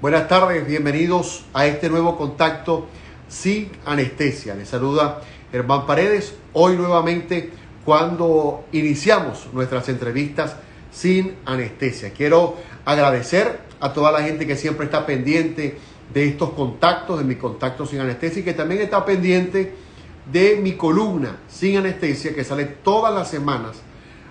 Buenas 0.00 0.28
tardes, 0.28 0.64
bienvenidos 0.64 1.44
a 1.52 1.66
este 1.66 1.88
nuevo 1.88 2.16
contacto 2.16 2.86
sin 3.28 3.72
anestesia. 3.84 4.54
Les 4.54 4.68
saluda 4.68 5.22
Germán 5.50 5.86
Paredes. 5.86 6.36
Hoy 6.52 6.76
nuevamente 6.76 7.50
cuando 7.84 8.64
iniciamos 8.70 9.48
nuestras 9.52 9.88
entrevistas 9.88 10.54
sin 10.92 11.34
anestesia. 11.44 12.12
Quiero 12.12 12.54
agradecer 12.84 13.58
a 13.80 13.92
toda 13.92 14.12
la 14.12 14.22
gente 14.22 14.46
que 14.46 14.54
siempre 14.54 14.84
está 14.84 15.04
pendiente 15.04 15.78
de 16.14 16.28
estos 16.28 16.50
contactos, 16.50 17.18
de 17.18 17.24
mi 17.24 17.34
contacto 17.34 17.84
sin 17.84 17.98
anestesia 17.98 18.42
y 18.42 18.44
que 18.44 18.54
también 18.54 18.80
está 18.82 19.04
pendiente 19.04 19.74
de 20.30 20.60
mi 20.62 20.74
columna 20.74 21.38
sin 21.48 21.76
anestesia 21.76 22.36
que 22.36 22.44
sale 22.44 22.66
todas 22.66 23.12
las 23.12 23.28
semanas 23.28 23.82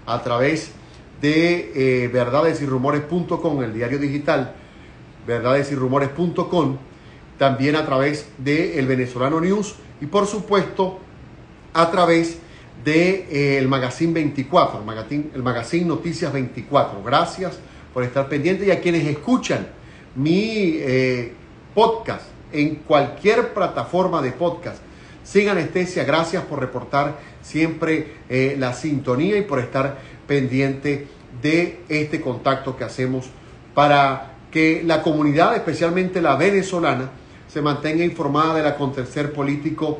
a 0.05 0.23
través 0.23 0.71
de 1.19 2.05
eh, 2.05 2.07
verdades 2.07 2.61
y 2.61 2.65
rumores.com, 2.65 3.63
el 3.63 3.73
diario 3.73 3.99
digital 3.99 4.55
verdades 5.27 5.71
y 5.71 5.75
rumores.com, 5.75 6.77
también 7.37 7.75
a 7.75 7.85
través 7.85 8.29
de 8.37 8.79
El 8.79 8.87
Venezolano 8.87 9.39
News 9.41 9.75
y 10.01 10.05
por 10.07 10.25
supuesto 10.25 10.99
a 11.73 11.91
través 11.91 12.39
de 12.83 13.27
eh, 13.29 13.57
el 13.57 13.67
Magazine 13.67 14.13
24, 14.13 14.79
el 14.79 14.85
Magazine, 14.85 15.25
el 15.35 15.43
Magazine 15.43 15.85
Noticias 15.85 16.31
24. 16.31 17.03
Gracias 17.03 17.59
por 17.93 18.03
estar 18.03 18.29
pendientes 18.29 18.67
y 18.67 18.71
a 18.71 18.79
quienes 18.79 19.05
escuchan 19.05 19.67
mi 20.15 20.77
eh, 20.77 21.33
podcast 21.75 22.25
en 22.51 22.75
cualquier 22.75 23.53
plataforma 23.53 24.21
de 24.21 24.31
podcast. 24.31 24.81
Sin 25.23 25.49
anestesia, 25.49 26.05
gracias 26.05 26.43
por 26.45 26.59
reportar 26.59 27.19
siempre 27.41 28.15
eh, 28.29 28.55
la 28.57 28.73
sintonía 28.73 29.37
y 29.37 29.41
por 29.41 29.59
estar 29.59 29.97
pendiente 30.25 31.07
de 31.41 31.81
este 31.89 32.21
contacto 32.21 32.77
que 32.77 32.85
hacemos 32.85 33.29
para 33.73 34.36
que 34.57 34.81
la 34.83 35.03
comunidad, 35.03 35.55
especialmente 35.55 36.19
la 36.19 36.35
venezolana, 36.35 37.11
se 37.47 37.61
mantenga 37.61 38.03
informada 38.03 38.55
del 38.55 38.65
acontecer 38.65 39.31
político 39.31 39.99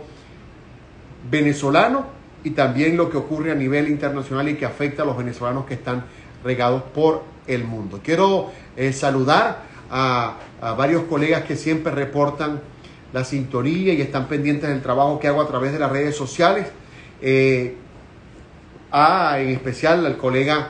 venezolano 1.30 2.08
y 2.44 2.50
también 2.50 2.98
lo 2.98 3.08
que 3.08 3.18
ocurre 3.18 3.52
a 3.52 3.54
nivel 3.54 3.88
internacional 3.88 4.50
y 4.50 4.56
que 4.56 4.66
afecta 4.66 5.04
a 5.04 5.06
los 5.06 5.16
venezolanos 5.16 5.68
que 5.68 5.76
están 5.76 6.06
regados 6.44 6.82
por 6.82 7.22
el 7.46 7.66
mundo. 7.66 8.00
Quiero 8.04 8.50
eh, 8.76 8.94
saludar 8.94 9.62
a, 9.92 10.38
varios 10.76 11.04
colegas 11.04 11.44
que 11.44 11.56
siempre 11.56 11.92
reportan 11.92 12.60
la 13.14 13.24
sintonía 13.24 13.94
y 13.94 14.02
están 14.02 14.28
pendientes 14.28 14.68
del 14.72 14.82
trabajo 14.82 15.20
que 15.20 15.28
hago 15.28 15.40
a 15.40 15.48
través 15.48 15.72
de 15.72 15.78
las 15.78 15.92
redes 15.92 16.16
sociales. 16.16 16.66
Eh, 17.22 17.76
a, 18.92 19.40
en 19.40 19.50
especial 19.50 20.04
al 20.04 20.18
colega 20.18 20.70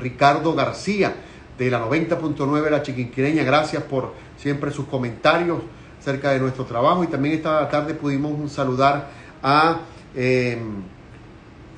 Ricardo 0.00 0.56
García, 0.56 1.14
de 1.58 1.70
la 1.70 1.84
90.9 1.84 2.70
La 2.70 2.82
Chiquinquireña. 2.82 3.42
Gracias 3.42 3.82
por 3.82 4.14
siempre 4.36 4.70
sus 4.70 4.86
comentarios 4.86 5.58
acerca 6.00 6.30
de 6.30 6.38
nuestro 6.38 6.64
trabajo. 6.64 7.02
Y 7.04 7.08
también 7.08 7.34
esta 7.34 7.68
tarde 7.68 7.94
pudimos 7.94 8.50
saludar 8.52 9.10
a 9.42 9.80
em, 10.14 10.82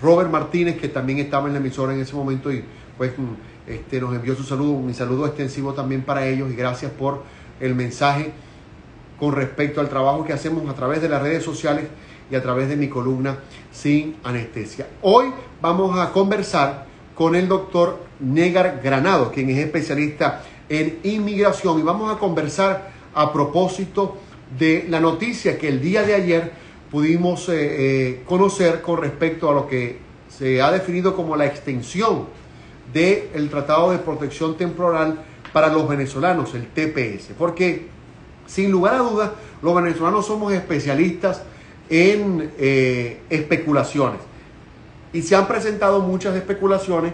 Robert 0.03 0.31
Martínez, 0.31 0.79
que 0.79 0.89
también 0.89 1.19
estaba 1.19 1.47
en 1.47 1.55
la 1.55 1.61
emisora 1.61 1.95
en 1.95 2.01
ese 2.01 2.15
momento 2.15 2.53
y 2.53 2.65
pues 2.97 3.13
mm, 3.17 3.71
este, 3.71 4.01
nos 4.01 4.15
envió 4.15 4.35
su 4.35 4.45
saludo, 4.45 4.79
mi 4.79 4.95
saludo 4.95 5.27
extensivo 5.27 5.73
también 5.73 6.03
para 6.03 6.27
ellos 6.27 6.51
y 6.51 6.55
gracias 6.55 6.93
por 6.93 7.23
el 7.61 7.75
mensaje 7.75 8.33
con 9.19 9.33
respecto 9.33 9.81
al 9.81 9.89
trabajo 9.89 10.25
que 10.25 10.33
hacemos 10.33 10.69
a 10.69 10.75
través 10.75 11.03
de 11.03 11.09
las 11.09 11.23
redes 11.23 11.45
sociales 11.45 11.85
y 12.31 12.35
a 12.35 12.43
través 12.43 12.69
de 12.69 12.77
mi 12.77 12.89
columna 12.89 13.39
sin 13.71 14.17
anestesia. 14.25 14.87
Hoy 15.03 15.33
vamos 15.61 15.99
a 15.99 16.11
conversar 16.13 16.87
con 17.21 17.37
el 17.37 17.49
doctor 17.49 17.99
Negar 18.21 18.81
Granado, 18.83 19.31
quien 19.31 19.51
es 19.51 19.59
especialista 19.59 20.43
en 20.71 21.01
inmigración. 21.03 21.79
Y 21.79 21.83
vamos 21.83 22.11
a 22.11 22.19
conversar 22.19 22.93
a 23.13 23.31
propósito 23.31 24.17
de 24.59 24.87
la 24.89 25.01
noticia 25.01 25.59
que 25.59 25.69
el 25.69 25.83
día 25.83 26.03
de 26.03 26.15
ayer 26.15 26.51
pudimos 26.91 27.47
eh, 27.51 27.53
eh, 27.59 28.23
conocer 28.25 28.81
con 28.81 29.03
respecto 29.03 29.51
a 29.51 29.53
lo 29.53 29.69
que 29.69 29.99
se 30.31 30.63
ha 30.63 30.73
definido 30.73 31.15
como 31.15 31.37
la 31.37 31.45
extensión 31.45 32.25
del 32.91 33.51
Tratado 33.51 33.91
de 33.91 33.99
Protección 33.99 34.57
Temporal 34.57 35.23
para 35.53 35.69
los 35.69 35.87
venezolanos, 35.87 36.55
el 36.55 36.69
TPS. 36.69 37.35
Porque, 37.37 37.89
sin 38.47 38.71
lugar 38.71 38.95
a 38.95 38.99
dudas, 39.01 39.31
los 39.61 39.75
venezolanos 39.75 40.25
somos 40.25 40.55
especialistas 40.55 41.43
en 41.91 42.51
eh, 42.57 43.21
especulaciones 43.29 44.30
y 45.13 45.23
se 45.23 45.35
han 45.35 45.49
presentado 45.49 46.01
muchas 46.01 46.37
especulaciones 46.37 47.13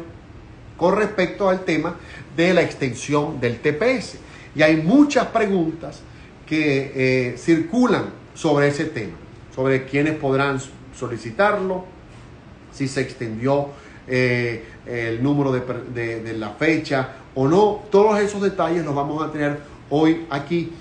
con 0.77 0.97
respecto 0.97 1.49
al 1.49 1.65
tema 1.65 1.97
de 2.37 2.53
la 2.53 2.62
extensión 2.62 3.41
del 3.41 3.61
TPS. 3.61 4.19
Y 4.55 4.62
hay 4.62 4.77
muchas 4.77 5.27
preguntas 5.27 6.01
que 6.47 6.93
eh, 6.95 7.39
circulan 7.39 8.07
sobre 8.34 8.69
ese 8.69 8.84
tema, 8.87 9.15
sobre 9.55 9.84
quiénes 9.84 10.15
podrán 10.15 10.61
solicitarlo, 10.95 11.84
si 12.73 12.89
se 12.89 13.01
extendió 13.01 13.69
eh, 14.07 14.65
el 14.87 15.23
número 15.23 15.51
de, 15.53 16.21
de, 16.21 16.33
la 16.34 16.51
fecha 16.51 17.15
o 17.34 17.49
no. 17.49 17.83
Todos 17.91 18.21
esos 18.21 18.43
detalles 18.43 18.84
los 18.84 18.95
vamos 18.95 19.23
a 19.23 19.33
tener 19.33 19.59
hoy 19.91 20.27
aquí 20.31 20.73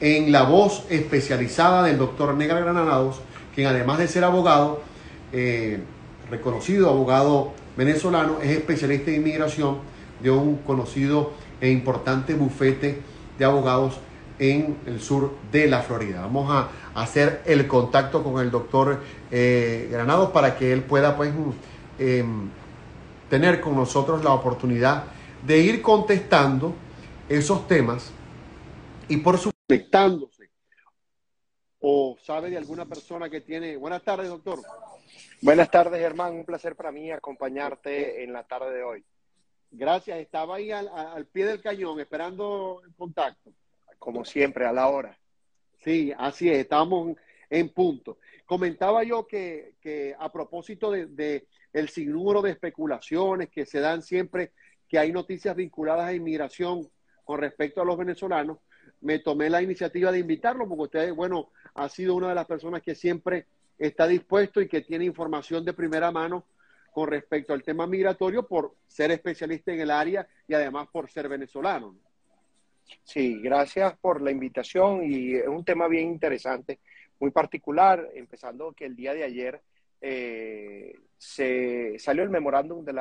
en 0.00 0.32
la 0.32 0.42
voz 0.42 0.84
especializada 0.90 1.84
del 1.84 1.98
doctor 1.98 2.34
Negra 2.34 2.60
Granados, 2.60 3.20
quien 3.54 3.66
además 3.66 3.98
de 3.98 4.08
ser 4.08 4.24
abogado, 4.24 4.82
eh, 5.32 5.80
reconocido 6.30 6.88
abogado 6.88 7.52
venezolano, 7.76 8.38
es 8.42 8.50
especialista 8.50 9.10
en 9.10 9.16
inmigración 9.18 9.78
de 10.22 10.30
un 10.30 10.56
conocido 10.58 11.32
e 11.60 11.70
importante 11.70 12.34
bufete 12.34 13.00
de 13.38 13.44
abogados 13.44 13.98
en 14.38 14.76
el 14.86 15.00
sur 15.00 15.32
de 15.50 15.66
la 15.66 15.82
Florida. 15.82 16.22
Vamos 16.22 16.50
a 16.50 16.68
hacer 16.94 17.42
el 17.46 17.66
contacto 17.66 18.22
con 18.22 18.42
el 18.42 18.50
doctor 18.50 19.00
eh, 19.30 19.88
Granados 19.90 20.30
para 20.30 20.56
que 20.56 20.72
él 20.72 20.82
pueda 20.82 21.16
pues 21.16 21.32
em, 21.98 22.48
tener 23.30 23.60
con 23.60 23.74
nosotros 23.76 24.22
la 24.24 24.32
oportunidad 24.32 25.04
de 25.46 25.58
ir 25.58 25.82
contestando 25.82 26.74
esos 27.28 27.66
temas 27.66 28.10
y 29.08 29.18
por 29.18 29.38
su 29.38 29.50
conectándose 29.68 30.35
o 31.88 32.18
sabe 32.20 32.50
de 32.50 32.56
alguna 32.56 32.84
persona 32.84 33.30
que 33.30 33.40
tiene. 33.40 33.76
Buenas 33.76 34.02
tardes, 34.02 34.26
doctor. 34.26 34.58
Buenas 35.40 35.70
tardes, 35.70 36.00
Germán. 36.00 36.34
Un 36.34 36.44
placer 36.44 36.74
para 36.74 36.90
mí 36.90 37.12
acompañarte 37.12 38.24
en 38.24 38.32
la 38.32 38.42
tarde 38.42 38.74
de 38.74 38.82
hoy. 38.82 39.04
Gracias. 39.70 40.18
Estaba 40.18 40.56
ahí 40.56 40.72
al, 40.72 41.26
pie 41.26 41.44
del 41.46 41.62
cañón 41.62 42.00
esperando 42.00 42.82
el 42.84 42.92
contacto. 42.96 43.52
Como 44.00 44.24
siempre, 44.24 44.66
a 44.66 44.72
la 44.72 44.88
hora. 44.88 45.16
Sí, 45.84 46.12
así 46.18 46.50
es. 46.50 46.58
Estamos 46.58 47.16
en 47.48 47.68
punto. 47.68 48.18
Comentaba 48.46 49.04
yo 49.04 49.24
que, 49.24 49.76
a 50.18 50.32
propósito 50.32 50.90
de, 50.90 51.46
el 51.72 51.88
sinnúmero 51.88 52.42
de 52.42 52.50
especulaciones 52.50 53.48
que 53.48 53.64
se 53.64 53.78
dan 53.78 54.02
siempre 54.02 54.50
que 54.88 54.98
hay 54.98 55.12
noticias 55.12 55.54
vinculadas 55.54 56.06
a 56.06 56.14
inmigración 56.14 56.90
con 57.22 57.38
respecto 57.38 57.80
a 57.80 57.84
los 57.84 57.96
venezolanos, 57.96 58.58
me 59.06 59.20
tomé 59.20 59.48
la 59.48 59.62
iniciativa 59.62 60.10
de 60.10 60.18
invitarlo 60.18 60.66
porque 60.68 60.82
usted, 60.82 61.14
bueno, 61.14 61.52
ha 61.74 61.88
sido 61.88 62.16
una 62.16 62.30
de 62.30 62.34
las 62.34 62.46
personas 62.46 62.82
que 62.82 62.96
siempre 62.96 63.46
está 63.78 64.08
dispuesto 64.08 64.60
y 64.60 64.66
que 64.66 64.80
tiene 64.80 65.04
información 65.04 65.64
de 65.64 65.72
primera 65.72 66.10
mano 66.10 66.44
con 66.92 67.08
respecto 67.08 67.52
al 67.52 67.62
tema 67.62 67.86
migratorio 67.86 68.48
por 68.48 68.74
ser 68.88 69.12
especialista 69.12 69.72
en 69.72 69.80
el 69.80 69.92
área 69.92 70.26
y 70.48 70.54
además 70.54 70.88
por 70.90 71.08
ser 71.08 71.28
venezolano. 71.28 71.94
Sí, 73.04 73.40
gracias 73.40 73.96
por 73.98 74.20
la 74.20 74.32
invitación 74.32 75.04
y 75.04 75.36
es 75.36 75.46
un 75.46 75.64
tema 75.64 75.86
bien 75.86 76.08
interesante, 76.08 76.80
muy 77.20 77.30
particular, 77.30 78.10
empezando 78.12 78.72
que 78.72 78.86
el 78.86 78.96
día 78.96 79.14
de 79.14 79.22
ayer 79.22 79.62
eh, 80.00 80.94
se 81.16 81.96
salió 82.00 82.24
el 82.24 82.30
memorándum 82.30 82.84
del 82.84 82.98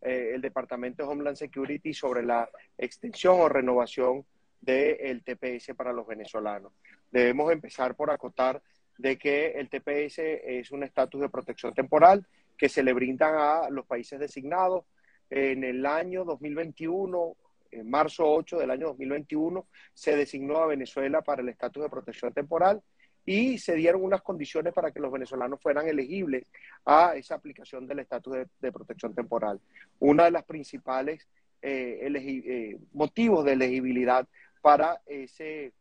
eh, 0.00 0.38
Departamento 0.40 1.02
de 1.02 1.08
Homeland 1.08 1.36
Security 1.36 1.92
sobre 1.92 2.22
la 2.22 2.48
extensión 2.78 3.40
o 3.40 3.48
renovación 3.48 4.24
del 4.60 5.22
TPS 5.22 5.74
para 5.74 5.92
los 5.92 6.06
venezolanos. 6.06 6.72
Debemos 7.10 7.50
empezar 7.52 7.94
por 7.94 8.10
acotar 8.10 8.62
de 8.98 9.16
que 9.16 9.52
el 9.52 9.68
TPS 9.68 10.18
es 10.18 10.70
un 10.70 10.82
estatus 10.82 11.20
de 11.20 11.28
protección 11.28 11.72
temporal 11.72 12.26
que 12.56 12.68
se 12.68 12.82
le 12.82 12.92
brindan 12.92 13.34
a 13.36 13.70
los 13.70 13.86
países 13.86 14.20
designados. 14.20 14.84
En 15.30 15.64
el 15.64 15.86
año 15.86 16.24
2021, 16.24 17.36
en 17.70 17.88
marzo 17.88 18.30
8 18.30 18.58
del 18.58 18.70
año 18.70 18.88
2021, 18.88 19.66
se 19.94 20.16
designó 20.16 20.58
a 20.58 20.66
Venezuela 20.66 21.22
para 21.22 21.40
el 21.40 21.48
estatus 21.48 21.82
de 21.82 21.88
protección 21.88 22.32
temporal 22.34 22.82
y 23.24 23.58
se 23.58 23.74
dieron 23.74 24.02
unas 24.02 24.22
condiciones 24.22 24.72
para 24.74 24.90
que 24.90 25.00
los 25.00 25.12
venezolanos 25.12 25.60
fueran 25.62 25.88
elegibles 25.88 26.46
a 26.84 27.14
esa 27.16 27.36
aplicación 27.36 27.86
del 27.86 28.00
estatus 28.00 28.38
de, 28.60 28.72
protección 28.72 29.14
temporal. 29.14 29.60
Una 29.98 30.24
de 30.24 30.30
las 30.32 30.44
principales 30.44 31.28
eh, 31.62 32.08
eh, 32.12 32.78
motivos 32.92 33.44
de 33.44 33.52
elegibilidad 33.52 34.26
para 34.60 35.00
ese 35.06 35.72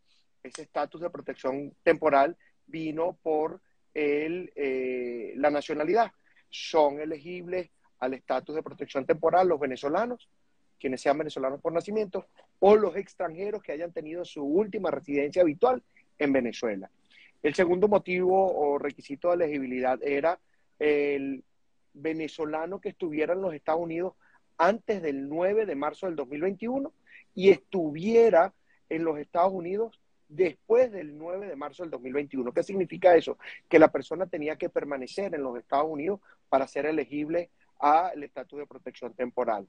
estatus 0.44 1.02
de 1.02 1.10
protección 1.10 1.76
temporal 1.84 2.38
vino 2.66 3.18
por 3.22 3.62
el, 3.94 4.52
eh, 4.56 5.34
la 5.36 5.50
nacionalidad. 5.50 6.12
Son 6.50 7.00
elegibles 7.00 7.70
al 8.00 8.14
estatus 8.14 8.56
de 8.56 8.64
protección 8.64 9.06
temporal 9.06 9.48
los 9.48 9.60
venezolanos 9.60 10.30
quienes 10.80 11.02
sean 11.02 11.18
venezolanos 11.18 11.62
por 11.62 11.74
nacimiento, 11.74 12.28
o 12.60 12.76
los 12.76 12.96
extranjeros 12.96 13.62
que 13.62 13.74
hayan 13.74 13.92
tenido 13.92 14.26
su 14.26 14.44
última 14.44 14.90
residencia 14.90 15.42
habitual 15.42 15.84
en 16.18 16.34
Venezuela. 16.34 16.90
El 17.44 17.54
segundo 17.54 17.88
motivo 17.88 18.52
o 18.54 18.78
requisito 18.80 19.30
de 19.30 19.36
elegibilidad 19.36 20.02
era 20.02 20.40
el 20.80 21.44
venezolano 21.94 22.80
que 22.80 22.90
estuviera 22.90 23.34
en 23.34 23.42
los 23.42 23.54
Estados 23.54 23.81
Unidos 23.81 24.14
antes 24.58 25.02
del 25.02 25.28
9 25.30 25.66
de 25.66 25.76
marzo 25.76 26.06
del 26.06 26.16
2021 26.16 26.92
y 27.36 27.50
estuviera 27.50 28.54
en 28.89 29.03
los 29.03 29.18
Estados 29.19 29.53
Unidos 29.53 30.00
después 30.27 30.91
del 30.91 31.18
9 31.18 31.47
de 31.47 31.56
marzo 31.56 31.83
del 31.83 31.91
2021. 31.91 32.53
¿Qué 32.53 32.63
significa 32.63 33.15
eso? 33.15 33.38
Que 33.68 33.80
la 33.80 33.91
persona 33.91 34.27
tenía 34.27 34.56
que 34.57 34.69
permanecer 34.69 35.33
en 35.33 35.44
los 35.44 35.57
Estados 35.57 35.88
Unidos 35.89 36.19
para 36.50 36.68
ser 36.68 36.86
elegible 36.86 37.50
al 37.80 38.24
estatus 38.24 38.59
de 38.59 38.68
protección 38.68 39.13
temporal. 39.13 39.68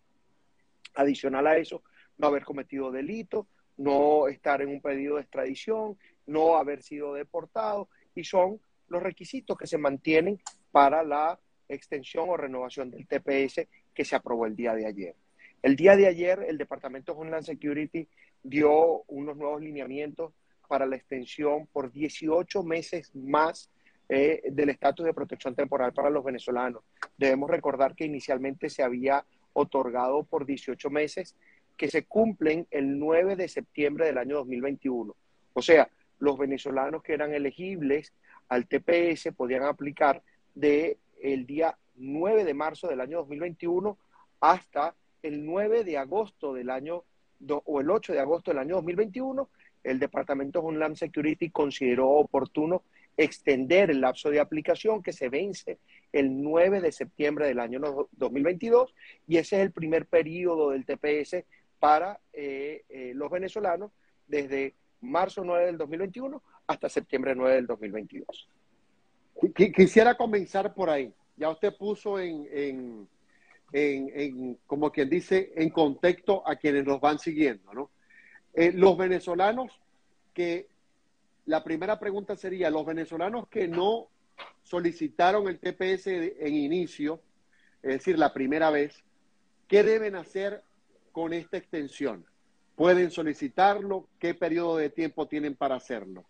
Adicional 0.95 1.47
a 1.47 1.57
eso, 1.57 1.83
no 2.19 2.27
haber 2.27 2.45
cometido 2.45 2.91
delito, 2.91 3.47
no 3.77 4.29
estar 4.29 4.61
en 4.61 4.69
un 4.69 4.81
pedido 4.81 5.17
de 5.17 5.23
extradición, 5.23 5.97
no 6.27 6.57
haber 6.57 6.83
sido 6.83 7.15
deportado, 7.15 7.89
y 8.15 8.25
son 8.25 8.61
los 8.89 9.03
requisitos 9.03 9.57
que 9.57 9.67
se 9.67 9.79
mantienen 9.79 10.41
para 10.71 11.03
la 11.03 11.39
extensión 11.69 12.29
o 12.29 12.37
renovación 12.37 12.91
del 12.91 13.07
TPS 13.07 13.67
que 13.95 14.05
se 14.05 14.17
aprobó 14.17 14.47
el 14.47 14.57
día 14.57 14.75
de 14.75 14.87
ayer. 14.87 15.15
El 15.63 15.77
día 15.77 15.97
de 15.97 16.07
ayer, 16.07 16.45
el 16.49 16.59
Departamento 16.59 17.13
de 17.13 17.21
Homeland 17.21 17.45
Security 17.45 18.09
dio 18.43 19.03
unos 19.09 19.37
nuevos 19.37 19.61
lineamientos 19.61 20.33
para 20.69 20.87
la 20.87 20.97
extensión 20.97 21.67
por 21.67 21.91
18 21.91 22.63
meses 22.63 23.15
más 23.15 23.71
eh, 24.09 24.43
del 24.51 24.71
estatus 24.71 25.07
de 25.07 25.15
protección 25.15 25.55
temporal 25.55 25.93
para 25.93 26.11
los 26.11 26.25
venezolanos. 26.25 26.83
Debemos 27.17 27.51
recordar 27.51 27.95
que 27.95 28.05
inicialmente 28.05 28.71
se 28.71 28.83
había 28.83 29.25
otorgado 29.53 30.25
por 30.25 30.47
18 30.47 30.91
meses 30.91 31.37
que 31.77 31.89
se 31.89 32.05
cumplen 32.05 32.67
el 32.71 32.99
9 32.99 33.37
de 33.37 33.49
septiembre 33.49 34.07
del 34.07 34.19
año 34.19 34.37
2021. 34.37 35.15
O 35.55 35.63
sea, 35.63 35.89
los 36.19 36.39
venezolanos 36.39 37.03
que 37.03 37.15
eran 37.15 37.33
elegibles 37.35 38.13
al 38.49 38.67
TPS 38.67 39.33
podían 39.35 39.65
aplicar 39.65 40.23
de 40.55 40.99
el 41.23 41.47
día 41.47 41.79
9 41.97 42.45
de 42.45 42.55
marzo 42.55 42.89
del 42.89 43.01
año 43.01 43.19
2021 43.19 43.99
hasta 44.41 44.95
el 45.23 45.45
9 45.45 45.85
de 45.85 45.99
agosto 45.99 46.53
del 46.53 46.71
año 46.71 47.05
o 47.49 47.81
el 47.81 47.91
8 47.91 48.13
de 48.13 48.21
agosto 48.21 48.51
del 48.51 48.59
año 48.59 48.77
2021, 48.77 49.49
el 49.85 49.99
Departamento 49.99 50.61
de 50.61 50.67
Homeland 50.67 50.97
Security 50.97 51.51
consideró 51.51 52.09
oportuno 52.11 52.83
extender 53.17 53.91
el 53.91 54.01
lapso 54.01 54.31
de 54.31 54.41
aplicación 54.41 55.03
que 55.03 55.13
se 55.13 55.29
vence 55.29 55.79
el 56.13 56.43
9 56.43 56.81
de 56.81 56.93
septiembre 56.93 57.47
del 57.47 57.61
año 57.61 58.09
2022 58.13 58.95
y 59.27 59.37
ese 59.37 59.57
es 59.57 59.63
el 59.63 59.73
primer 59.73 60.07
periodo 60.07 60.71
del 60.71 60.85
TPS 60.85 61.45
para 61.79 62.21
eh, 62.33 62.85
eh, 62.89 63.13
los 63.15 63.31
venezolanos 63.31 63.91
desde 64.27 64.75
marzo 65.01 65.45
9 65.45 65.67
del 65.67 65.79
2021 65.79 66.43
hasta 66.67 66.89
septiembre 66.89 67.35
9 67.35 67.55
del 67.57 67.67
2022. 67.67 68.49
Quisiera 69.75 70.17
comenzar 70.17 70.75
por 70.75 70.91
ahí. 70.91 71.13
Ya 71.37 71.51
usted 71.51 71.75
puso 71.77 72.19
en 72.19 72.47
en, 72.53 73.09
como 74.67 74.91
quien 74.91 75.09
dice, 75.09 75.53
en 75.57 75.71
contexto 75.71 76.47
a 76.47 76.57
quienes 76.57 76.85
nos 76.85 77.01
van 77.01 77.19
siguiendo, 77.19 77.73
¿no? 77.73 77.91
Eh, 78.53 78.73
los 78.73 78.97
venezolanos 78.97 79.81
que, 80.35 80.69
la 81.47 81.63
primera 81.63 81.99
pregunta 81.99 82.37
sería, 82.37 82.71
los 82.71 82.85
venezolanos 82.85 83.49
que 83.49 83.69
no 83.69 84.09
solicitaron 84.63 85.49
el 85.49 85.59
TPS 85.59 86.07
en 86.07 86.55
inicio, 86.55 87.21
es 87.83 87.95
decir, 87.95 88.19
la 88.19 88.33
primera 88.33 88.71
vez, 88.71 89.03
¿qué 89.69 89.83
deben 89.83 90.17
hacer 90.17 90.63
con 91.13 91.33
esta 91.33 91.57
extensión? 91.57 92.25
¿Pueden 92.77 93.11
solicitarlo? 93.11 94.09
¿Qué 94.19 94.35
periodo 94.35 94.77
de 94.77 94.91
tiempo 94.91 95.27
tienen 95.27 95.55
para 95.55 95.77
hacerlo? 95.77 96.25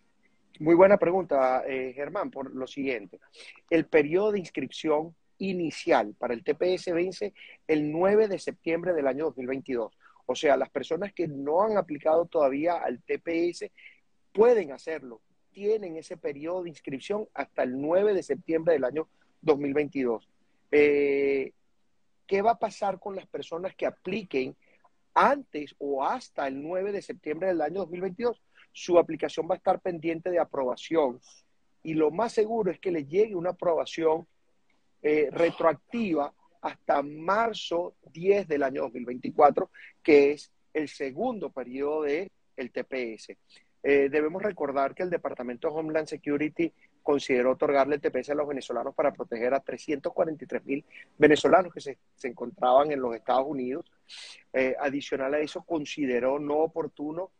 Muy 0.58 0.74
buena 0.74 0.98
pregunta, 0.98 1.64
eh, 1.66 1.92
Germán, 1.94 2.30
por 2.30 2.54
lo 2.54 2.66
siguiente. 2.66 3.18
El 3.70 3.86
periodo 3.86 4.32
de 4.32 4.40
inscripción 4.40 5.14
inicial 5.40 6.14
para 6.18 6.34
el 6.34 6.44
TPS 6.44 6.92
vence 6.92 7.34
el 7.66 7.90
9 7.90 8.28
de 8.28 8.38
septiembre 8.38 8.92
del 8.92 9.06
año 9.06 9.26
2022. 9.26 9.92
O 10.26 10.34
sea, 10.34 10.56
las 10.56 10.70
personas 10.70 11.12
que 11.12 11.26
no 11.26 11.62
han 11.62 11.76
aplicado 11.76 12.26
todavía 12.26 12.76
al 12.76 13.02
TPS 13.02 13.70
pueden 14.32 14.72
hacerlo. 14.72 15.20
Tienen 15.50 15.96
ese 15.96 16.16
periodo 16.16 16.62
de 16.62 16.68
inscripción 16.68 17.26
hasta 17.34 17.64
el 17.64 17.80
9 17.80 18.14
de 18.14 18.22
septiembre 18.22 18.74
del 18.74 18.84
año 18.84 19.08
2022. 19.42 20.28
Eh, 20.70 21.52
¿Qué 22.26 22.42
va 22.42 22.52
a 22.52 22.58
pasar 22.58 23.00
con 23.00 23.16
las 23.16 23.26
personas 23.26 23.74
que 23.74 23.86
apliquen 23.86 24.54
antes 25.14 25.74
o 25.78 26.04
hasta 26.04 26.46
el 26.46 26.62
9 26.62 26.92
de 26.92 27.02
septiembre 27.02 27.48
del 27.48 27.62
año 27.62 27.80
2022? 27.80 28.40
Su 28.72 28.98
aplicación 28.98 29.48
va 29.50 29.54
a 29.54 29.58
estar 29.58 29.80
pendiente 29.80 30.30
de 30.30 30.38
aprobación 30.38 31.20
y 31.82 31.94
lo 31.94 32.10
más 32.10 32.32
seguro 32.32 32.70
es 32.70 32.78
que 32.78 32.92
le 32.92 33.04
llegue 33.04 33.34
una 33.34 33.50
aprobación 33.50 34.28
eh, 35.02 35.28
retroactiva 35.30 36.32
hasta 36.60 37.02
marzo 37.02 37.94
10 38.12 38.46
del 38.46 38.62
año 38.62 38.82
2024, 38.82 39.70
que 40.02 40.32
es 40.32 40.52
el 40.74 40.88
segundo 40.88 41.50
periodo 41.50 42.02
del 42.02 42.30
el 42.56 42.70
TPS. 42.70 43.34
Eh, 43.82 44.10
debemos 44.10 44.42
recordar 44.42 44.94
que 44.94 45.02
el 45.02 45.08
Departamento 45.08 45.68
de 45.68 45.74
Homeland 45.74 46.06
Security 46.06 46.70
consideró 47.02 47.52
otorgarle 47.52 47.94
el 47.94 48.02
TPS 48.02 48.30
a 48.30 48.34
los 48.34 48.46
venezolanos 48.46 48.94
para 48.94 49.10
proteger 49.10 49.54
a 49.54 49.60
343 49.60 50.66
mil 50.66 50.84
venezolanos 51.16 51.72
que 51.72 51.80
se, 51.80 51.96
encontraban 52.24 52.92
en 52.92 53.00
los 53.00 53.14
Estados 53.16 53.46
Unidos. 53.46 53.90
Eh, 54.52 54.76
adicional 54.78 55.32
a 55.32 55.38
eso, 55.38 55.62
consideró 55.62 56.38
no 56.38 56.58
oportuno 56.58 57.30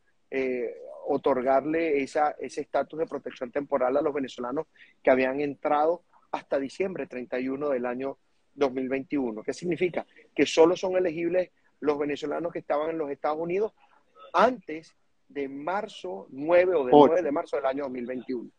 otorgarle 1.09 2.03
esa, 2.03 2.37
ese 2.39 2.61
estatus 2.61 3.01
de 3.01 3.07
protección 3.07 3.51
temporal 3.51 3.97
a 3.97 4.01
los 4.01 4.15
venezolanos 4.15 4.69
que 5.03 5.11
habían 5.11 5.41
entrado 5.41 6.05
hasta 6.33 6.59
diciembre 6.59 7.07
31 7.07 7.71
del 7.71 7.87
año 7.87 8.19
2021. 8.55 9.43
¿Qué 9.43 9.53
significa? 9.53 10.07
Que 10.35 10.47
solo 10.47 10.77
son 10.77 10.97
elegibles 10.97 11.51
los 11.81 11.99
venezolanos 11.99 12.53
que 12.53 12.59
estaban 12.59 12.91
en 12.91 12.99
los 12.99 13.11
Estados 13.11 13.39
Unidos 13.39 13.73
antes 14.33 14.95
de 15.29 15.49
marzo 15.49 16.27
9 16.31 16.75
o 16.75 16.85
del 16.85 16.95
9 16.95 17.23
de 17.23 17.33
marzo 17.33 17.57
del 17.57 17.67
año 17.67 17.85
2021. 17.85 18.51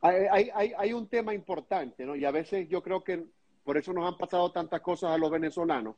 Hay, 0.00 0.50
hay, 0.54 0.72
hay, 0.76 0.92
un 0.92 1.08
tema 1.08 1.32
importante, 1.32 2.04
¿no? 2.04 2.14
Y 2.14 2.26
a 2.26 2.30
veces 2.30 2.68
yo 2.68 2.82
creo 2.82 3.02
que 3.02 3.24
por 3.64 3.78
eso 3.78 3.92
nos 3.94 4.06
han 4.06 4.18
pasado 4.18 4.52
tantas 4.52 4.82
cosas 4.82 5.10
a 5.12 5.18
los 5.18 5.30
venezolanos, 5.30 5.96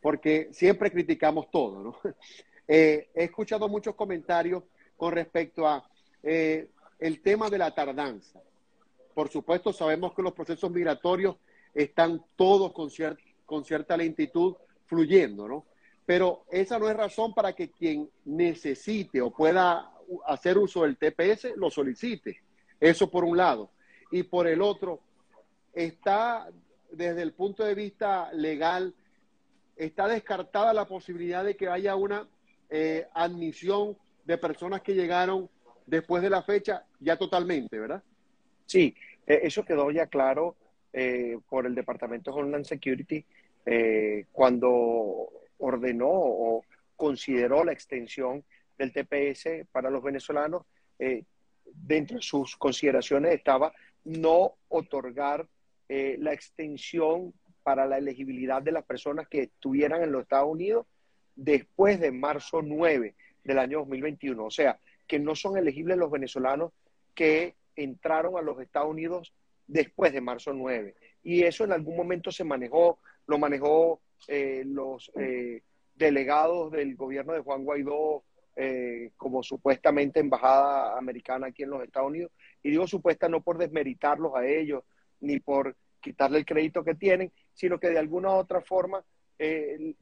porque 0.00 0.48
siempre 0.50 0.90
criticamos 0.90 1.50
todo, 1.50 1.82
¿no? 1.82 1.96
Eh, 2.66 3.10
he 3.14 3.24
escuchado 3.24 3.68
muchos 3.68 3.94
comentarios 3.94 4.62
con 4.96 5.12
respecto 5.12 5.68
a 5.68 5.86
eh, 6.22 6.70
el 6.98 7.20
tema 7.20 7.50
de 7.50 7.58
la 7.58 7.74
tardanza. 7.74 8.40
Por 9.14 9.30
supuesto, 9.30 9.72
sabemos 9.72 10.12
que 10.14 10.22
los 10.22 10.32
procesos 10.32 10.70
migratorios 10.70 11.36
están 11.72 12.24
todos 12.36 12.72
con, 12.72 12.90
con 13.46 13.64
cierta 13.64 13.96
lentitud 13.96 14.56
fluyendo, 14.86 15.48
¿no? 15.48 15.66
Pero 16.04 16.44
esa 16.50 16.78
no 16.78 16.90
es 16.90 16.96
razón 16.96 17.32
para 17.32 17.54
que 17.54 17.70
quien 17.70 18.10
necesite 18.24 19.22
o 19.22 19.30
pueda 19.30 19.90
hacer 20.26 20.58
uso 20.58 20.82
del 20.82 20.98
TPS 20.98 21.56
lo 21.56 21.70
solicite. 21.70 22.42
Eso 22.78 23.10
por 23.10 23.24
un 23.24 23.36
lado. 23.36 23.70
Y 24.10 24.24
por 24.24 24.46
el 24.46 24.60
otro, 24.60 25.00
está 25.72 26.48
desde 26.90 27.22
el 27.22 27.32
punto 27.32 27.64
de 27.64 27.74
vista 27.74 28.30
legal, 28.32 28.94
está 29.76 30.06
descartada 30.06 30.74
la 30.74 30.86
posibilidad 30.86 31.42
de 31.42 31.56
que 31.56 31.68
haya 31.68 31.96
una 31.96 32.28
eh, 32.68 33.06
admisión 33.14 33.96
de 34.24 34.38
personas 34.38 34.82
que 34.82 34.94
llegaron 34.94 35.48
después 35.86 36.22
de 36.22 36.30
la 36.30 36.42
fecha 36.42 36.84
ya 37.00 37.16
totalmente, 37.16 37.78
¿verdad? 37.78 38.02
Sí, 38.66 38.94
eh, 39.26 39.40
eso 39.42 39.64
quedó 39.64 39.90
ya 39.90 40.06
claro 40.06 40.56
eh, 40.92 41.38
por 41.48 41.66
el 41.66 41.74
Departamento 41.74 42.30
de 42.30 42.40
Homeland 42.40 42.64
Security 42.64 43.24
eh, 43.66 44.26
cuando 44.32 45.30
ordenó 45.58 46.08
o 46.10 46.64
consideró 46.96 47.64
la 47.64 47.72
extensión 47.72 48.44
del 48.78 48.92
TPS 48.92 49.66
para 49.72 49.90
los 49.90 50.02
venezolanos. 50.02 50.62
dentro 51.66 52.16
de 52.16 52.22
sus 52.22 52.56
consideraciones 52.56 53.32
estaba 53.34 53.72
no 54.04 54.54
otorgar 54.68 55.46
la 55.88 56.32
extensión 56.32 57.32
para 57.62 57.86
la 57.86 57.98
elegibilidad 57.98 58.62
de 58.62 58.72
las 58.72 58.84
personas 58.84 59.26
que 59.28 59.42
estuvieran 59.44 60.02
en 60.02 60.12
los 60.12 60.22
Estados 60.22 60.50
Unidos 60.50 60.86
después 61.34 61.98
de 61.98 62.12
marzo 62.12 62.62
9 62.62 63.14
del 63.42 63.58
año 63.58 63.78
2021. 63.80 64.44
O 64.44 64.50
sea, 64.50 64.78
que 65.06 65.18
no 65.18 65.34
son 65.34 65.56
elegibles 65.56 65.96
los 65.96 66.10
venezolanos 66.10 66.72
que 67.14 67.54
entraron 67.76 68.36
a 68.36 68.42
los 68.42 68.60
Estados 68.60 68.90
Unidos 68.90 69.32
después 69.66 70.12
de 70.12 70.20
marzo 70.20 70.52
9. 70.52 70.94
Y 71.22 71.42
eso 71.42 71.64
en 71.64 71.72
algún 71.72 71.96
momento 71.96 72.30
se 72.30 72.44
manejó, 72.44 72.98
lo 73.26 73.38
manejó 73.38 74.00
eh, 74.28 74.62
los 74.66 75.10
eh, 75.18 75.62
delegados 75.94 76.70
del 76.72 76.96
gobierno 76.96 77.32
de 77.32 77.40
Juan 77.40 77.64
Guaidó 77.64 78.24
eh, 78.56 79.10
como 79.16 79.42
supuestamente 79.42 80.20
embajada 80.20 80.96
americana 80.96 81.48
aquí 81.48 81.62
en 81.62 81.70
los 81.70 81.82
Estados 81.82 82.10
Unidos. 82.10 82.32
Y 82.62 82.70
digo 82.70 82.86
supuesta 82.86 83.28
no 83.28 83.42
por 83.42 83.58
desmeritarlos 83.58 84.34
a 84.34 84.46
ellos, 84.46 84.84
ni 85.20 85.40
por 85.40 85.76
quitarle 86.00 86.38
el 86.38 86.46
crédito 86.46 86.84
que 86.84 86.94
tienen, 86.94 87.32
sino 87.54 87.78
que 87.80 87.88
de 87.88 87.98
alguna 87.98 88.30
u 88.30 88.34
otra 88.34 88.60
forma, 88.60 89.04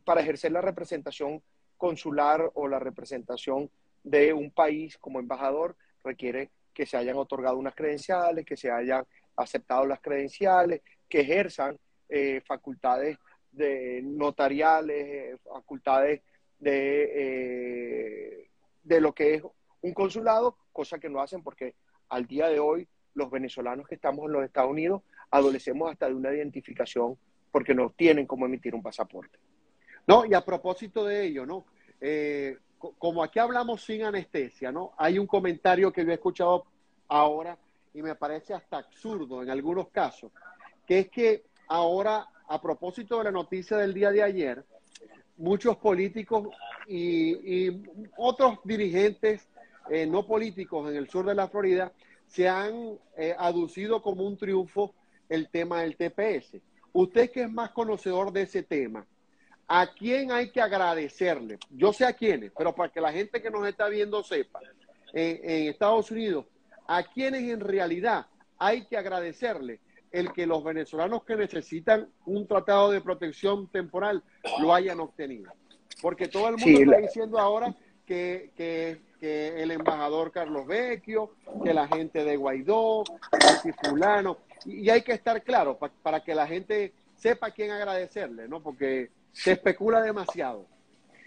para 0.05 0.21
ejercer 0.21 0.53
la 0.53 0.61
representación 0.61 1.43
consular 1.79 2.51
o 2.55 2.69
la 2.69 2.79
representación 2.79 3.71
de 4.05 4.33
un 4.33 4.51
país 4.51 4.99
como 4.99 5.21
embajador 5.21 5.77
requiere 6.05 6.51
que 6.73 6.87
se 6.87 6.97
hayan 6.97 7.17
otorgado 7.17 7.57
unas 7.57 7.75
credenciales, 7.75 8.45
que 8.45 8.57
se 8.57 8.71
hayan 8.71 9.05
aceptado 9.37 9.87
las 9.87 10.01
credenciales, 10.01 10.83
que 11.09 11.21
ejerzan 11.21 11.79
eh, 12.09 12.41
facultades 12.47 13.19
de 13.51 14.03
notariales, 14.03 15.07
eh, 15.07 15.37
facultades 15.45 16.23
de, 16.59 17.11
eh, 17.15 18.49
de 18.83 19.01
lo 19.01 19.15
que 19.15 19.35
es 19.35 19.43
un 19.83 19.95
consulado, 19.95 20.57
cosa 20.73 20.99
que 20.99 21.09
no 21.09 21.21
hacen 21.21 21.43
porque 21.43 21.75
al 22.09 22.27
día 22.27 22.49
de 22.49 22.61
hoy 22.61 22.89
los 23.15 23.31
venezolanos 23.31 23.87
que 23.87 23.95
estamos 23.95 24.27
en 24.27 24.33
los 24.33 24.45
Estados 24.45 24.71
Unidos 24.71 25.03
adolecemos 25.31 25.91
hasta 25.91 26.09
de 26.09 26.15
una 26.15 26.33
identificación 26.33 27.19
porque 27.51 27.75
no 27.75 27.91
tienen 27.91 28.27
cómo 28.27 28.47
emitir 28.47 28.75
un 28.75 28.83
pasaporte. 28.83 29.39
No, 30.07 30.25
y 30.25 30.35
a 30.35 30.45
propósito 30.45 31.05
de 31.05 31.25
ello, 31.25 31.47
¿no? 31.47 31.67
Como 32.99 33.23
aquí 33.23 33.39
hablamos 33.39 33.85
sin 33.85 34.03
anestesia, 34.03 34.73
¿no? 34.73 34.93
Hay 34.97 35.19
un 35.19 35.27
comentario 35.27 35.93
que 35.93 36.05
yo 36.05 36.11
he 36.11 36.15
escuchado 36.15 36.65
ahora 37.09 37.57
y 37.95 38.03
me 38.03 38.15
parece 38.15 38.55
hasta 38.55 38.79
absurdo 38.79 39.43
en 39.43 39.51
algunos 39.51 39.89
casos, 39.89 40.33
que 40.87 41.01
es 41.01 41.09
que 41.09 41.45
ahora, 41.69 42.27
a 42.49 42.61
propósito 42.61 43.19
de 43.19 43.25
la 43.25 43.31
noticia 43.31 43.77
del 43.77 43.95
día 43.95 44.11
de 44.11 44.23
ayer, 44.23 44.65
muchos 45.37 45.77
políticos 45.77 46.49
y, 46.87 47.83
otros 48.17 48.59
dirigentes 48.65 49.49
eh, 49.91 50.07
no 50.07 50.27
políticos 50.27 50.91
en 50.91 50.97
el 50.97 51.09
sur 51.09 51.27
de 51.27 51.35
la 51.35 51.49
Florida 51.49 51.93
se 52.27 52.49
han 52.49 52.99
eh, 53.17 53.35
aducido 53.39 54.01
como 54.01 54.25
un 54.25 54.37
triunfo 54.37 54.95
el 55.29 55.49
tema 55.49 55.83
del 55.83 55.97
TPS. 55.97 56.57
Usted 56.93 57.31
que 57.31 57.43
es 57.43 57.51
más 57.51 57.71
conocedor 57.71 58.33
de 58.33 58.43
ese 58.43 58.63
tema, 58.63 59.07
¿A 59.69 59.87
quién 59.87 60.33
hay 60.33 60.51
que 60.51 60.61
agradecerle? 60.61 61.59
Yo 61.71 61.93
sé 61.93 62.05
a 62.05 62.13
quiénes, 62.13 62.53
pero 62.57 62.75
para 62.75 62.93
que 62.93 63.01
la 63.01 63.13
gente 63.13 63.41
que 63.41 63.51
nos 63.51 63.67
está 63.67 63.89
viendo 63.89 64.23
sepa, 64.23 64.61
en, 65.13 65.69
Estados 65.69 66.11
Unidos, 66.11 66.47
¿a 66.87 67.03
quiénes 67.03 67.43
en 67.43 67.61
realidad 67.61 68.27
hay 68.59 68.87
que 68.87 68.97
agradecerle 68.97 69.81
el 70.11 70.33
que 70.33 70.47
los 70.47 70.63
venezolanos 70.63 71.25
que 71.25 71.37
necesitan 71.37 72.09
un 72.27 72.47
tratado 72.47 72.91
de 72.91 73.01
protección 73.01 73.69
temporal 73.69 74.23
lo 74.61 74.75
hayan 74.75 75.01
obtenido? 75.01 75.53
Porque 76.01 76.29
todo 76.29 76.49
el 76.49 76.57
mundo 76.57 76.81
está 76.81 76.99
diciendo 76.99 77.39
ahora 77.39 77.75
que, 78.07 79.01
el 79.21 79.71
embajador 79.71 80.33
Carlos 80.33 80.67
Vecchio, 80.67 81.35
que 81.65 81.73
la 81.73 81.87
gente 81.87 82.25
de 82.25 82.37
Guaidó, 82.37 83.05
que 83.63 83.73
fulano, 83.73 84.39
y, 84.65 84.91
hay 84.91 85.03
que 85.03 85.13
estar 85.13 85.43
claro 85.43 85.79
para 86.03 86.25
que 86.25 86.35
la 86.35 86.47
gente 86.47 86.93
sepa 87.15 87.49
a 87.49 87.51
quién 87.53 87.71
agradecerle, 87.71 88.49
¿no? 88.49 88.61
Porque 88.61 89.11
se 89.33 89.53
especula 89.53 90.03
demasiado. 90.03 90.67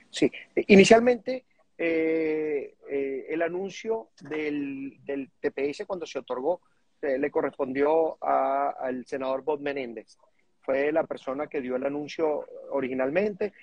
Sí, 0.09 0.31
inicialmente 0.67 1.45
eh, 1.77 2.75
eh, 2.89 3.25
el 3.29 3.41
anuncio 3.41 4.09
del, 4.21 4.97
TPS 5.41 5.85
cuando 5.85 6.05
se 6.05 6.19
otorgó 6.19 6.61
eh, 7.01 7.17
le 7.17 7.29
correspondió 7.29 8.17
al 8.23 9.05
senador 9.05 9.43
Bob 9.43 9.59
Menéndez. 9.59 10.17
Fue 10.61 10.91
la 10.91 11.03
persona 11.03 11.47
que 11.47 11.61
dio 11.61 11.75
el 11.75 11.85
anuncio 11.85 12.47
originalmente, 12.71 13.53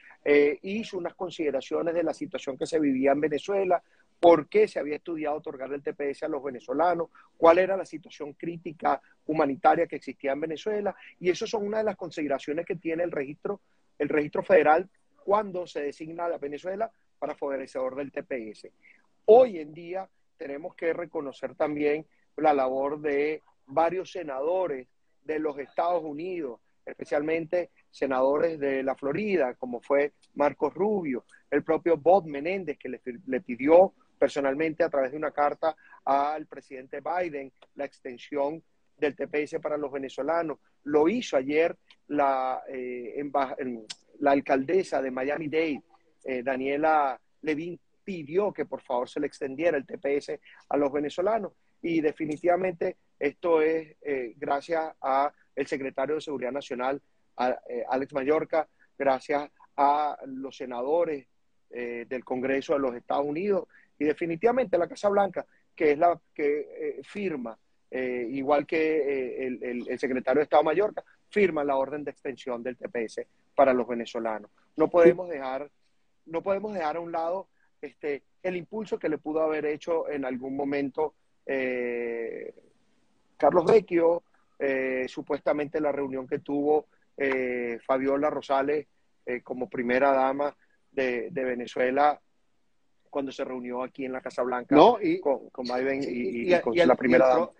hizo 0.63 0.99
unas 0.99 1.15
consideraciones 1.15 1.95
de 1.95 2.05
la 2.05 2.15
situación 2.15 2.57
que 2.57 2.67
se 2.67 2.79
vivía 2.79 3.11
en 3.11 3.21
Venezuela, 3.21 3.83
por 4.21 4.49
qué 4.49 4.69
se 4.69 4.79
había 4.79 4.95
estudiado 4.95 5.35
otorgar 5.35 5.73
el 5.73 5.83
TPS 5.83 6.23
a 6.23 6.29
los 6.29 6.45
venezolanos, 6.45 7.09
cuál 7.37 7.59
era 7.59 7.77
la 7.77 7.85
situación 7.85 8.35
crítica 8.35 9.03
humanitaria 9.27 9.89
que 9.89 9.97
existía 9.97 10.31
en 10.31 10.43
Venezuela, 10.43 10.95
y 11.19 11.29
eso 11.29 11.45
son 11.45 11.67
una 11.67 11.79
de 11.79 11.85
las 11.85 11.97
consideraciones 11.97 12.65
que 12.65 12.77
tiene 12.77 13.03
el 13.03 13.11
registro 13.11 13.63
el 13.99 14.09
registro 14.09 14.43
federal 14.43 14.89
cuando 15.25 15.67
se 15.67 15.83
designa 15.83 16.27
a 16.27 16.39
Venezuela 16.39 16.91
para 17.19 17.35
favorecedor 17.35 17.97
del 17.97 18.11
TPS. 18.11 18.69
Hoy 19.27 19.59
en 19.59 19.73
día 19.73 20.09
tenemos 20.37 20.75
que 20.75 20.93
reconocer 20.93 21.55
también 21.55 22.07
la 22.37 22.53
labor 22.53 23.01
de 23.01 23.43
varios 23.67 24.11
senadores 24.11 24.89
de 25.23 25.39
los 25.39 25.59
Estados 25.59 26.03
Unidos, 26.03 26.61
especialmente 26.85 27.71
senadores 27.91 28.59
de 28.59 28.83
la 28.83 28.97
Florida, 28.97 29.55
como 29.55 29.81
fue 29.81 30.15
Marcos 30.35 30.75
Rubio, 30.75 31.25
el 31.51 31.63
propio 31.63 31.97
Bob 31.97 32.27
Menéndez, 32.27 32.79
que 32.79 32.89
le, 32.89 33.41
pidió 33.41 33.93
personalmente 34.19 34.83
a 34.83 34.89
través 34.89 35.13
de 35.13 35.19
una 35.19 35.31
carta 35.31 35.77
al 36.05 36.47
presidente 36.47 37.01
Biden 37.01 37.53
la 37.75 37.85
extensión 37.85 38.63
del 38.97 39.17
TPS 39.17 39.59
para 39.61 39.77
los 39.77 39.93
venezolanos. 39.93 40.59
Lo 40.85 41.09
hizo 41.09 41.37
ayer 41.37 41.77
la, 42.09 42.63
eh, 42.69 43.23
la 44.21 44.31
alcaldesa 44.31 45.03
de 45.03 45.11
Miami-Dade, 45.11 45.83
eh, 46.25 46.43
Daniela 46.43 47.21
Levin, 47.43 47.79
pidió 48.05 48.53
que 48.53 48.65
por 48.65 48.81
favor 48.83 49.09
se 49.09 49.21
le 49.21 49.27
extendiera 49.27 49.77
el 49.77 49.87
TPS 49.87 50.39
a 50.69 50.77
los 50.77 50.93
venezolanos. 50.93 51.53
Y 51.81 52.01
definitivamente 52.01 52.97
esto 53.19 53.61
es 53.61 53.97
eh, 54.03 54.35
gracias 54.37 54.95
a 55.01 55.33
el 55.55 55.67
secretario 55.67 56.15
de 56.15 56.21
Seguridad 56.21 56.53
Nacional, 56.53 57.03
Alex 57.37 58.13
Mallorca, 58.15 58.69
gracias 58.99 59.51
a 59.77 60.17
los 60.27 60.57
senadores 60.57 61.27
del 61.69 62.25
Congreso 62.25 62.75
de 62.75 62.79
los 62.79 62.95
Estados 62.95 63.27
Unidos 63.27 63.69
y 63.99 64.05
definitivamente 64.05 64.79
la 64.79 64.89
Casa 64.89 65.09
Blanca, 65.09 65.45
que 65.75 65.93
es 65.93 65.99
la 65.99 66.19
que 66.35 67.01
firma 67.05 67.59
eh, 67.95 68.27
igual 68.31 68.67
que 68.67 69.45
eh, 69.45 69.59
el, 69.61 69.99
secretario 69.99 70.39
de 70.39 70.45
Estado 70.45 70.63
Mallorca, 70.63 71.05
firma 71.29 71.63
la 71.63 71.77
orden 71.77 72.03
de 72.03 72.11
extensión 72.11 72.63
del 72.63 72.79
TPS 72.79 73.27
para 73.55 73.75
los 73.75 73.87
venezolanos. 73.87 74.51
No 74.77 74.89
podemos 74.89 75.29
dejar, 75.29 75.71
no 76.25 76.43
podemos 76.43 76.73
dejar 76.73 76.97
a 76.97 77.01
un 77.01 77.13
lado 77.13 77.49
este, 77.83 78.23
el 78.43 78.57
impulso 78.57 78.99
que 78.99 79.11
le 79.11 79.19
pudo 79.19 79.43
haber 79.43 79.67
hecho 79.67 80.09
en 80.09 80.25
algún 80.25 80.57
momento 80.57 81.13
eh, 81.45 82.55
Carlos 83.37 83.67
Vecchio, 83.67 84.23
supuestamente 85.09 85.81
la 85.81 85.91
reunión 85.91 86.27
que 86.29 86.39
tuvo 86.39 86.87
Fabiola 87.85 88.31
Rosales 88.31 88.87
como 89.43 89.69
primera 89.69 90.13
dama 90.13 90.57
de, 90.93 91.31
Venezuela 91.35 92.21
cuando 93.11 93.33
se 93.33 93.45
reunió 93.45 93.83
aquí 93.83 94.05
en 94.05 94.13
la 94.13 94.21
Casa 94.21 94.43
Blanca 94.43 94.77
con, 94.77 95.65
Biden 95.65 96.05
y, 96.07 96.61
con 96.61 96.77
la 96.77 96.95
primera 96.95 97.27
dama 97.27 97.51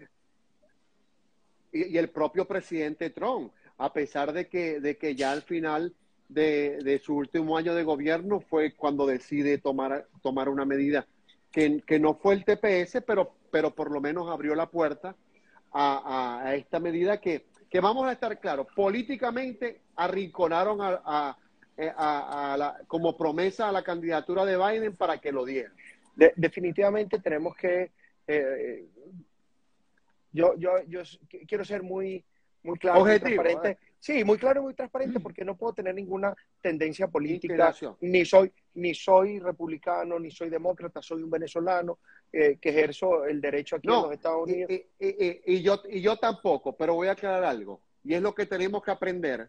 y, 1.73 1.97
el 1.97 2.11
propio 2.11 2.47
presidente 2.47 3.11
Trump, 3.11 3.53
a 3.79 3.93
pesar 3.93 4.33
de 4.33 4.49
que, 4.49 4.81
de 4.81 4.97
que 4.97 5.15
ya 5.15 5.33
al 5.33 5.43
final 5.43 5.95
de, 6.29 7.01
su 7.05 7.17
último 7.17 7.57
año 7.57 7.75
de 7.75 7.83
gobierno 7.83 8.41
fue 8.41 8.75
cuando 8.75 9.07
decide 9.07 9.59
tomar, 9.59 10.07
tomar 10.23 10.49
una 10.49 10.65
medida 10.65 11.07
que, 11.51 11.83
no 12.01 12.15
fue 12.15 12.35
el 12.35 12.45
TPS, 12.45 13.03
pero, 13.07 13.35
pero 13.51 13.75
por 13.75 13.91
lo 13.91 14.01
menos 14.01 14.31
abrió 14.31 14.55
la 14.55 14.71
puerta 14.71 15.15
a, 15.73 16.53
esta 16.55 16.81
medida 16.81 17.21
que, 17.21 17.47
que, 17.71 17.81
vamos 17.81 18.07
a 18.07 18.13
estar 18.13 18.39
claros, 18.41 18.67
políticamente 18.75 19.81
arrinconaron 19.97 20.79
a, 20.81 21.37
a, 21.79 22.79
como 22.87 23.17
promesa 23.17 23.69
a 23.69 23.73
la 23.73 23.83
candidatura 23.83 24.45
de 24.45 24.57
Biden 24.57 24.97
para 24.97 25.19
que 25.19 25.33
lo 25.33 25.45
diera. 25.45 25.73
definitivamente 26.37 27.19
tenemos 27.19 27.57
que 27.57 27.91
eh, 28.27 28.87
yo, 30.33 30.55
yo, 30.57 30.83
yo 30.89 31.03
quiero 31.47 31.65
ser 31.65 31.83
muy, 31.83 32.25
muy 32.63 32.79
claro 32.79 33.01
y 33.13 33.19
transparente. 33.19 33.71
¿eh? 33.71 33.79
Sí, 33.99 34.25
muy 34.25 34.37
claro 34.37 34.61
y 34.61 34.65
muy 34.65 34.75
transparente 34.75 35.21
porque 35.21 35.45
no 35.45 35.57
puedo 35.57 35.75
tener 35.75 35.95
ninguna 35.95 36.35
tendencia 36.61 37.07
política. 37.07 37.75
Ni 38.01 38.25
soy, 38.25 38.53
ni 38.75 38.95
soy 38.95 39.39
republicano, 39.39 40.19
ni 40.19 40.31
soy 40.31 40.51
demócrata, 40.51 41.01
soy 41.01 41.23
un 41.23 41.31
venezolano 41.31 41.99
eh, 42.33 42.59
que 42.61 42.71
ejerzo 42.71 43.25
el 43.25 43.41
derecho 43.41 43.77
aquí 43.77 43.89
en 43.89 43.95
los 43.95 44.13
Estados 44.13 44.49
Unidos. 44.49 44.71
Y, 44.99 45.63
yo, 45.63 45.81
y 45.89 46.01
yo 46.01 46.17
tampoco, 46.17 46.77
pero 46.77 46.95
voy 46.95 47.09
a 47.09 47.13
aclarar 47.13 47.45
algo. 47.45 47.81
Y 48.05 48.15
es 48.15 48.23
lo 48.23 48.35
que 48.35 48.47
tenemos 48.47 48.83
que 48.83 48.91
aprender. 48.91 49.49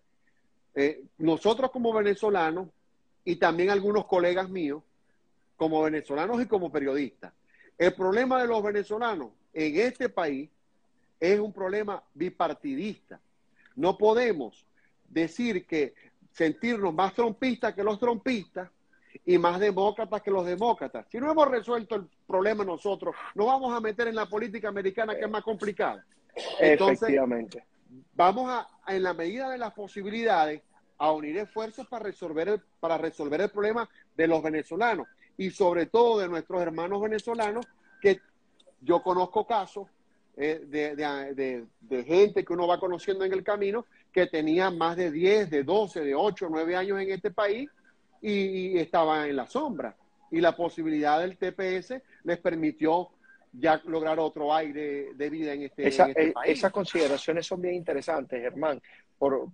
Eh, 0.75 1.03
nosotros 1.17 1.71
como 1.71 1.93
venezolanos 1.93 2.67
y 3.25 3.37
también 3.37 3.69
algunos 3.69 4.05
colegas 4.05 4.49
míos, 4.49 4.83
como 5.55 5.81
venezolanos 5.81 6.41
y 6.41 6.45
como 6.45 6.71
periodistas, 6.71 7.33
el 7.77 7.93
problema 7.93 8.41
de 8.41 8.47
los 8.47 8.61
venezolanos 8.61 9.31
en 9.53 9.79
este 9.79 10.09
país 10.09 10.49
es 11.23 11.39
un 11.39 11.53
problema 11.53 12.03
bipartidista. 12.13 13.17
No 13.77 13.97
podemos 13.97 14.65
decir 15.07 15.65
que 15.65 15.93
sentirnos 16.33 16.93
más 16.93 17.13
trompistas 17.13 17.73
que 17.73 17.81
los 17.81 17.97
trompistas 17.97 18.69
y 19.25 19.37
más 19.37 19.57
demócratas 19.57 20.21
que 20.21 20.31
los 20.31 20.45
demócratas. 20.45 21.05
Si 21.09 21.19
no 21.19 21.31
hemos 21.31 21.47
resuelto 21.47 21.95
el 21.95 22.09
problema 22.27 22.65
nosotros, 22.65 23.15
nos 23.35 23.47
vamos 23.47 23.73
a 23.73 23.79
meter 23.79 24.09
en 24.09 24.15
la 24.15 24.25
política 24.25 24.67
americana 24.67 25.15
que 25.15 25.21
es 25.21 25.29
más 25.29 25.43
complicada. 25.43 26.05
Entonces, 26.59 27.15
vamos 28.13 28.49
a, 28.49 28.67
en 28.93 29.03
la 29.03 29.13
medida 29.13 29.49
de 29.49 29.57
las 29.57 29.71
posibilidades, 29.73 30.61
a 30.97 31.11
unir 31.13 31.37
esfuerzos 31.37 31.87
para 31.87 32.03
resolver 32.03 32.49
el, 32.49 32.61
para 32.81 32.97
resolver 32.97 33.39
el 33.39 33.49
problema 33.49 33.89
de 34.17 34.27
los 34.27 34.43
venezolanos 34.43 35.07
y 35.37 35.51
sobre 35.51 35.85
todo 35.85 36.19
de 36.19 36.27
nuestros 36.27 36.61
hermanos 36.61 37.01
venezolanos 37.01 37.65
que 38.01 38.19
yo 38.81 39.01
conozco 39.01 39.47
casos 39.47 39.87
eh, 40.35 40.61
de, 40.65 41.65
de, 41.79 42.03
gente 42.03 42.43
que 42.43 42.53
uno 42.53 42.67
va 42.67 42.79
conociendo 42.79 43.23
en 43.23 43.33
el 43.33 43.43
camino 43.43 43.85
que 44.11 44.25
tenía 44.25 44.71
más 44.71 44.97
de 44.97 45.11
10, 45.11 45.49
de 45.49 45.63
12, 45.63 46.01
de 46.01 46.15
8, 46.15 46.47
9 46.49 46.75
años 46.75 46.99
en 46.99 47.11
este 47.11 47.29
país 47.29 47.69
y, 48.21 48.77
estaban 48.77 49.29
en 49.29 49.35
la 49.35 49.45
sombra. 49.45 49.95
Y 50.31 50.41
la 50.41 50.55
posibilidad 50.55 51.19
del 51.19 51.37
TPS 51.37 52.01
les 52.23 52.39
permitió 52.39 53.09
ya 53.51 53.79
lograr 53.85 54.19
otro 54.19 54.53
aire 54.53 55.13
de 55.13 55.29
vida 55.29 55.53
en 55.53 55.63
este, 55.63 55.87
este 55.87 56.29
eh, 56.29 56.31
país. 56.31 56.57
Esas 56.57 56.71
consideraciones 56.71 57.45
son 57.45 57.61
bien 57.61 57.75
interesantes, 57.75 58.41
Germán, 58.41 58.81
por, 59.19 59.51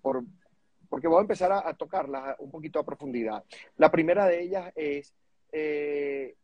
porque 0.87 1.07
voy 1.07 1.17
a 1.17 1.21
empezar 1.21 1.51
a, 1.51 1.73
tocarlas 1.73 2.37
un 2.39 2.49
poquito 2.49 2.79
a 2.79 2.85
profundidad. 2.85 3.43
La 3.75 3.91
primera 3.91 4.25
de 4.25 4.41
ellas 4.41 4.71
es, 4.75 5.13
eh, 5.51 6.35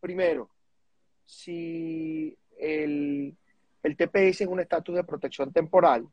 primero, 0.00 0.48
si 1.24 2.36
el, 2.58 3.36
el 3.86 3.96
TPS 3.96 4.40
es 4.40 4.48
un 4.48 4.58
estatus 4.58 4.96
de 4.96 5.04
protección 5.04 5.52
temporal, 5.52 6.08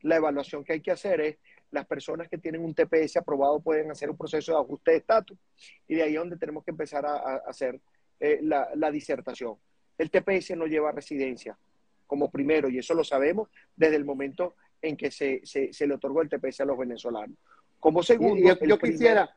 la 0.00 0.16
evaluación 0.16 0.64
que 0.64 0.72
hay 0.72 0.80
que 0.80 0.90
hacer 0.90 1.20
es 1.20 1.36
las 1.70 1.86
personas 1.86 2.28
que 2.28 2.38
tienen 2.38 2.64
un 2.64 2.74
TPS 2.74 3.18
aprobado 3.18 3.60
pueden 3.60 3.88
hacer 3.92 4.10
un 4.10 4.16
proceso 4.16 4.50
de 4.50 4.58
ajuste 4.58 4.90
de 4.90 4.96
estatus 4.96 5.38
y 5.86 5.94
de 5.94 6.02
ahí 6.02 6.14
es 6.14 6.18
donde 6.18 6.36
tenemos 6.36 6.64
que 6.64 6.72
empezar 6.72 7.06
a, 7.06 7.36
hacer 7.46 7.80
eh, 8.18 8.40
la, 8.42 8.90
disertación. 8.90 9.54
El 9.96 10.10
TPS 10.10 10.56
no 10.56 10.66
lleva 10.66 10.90
residencia 10.90 11.56
como 12.04 12.32
primero 12.32 12.68
y 12.68 12.78
eso 12.78 12.94
lo 12.94 13.04
sabemos 13.04 13.48
desde 13.76 13.94
el 13.94 14.04
momento 14.04 14.56
en 14.82 14.96
que 14.96 15.12
se, 15.12 15.42
le 15.86 15.94
otorgó 15.94 16.20
el 16.20 16.28
TPS 16.28 16.62
a 16.62 16.64
los 16.64 16.76
venezolanos. 16.76 17.38
Como 17.78 18.02
segundo, 18.02 18.58
yo, 18.60 18.76
quisiera, 18.76 19.36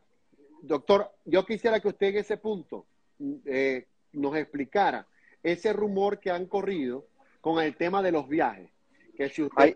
doctor, 0.64 1.12
yo 1.26 1.46
quisiera 1.46 1.80
que 1.80 1.90
usted 1.90 2.08
en 2.08 2.18
ese 2.18 2.38
punto 2.38 2.88
eh, 3.46 3.86
nos 4.14 4.36
explicara 4.36 5.06
ese 5.44 5.74
rumor 5.74 6.20
que 6.20 6.32
han 6.32 6.48
corrido 6.48 7.06
con 7.42 7.64
el 7.64 7.76
tema 7.76 8.02
de 8.02 8.12
los 8.12 8.28
viajes, 8.28 8.70
que 9.16 9.30
si 9.30 9.44
usted 9.44 9.74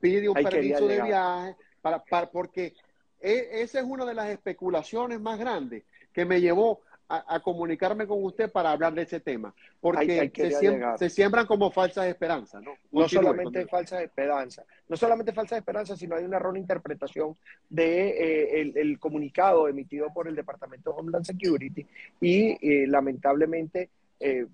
pide 0.00 0.28
un 0.28 0.34
permiso 0.34 0.86
de 0.86 1.02
viaje, 1.02 1.56
para, 1.80 2.02
para, 2.04 2.30
porque 2.30 2.74
e, 3.20 3.62
esa 3.62 3.80
es 3.80 3.84
una 3.84 4.04
de 4.04 4.14
las 4.14 4.28
especulaciones 4.28 5.20
más 5.20 5.38
grandes 5.38 5.84
que 6.12 6.24
me 6.24 6.40
llevó 6.40 6.80
a, 7.08 7.40
comunicarme 7.40 8.06
con 8.06 8.22
usted 8.24 8.50
para 8.50 8.72
hablar 8.72 8.92
de 8.94 9.02
ese 9.02 9.20
tema, 9.20 9.54
porque 9.80 10.30
se, 10.98 11.08
siembran 11.08 11.46
como 11.46 11.70
falsas 11.70 12.06
esperanzas, 12.06 12.62
¿no? 12.62 12.72
no 12.90 13.08
solamente 13.08 13.64
falsas 13.66 14.02
esperanzas, 14.02 14.66
no 14.88 14.96
solamente 14.96 15.32
falsas 15.32 15.58
esperanzas, 15.58 15.98
sino 15.98 16.16
hay 16.16 16.24
una 16.24 16.38
errónea 16.38 16.60
interpretación 16.60 17.36
de 17.68 18.08
eh, 18.08 18.72
el, 18.74 18.98
comunicado 18.98 19.68
emitido 19.68 20.12
por 20.12 20.26
el 20.26 20.34
Departamento 20.34 20.92
de 20.92 20.98
Homeland 20.98 21.24
Security 21.24 21.86
y 22.20 22.58
eh, 22.60 22.86
lamentablemente 22.88 23.90
eh, 24.18 24.46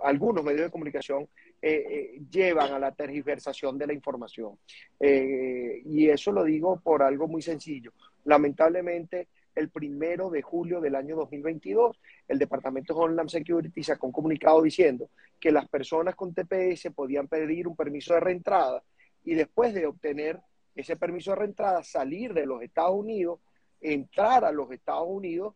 algunos 0.00 0.44
medios 0.44 0.62
de 0.62 0.70
comunicación 0.70 1.28
eh, 1.62 1.84
eh, 1.90 2.20
llevan 2.30 2.72
a 2.72 2.78
la 2.78 2.92
tergiversación 2.92 3.76
de 3.78 3.86
la 3.86 3.92
información. 3.92 4.58
Eh, 4.98 5.82
y 5.84 6.08
eso 6.08 6.32
lo 6.32 6.44
digo 6.44 6.80
por 6.80 7.02
algo 7.02 7.28
muy 7.28 7.42
sencillo. 7.42 7.92
Lamentablemente, 8.24 9.28
el 9.54 9.68
primero 9.70 10.30
de 10.30 10.42
julio 10.42 10.80
del 10.80 10.94
año 10.94 11.16
2022, 11.16 12.00
el 12.28 12.38
Departamento 12.38 12.94
de 12.94 13.00
Homeland 13.00 13.28
Security 13.28 13.82
sacó 13.82 14.06
un 14.06 14.12
comunicado 14.12 14.62
diciendo 14.62 15.10
que 15.38 15.50
las 15.50 15.68
personas 15.68 16.14
con 16.14 16.32
TPS 16.32 16.90
podían 16.94 17.28
pedir 17.28 17.66
un 17.66 17.76
permiso 17.76 18.14
de 18.14 18.20
reentrada 18.20 18.82
y 19.24 19.34
después 19.34 19.74
de 19.74 19.86
obtener 19.86 20.40
ese 20.74 20.96
permiso 20.96 21.32
de 21.32 21.36
reentrada, 21.36 21.82
salir 21.82 22.32
de 22.32 22.46
los 22.46 22.62
Estados 22.62 22.96
Unidos, 22.96 23.40
entrar 23.80 24.44
a 24.44 24.52
los 24.52 24.70
Estados 24.70 25.08
Unidos 25.08 25.54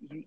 y 0.00 0.26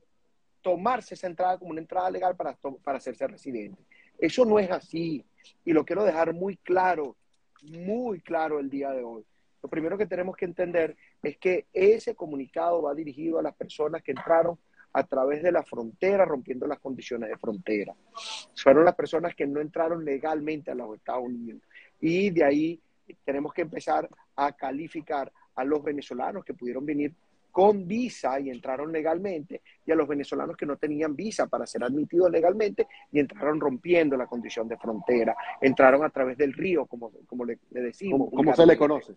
tomarse 0.66 1.14
esa 1.14 1.28
entrada 1.28 1.60
como 1.60 1.70
una 1.70 1.82
entrada 1.82 2.10
legal 2.10 2.36
para, 2.36 2.58
para 2.84 2.98
hacerse 2.98 3.28
residente. 3.28 3.84
Eso 4.18 4.46
no 4.46 4.58
es 4.58 4.72
así 4.72 5.24
y 5.64 5.74
lo 5.74 5.86
quiero 5.86 6.04
dejar 6.04 6.34
muy 6.34 6.58
claro, 6.58 7.16
muy 7.62 8.20
claro 8.20 8.60
el 8.60 8.68
día 8.68 8.90
de 8.90 9.04
hoy. 9.04 9.24
Lo 9.62 9.70
primero 9.70 9.96
que 9.96 10.08
tenemos 10.08 10.36
que 10.36 10.46
entender 10.46 10.98
es 11.22 11.38
que 11.38 11.68
ese 11.72 12.16
comunicado 12.16 12.82
va 12.82 12.96
dirigido 12.96 13.38
a 13.38 13.44
las 13.44 13.54
personas 13.54 14.02
que 14.02 14.14
entraron 14.14 14.58
a 14.92 15.04
través 15.04 15.44
de 15.44 15.52
la 15.52 15.62
frontera, 15.62 16.26
rompiendo 16.26 16.66
las 16.66 16.80
condiciones 16.80 17.30
de 17.30 17.38
frontera. 17.38 17.94
Fueron 18.56 18.86
las 18.86 18.96
personas 18.96 19.36
que 19.36 19.46
no 19.46 19.62
entraron 19.62 20.04
legalmente 20.04 20.72
a 20.72 20.76
los 20.76 20.96
Estados 20.96 21.26
Unidos. 21.26 21.62
Y 22.02 22.32
de 22.32 22.44
ahí 22.44 22.82
tenemos 23.24 23.54
que 23.54 23.62
empezar 23.62 24.10
a 24.36 24.52
calificar 24.54 25.32
a 25.54 25.64
los 25.64 25.84
venezolanos 25.84 26.44
que 26.44 26.56
pudieron 26.56 26.88
venir 26.88 27.14
con 27.56 27.88
visa 27.88 28.38
y 28.38 28.50
entraron 28.50 28.92
legalmente, 28.92 29.62
y 29.86 29.92
a 29.94 29.96
los 29.96 30.10
venezolanos 30.10 30.58
que 30.58 30.66
no 30.66 30.76
tenían 30.76 31.16
visa 31.16 31.48
para 31.48 31.66
ser 31.66 31.86
admitidos 31.86 32.30
legalmente 32.30 32.86
y 33.14 33.22
entraron 33.22 33.62
rompiendo 33.62 34.18
la 34.18 34.28
condición 34.28 34.68
de 34.68 34.76
frontera, 34.76 35.38
entraron 35.62 36.04
a 36.04 36.10
través 36.10 36.38
del 36.38 36.52
río, 36.52 36.86
como, 36.86 37.14
como 37.26 37.46
le, 37.46 37.60
decimos. 37.70 38.30
Como, 38.30 38.54
se 38.54 38.66
le 38.66 38.76
conoce. 38.76 39.14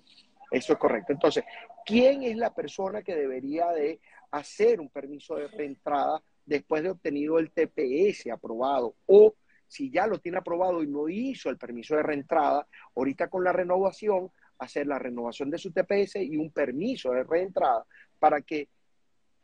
Eso 0.52 0.74
es 0.74 0.78
correcto. 0.78 1.12
Entonces, 1.12 1.42
¿quién 1.84 2.22
es 2.22 2.36
la 2.36 2.54
persona 2.54 3.02
que 3.02 3.16
debería 3.16 3.72
de 3.72 3.98
hacer 4.30 4.78
un 4.78 4.88
permiso 4.88 5.34
de 5.34 5.48
reentrada 5.48 6.22
después 6.46 6.84
de 6.84 6.90
obtenido 6.90 7.40
el 7.40 7.50
TPS 7.50 8.30
aprobado? 8.30 8.94
O 9.06 9.34
si 9.66 9.90
ya 9.90 10.06
lo 10.06 10.20
tiene 10.20 10.38
aprobado 10.38 10.80
y 10.84 10.86
no 10.86 11.08
hizo 11.08 11.50
el 11.50 11.58
permiso 11.58 11.96
de 11.96 12.04
reentrada, 12.04 12.68
ahorita 12.94 13.26
con 13.26 13.42
la 13.42 13.52
renovación, 13.52 14.30
hacer 14.58 14.86
la 14.86 14.98
renovación 14.98 15.50
de 15.50 15.58
su 15.58 15.72
TPS 15.72 16.16
y 16.16 16.36
un 16.36 16.52
permiso 16.52 17.10
de 17.10 17.24
reentrada 17.24 17.84
para 18.18 18.42
que 18.42 18.68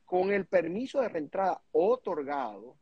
con 0.04 0.32
el 0.32 0.46
permiso 0.46 1.00
de 1.00 1.08
reentrada 1.08 1.60
otorgado, 1.72 2.76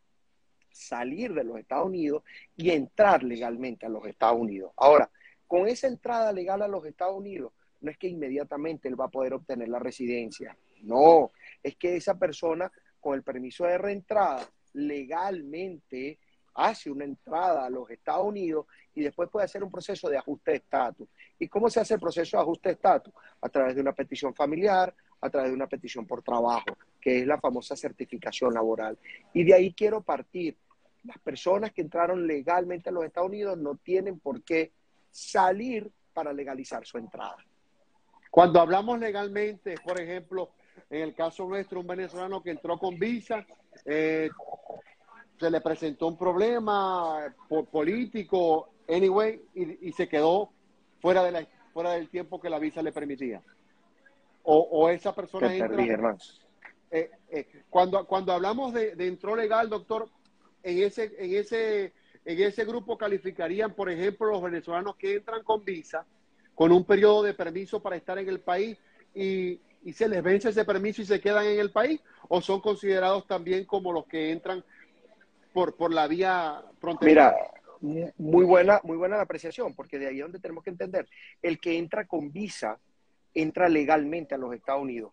salir 0.70 1.34
de 1.34 1.44
los 1.44 1.58
Estados 1.58 1.86
Unidos 1.86 2.22
y 2.56 2.70
entrar 2.70 3.22
legalmente 3.22 3.86
a 3.86 3.90
los 3.90 4.06
Estados 4.06 4.38
Unidos. 4.40 4.72
Ahora, 4.76 5.10
con 5.46 5.68
esa 5.68 5.86
entrada 5.86 6.32
legal 6.32 6.62
a 6.62 6.68
los 6.68 6.84
Estados 6.86 7.16
Unidos, 7.16 7.52
no 7.80 7.90
es 7.90 7.98
que 7.98 8.08
inmediatamente 8.08 8.88
él 8.88 8.98
va 8.98 9.06
a 9.06 9.10
poder 9.10 9.34
obtener 9.34 9.68
la 9.68 9.78
residencia, 9.78 10.56
no, 10.82 11.30
es 11.62 11.76
que 11.76 11.96
esa 11.96 12.18
persona 12.18 12.70
con 13.00 13.14
el 13.14 13.22
permiso 13.22 13.64
de 13.64 13.78
reentrada 13.78 14.48
legalmente 14.72 16.18
hace 16.54 16.90
una 16.90 17.04
entrada 17.04 17.66
a 17.66 17.70
los 17.70 17.90
Estados 17.90 18.26
Unidos 18.26 18.66
y 18.94 19.02
después 19.02 19.28
puede 19.30 19.44
hacer 19.44 19.62
un 19.62 19.70
proceso 19.70 20.08
de 20.08 20.18
ajuste 20.18 20.50
de 20.52 20.56
estatus. 20.58 21.08
¿Y 21.38 21.48
cómo 21.48 21.70
se 21.70 21.80
hace 21.80 21.94
el 21.94 22.00
proceso 22.00 22.36
de 22.36 22.42
ajuste 22.42 22.68
de 22.68 22.74
estatus? 22.74 23.12
A 23.40 23.48
través 23.48 23.74
de 23.74 23.80
una 23.80 23.92
petición 23.92 24.34
familiar, 24.34 24.94
a 25.22 25.30
través 25.30 25.50
de 25.50 25.56
una 25.56 25.68
petición 25.68 26.04
por 26.04 26.22
trabajo, 26.22 26.76
que 27.00 27.20
es 27.20 27.26
la 27.26 27.40
famosa 27.40 27.76
certificación 27.76 28.52
laboral. 28.52 28.98
Y 29.32 29.44
de 29.44 29.54
ahí 29.54 29.72
quiero 29.72 30.02
partir. 30.02 30.56
Las 31.04 31.18
personas 31.18 31.72
que 31.72 31.80
entraron 31.80 32.26
legalmente 32.26 32.90
a 32.90 32.92
los 32.92 33.04
Estados 33.04 33.28
Unidos 33.28 33.56
no 33.56 33.76
tienen 33.76 34.20
por 34.20 34.42
qué 34.42 34.72
salir 35.10 35.90
para 36.12 36.32
legalizar 36.32 36.84
su 36.84 36.98
entrada. 36.98 37.36
Cuando 38.30 38.60
hablamos 38.60 38.98
legalmente, 38.98 39.76
por 39.84 40.00
ejemplo, 40.00 40.50
en 40.90 41.02
el 41.02 41.14
caso 41.14 41.46
nuestro, 41.46 41.80
un 41.80 41.86
venezolano 41.86 42.42
que 42.42 42.50
entró 42.50 42.78
con 42.78 42.98
visa, 42.98 43.46
eh, 43.84 44.28
se 45.38 45.50
le 45.50 45.60
presentó 45.60 46.08
un 46.08 46.18
problema 46.18 47.34
político, 47.70 48.70
anyway, 48.88 49.40
y, 49.54 49.92
se 49.92 50.08
quedó 50.08 50.50
fuera, 51.00 51.22
de 51.24 51.32
la, 51.32 51.46
fuera 51.72 51.92
del 51.92 52.08
tiempo 52.08 52.40
que 52.40 52.50
la 52.50 52.58
visa 52.58 52.82
le 52.82 52.92
permitía 52.92 53.42
o, 54.44 54.88
esa 54.88 55.14
persona 55.14 55.54
entra. 55.54 56.16
Eh, 56.90 57.10
eh, 57.30 57.46
cuando, 57.70 58.06
cuando 58.06 58.32
hablamos 58.32 58.74
de, 58.74 58.94
de, 58.94 59.06
entró 59.06 59.34
legal, 59.34 59.70
doctor, 59.70 60.08
en 60.62 60.82
ese, 60.82 61.12
en 61.18 61.34
ese, 61.34 61.92
en 62.24 62.42
ese 62.42 62.64
grupo 62.64 62.98
calificarían, 62.98 63.74
por 63.74 63.90
ejemplo, 63.90 64.26
los 64.26 64.42
venezolanos 64.42 64.96
que 64.96 65.14
entran 65.14 65.42
con 65.42 65.64
visa, 65.64 66.04
con 66.54 66.70
un 66.70 66.84
periodo 66.84 67.22
de 67.22 67.34
permiso 67.34 67.80
para 67.80 67.96
estar 67.96 68.18
en 68.18 68.28
el 68.28 68.40
país 68.40 68.78
y, 69.14 69.58
y 69.84 69.92
se 69.92 70.08
les 70.08 70.22
vence 70.22 70.50
ese 70.50 70.64
permiso 70.64 71.00
y 71.00 71.06
se 71.06 71.20
quedan 71.20 71.46
en 71.46 71.58
el 71.58 71.70
país, 71.70 72.00
o 72.28 72.40
son 72.40 72.60
considerados 72.60 73.26
también 73.26 73.64
como 73.64 73.92
los 73.92 74.06
que 74.06 74.30
entran 74.30 74.62
por, 75.52 75.74
por 75.76 75.92
la 75.92 76.06
vía 76.06 76.62
fronteriza. 76.78 77.34
Mira, 77.80 78.12
muy 78.16 78.44
buena, 78.44 78.80
muy 78.84 78.96
buena 78.96 79.16
la 79.16 79.22
apreciación, 79.22 79.74
porque 79.74 79.98
de 79.98 80.08
ahí 80.08 80.16
es 80.18 80.22
donde 80.22 80.38
tenemos 80.38 80.62
que 80.62 80.70
entender. 80.70 81.08
El 81.40 81.58
que 81.58 81.78
entra 81.78 82.06
con 82.06 82.32
visa 82.32 82.78
entra 83.34 83.68
legalmente 83.68 84.34
a 84.34 84.38
los 84.38 84.54
Estados 84.54 84.82
Unidos. 84.82 85.12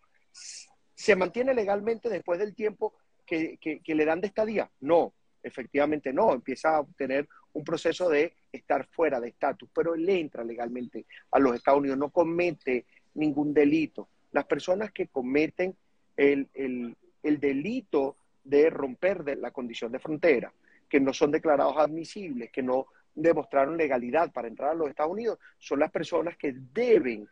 ¿Se 0.95 1.15
mantiene 1.15 1.53
legalmente 1.53 2.10
después 2.10 2.39
del 2.39 2.55
tiempo 2.55 2.93
que, 3.25 3.58
le 3.86 4.05
dan 4.05 4.21
de 4.21 4.27
estadía? 4.27 4.69
No, 4.82 5.13
efectivamente 5.41 6.12
no. 6.12 6.34
Empieza 6.34 6.75
a 6.75 6.79
obtener 6.82 7.27
un 7.53 7.63
proceso 7.63 8.10
de 8.10 8.34
estar 8.51 8.86
fuera 8.88 9.19
de 9.19 9.29
estatus, 9.29 9.69
pero 9.73 9.95
él 9.95 10.08
entra 10.10 10.43
legalmente 10.43 11.05
a 11.32 11.39
los 11.39 11.55
Estados 11.55 11.79
Unidos, 11.79 11.97
no 11.97 12.10
comete 12.10 12.86
ningún 13.13 13.53
delito. 13.53 14.10
Las 14.32 14.45
personas 14.45 14.91
que 14.91 15.08
cometen 15.08 15.75
el, 16.17 16.49
el 16.53 17.39
delito 17.39 18.17
de 18.43 18.69
romper 18.69 19.23
de 19.23 19.36
la 19.36 19.51
condición 19.51 19.91
de 19.91 19.99
frontera, 19.99 20.51
que 20.88 20.99
no 20.99 21.13
son 21.13 21.32
declarados 21.32 21.77
admisibles, 21.77 22.51
que 22.51 22.63
no 22.63 22.88
demostraron 23.15 23.77
legalidad 23.77 24.32
para 24.32 24.47
entrar 24.47 24.71
a 24.71 24.73
los 24.73 24.89
Estados 24.89 25.12
Unidos, 25.12 25.39
son 25.58 25.79
las 25.79 25.91
personas 25.91 26.36
que 26.38 26.53
deben 26.73 27.27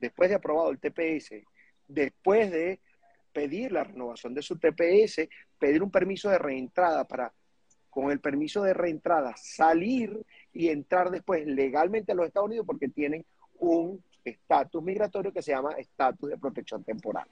después 0.00 0.30
de 0.30 0.36
aprobado 0.36 0.70
el 0.70 0.78
TPS, 0.78 1.34
después 1.86 2.50
de 2.50 2.80
pedir 3.32 3.72
la 3.72 3.84
renovación 3.84 4.34
de 4.34 4.42
su 4.42 4.58
TPS, 4.58 5.28
pedir 5.58 5.82
un 5.82 5.90
permiso 5.90 6.30
de 6.30 6.38
reentrada 6.38 7.06
para, 7.06 7.32
con 7.88 8.10
el 8.10 8.20
permiso 8.20 8.62
de 8.62 8.74
reentrada, 8.74 9.34
salir 9.36 10.20
y 10.52 10.68
entrar 10.68 11.10
después 11.10 11.46
legalmente 11.46 12.12
a 12.12 12.14
los 12.14 12.26
Estados 12.26 12.48
Unidos 12.48 12.66
porque 12.66 12.88
tienen 12.88 13.24
un 13.58 14.02
estatus 14.24 14.82
migratorio 14.82 15.32
que 15.32 15.42
se 15.42 15.52
llama 15.52 15.72
estatus 15.72 16.30
de 16.30 16.38
protección 16.38 16.84
temporal. 16.84 17.28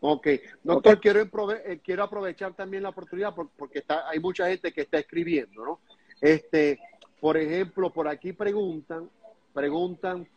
Ok, 0.00 0.28
doctor, 0.62 1.00
Quiero, 1.00 1.20
eh, 1.20 1.80
quiero 1.82 2.02
aprovechar 2.02 2.54
también 2.54 2.82
la 2.82 2.90
oportunidad 2.90 3.34
porque 3.34 3.78
está, 3.78 4.08
hay 4.08 4.20
mucha 4.20 4.48
gente 4.48 4.72
que 4.72 4.82
está 4.82 4.98
escribiendo, 4.98 5.64
¿no? 5.64 5.80
Este, 6.20 6.78
por 7.20 7.36
ejemplo, 7.36 7.92
por 7.92 8.06
aquí 8.06 8.32
preguntan, 8.32 9.10
preguntan 9.54 10.28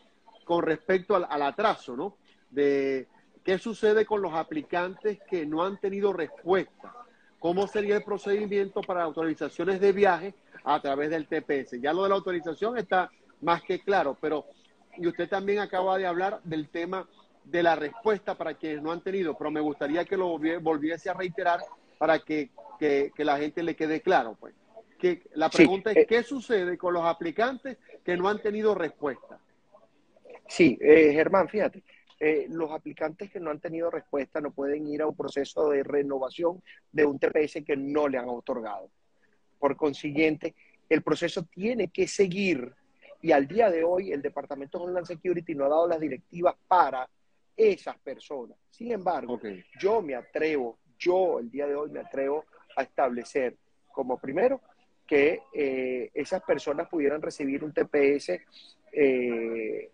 con 0.50 0.64
respecto 0.64 1.16
al, 1.16 1.28
al 1.30 1.44
atraso, 1.44 1.96
¿no? 1.96 2.18
De 2.50 3.08
qué 3.44 3.60
sucede 3.60 4.04
con 4.04 4.20
los 4.24 4.34
aplicantes 4.34 5.20
que 5.30 5.46
no 5.46 5.64
han 5.64 5.80
tenido 5.80 6.12
respuesta. 6.12 6.92
¿Cómo 7.38 7.68
sería 7.68 7.98
el 7.98 8.04
procedimiento 8.04 8.82
para 8.82 9.04
autorizaciones 9.04 9.80
de 9.80 9.92
viaje 9.92 10.34
a 10.64 10.82
través 10.82 11.12
del 11.12 11.28
TPS? 11.28 11.80
Ya 11.80 11.94
lo 11.94 12.02
de 12.02 12.10
la 12.10 12.16
autorización 12.16 12.80
está 12.80 13.12
más 13.42 13.62
que 13.62 13.80
claro, 13.80 14.18
pero 14.20 14.46
y 14.98 15.06
usted 15.06 15.30
también 15.30 15.60
acaba 15.60 16.00
de 16.00 16.08
hablar 16.08 16.42
del 16.44 16.68
tema 16.68 17.08
de 17.44 17.62
la 17.62 17.76
respuesta 17.76 18.34
para 18.34 18.56
quienes 18.56 18.82
no 18.82 18.92
han 18.92 19.02
tenido, 19.02 19.38
pero 19.38 19.52
me 19.52 19.62
gustaría 19.62 20.04
que 20.04 20.18
lo 20.18 20.40
volviese 20.62 21.12
a 21.12 21.14
reiterar 21.14 21.60
para 22.00 22.18
que, 22.18 22.50
la 23.18 23.38
gente 23.38 23.62
le 23.62 23.76
quede 23.76 24.02
claro. 24.02 24.36
Pues. 24.40 24.56
Que 24.98 25.22
la 25.36 25.52
pregunta 25.52 25.92
es, 25.92 25.98
eh, 25.98 26.06
¿qué 26.10 26.24
sucede 26.24 26.76
con 26.76 26.96
los 26.96 27.06
aplicantes 27.06 27.78
que 28.04 28.18
no 28.18 28.28
han 28.28 28.42
tenido 28.42 28.74
respuesta? 28.74 29.38
Sí, 30.50 30.78
eh, 30.82 31.14
Germán, 31.14 31.48
fíjate, 31.48 31.84
eh, 32.20 32.48
los 32.50 32.72
aplicantes 32.72 33.30
que 33.30 33.40
no 33.40 33.52
han 33.52 33.60
tenido 33.60 33.92
respuesta 33.92 34.42
no 34.42 34.52
pueden 34.52 34.88
ir 34.88 35.04
a 35.04 35.08
un 35.08 35.16
proceso 35.16 35.70
de 35.70 35.84
renovación 35.84 36.62
de 36.92 37.06
un 37.06 37.20
TPS 37.20 37.64
que 37.64 37.78
no 37.78 38.08
le 38.08 38.18
han 38.18 38.28
otorgado. 38.28 38.90
Por 39.60 39.78
consiguiente, 39.78 40.56
el 40.90 41.04
proceso 41.04 41.44
tiene 41.44 41.90
que 41.90 42.08
seguir 42.08 42.74
y 43.22 43.32
al 43.32 43.48
día 43.48 43.70
de 43.70 43.84
hoy 43.84 44.12
el 44.12 44.24
Departamento 44.24 44.80
de 44.80 44.86
Homeland 44.86 45.06
Security 45.06 45.54
no 45.54 45.66
ha 45.66 45.70
dado 45.70 45.88
las 45.88 46.00
directivas 46.00 46.56
para 46.68 47.08
esas 47.56 47.98
personas. 48.00 48.58
Sin 48.72 48.92
embargo, 48.92 49.40
yo 49.80 50.02
me 50.02 50.16
atrevo, 50.16 50.80
yo 50.98 51.40
el 51.40 51.52
día 51.52 51.68
de 51.68 51.76
hoy 51.76 51.92
me 51.92 52.00
atrevo 52.00 52.46
a 52.76 52.82
establecer 52.82 53.56
como 53.92 54.18
primero 54.18 54.62
que 55.06 55.42
eh, 55.54 56.10
esas 56.14 56.42
personas 56.42 56.88
pudieran 56.88 57.22
recibir 57.22 57.64
un 57.64 57.74
TPS 57.74 58.40
eh, 58.92 59.92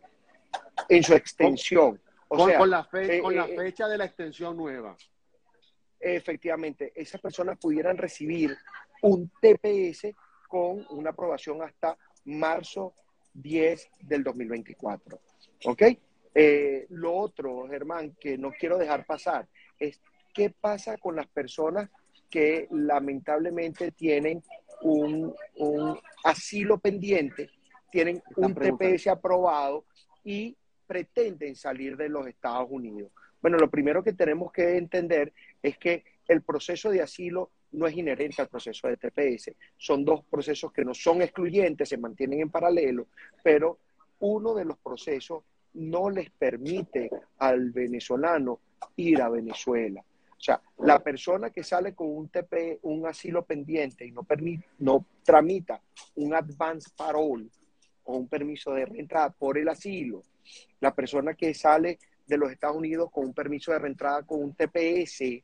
en 0.90 1.04
su 1.04 1.14
extensión. 1.14 2.02
O 2.28 2.48
sea, 2.48 2.58
con, 2.58 2.70
la 2.70 2.88
eh, 2.94 3.22
con 3.22 3.36
la 3.36 3.48
fecha 3.48 3.88
de 3.88 3.98
la 3.98 4.06
extensión 4.06 4.58
nueva. 4.58 4.96
Efectivamente, 6.00 6.92
esas 6.96 7.22
personas 7.22 7.58
pudieran 7.58 7.98
recibir 7.98 8.56
un 9.02 9.32
TPS 9.42 10.14
con 10.48 10.86
una 10.90 11.12
aprobación 11.12 11.62
hasta 11.62 11.98
marzo 12.26 12.94
10 13.34 13.90
del 14.02 14.24
2024. 14.24 15.20
¿Ok? 15.66 15.84
Eh, 16.34 16.86
lo 16.90 17.16
otro, 17.16 17.68
Germán, 17.70 18.16
que 18.20 18.38
no 18.38 18.52
quiero 18.52 18.78
dejar 18.78 19.06
pasar, 19.06 19.48
es 19.80 20.02
qué 20.34 20.50
pasa 20.50 20.98
con 20.98 21.16
las 21.16 21.28
personas 21.28 21.90
que 22.30 22.68
lamentablemente 22.72 23.92
tienen 23.92 24.44
un, 24.82 25.34
asilo 26.24 26.78
pendiente, 26.80 27.50
tienen 27.92 28.22
un 28.36 28.54
TPS 28.54 29.08
aprobado 29.08 29.86
y 30.26 30.58
pretenden 30.86 31.56
salir 31.56 31.96
de 31.96 32.10
los 32.10 32.28
Estados 32.28 32.68
Unidos. 32.70 33.12
Bueno, 33.42 33.58
lo 33.58 33.70
primero 33.70 34.04
que 34.04 34.14
tenemos 34.14 34.52
que 34.52 34.78
entender 34.78 35.32
es 35.62 35.78
que 35.78 36.04
el 36.28 36.42
proceso 36.42 36.90
de 36.90 37.02
asilo 37.02 37.52
no 37.72 37.88
es 37.88 37.96
inherente 37.96 38.42
al 38.42 38.50
proceso 38.50 38.88
de 38.88 38.98
TPS. 38.98 39.52
Son 39.78 40.04
dos 40.04 40.24
procesos 40.26 40.74
que 40.74 40.84
no 40.84 40.94
son 40.94 41.22
excluyentes, 41.22 41.90
se 41.90 41.98
mantienen 41.98 42.42
en 42.42 42.50
paralelo, 42.50 43.08
pero 43.44 43.80
uno 44.20 44.54
de 44.54 44.66
los 44.66 44.78
procesos 44.80 45.44
no 45.74 46.10
les 46.10 46.32
permite 46.32 47.10
al 47.38 47.72
venezolano 47.72 48.60
ir 48.96 49.22
a 49.22 49.30
Venezuela. 49.30 50.04
O 50.32 50.42
sea, 50.46 50.62
la 50.80 51.00
persona 51.00 51.50
que 51.50 51.64
sale 51.64 51.94
con 51.94 52.08
un 52.08 52.30
TP, 52.30 52.80
un 52.84 53.06
asilo 53.06 53.46
pendiente 53.46 54.06
y 54.06 54.12
no, 54.12 54.24
permite, 54.24 54.66
no 54.80 55.06
tramita 55.24 55.82
un 56.16 56.34
advance 56.34 56.90
parole 56.96 57.48
o 58.06 58.18
un 58.18 58.28
permiso 58.28 58.74
de 58.74 58.86
reentrada 58.86 59.30
por 59.30 59.58
el 59.58 59.68
asilo, 59.68 60.24
la 60.80 60.94
persona 60.94 61.34
que 61.34 61.54
sale 61.54 62.00
de 62.26 62.38
los 62.38 62.52
Estados 62.52 62.78
Unidos 62.78 63.10
con 63.12 63.26
un 63.26 63.34
permiso 63.34 63.72
de 63.72 63.80
reentrada 63.80 64.24
con 64.24 64.42
un 64.42 64.56
TPS, 64.56 65.44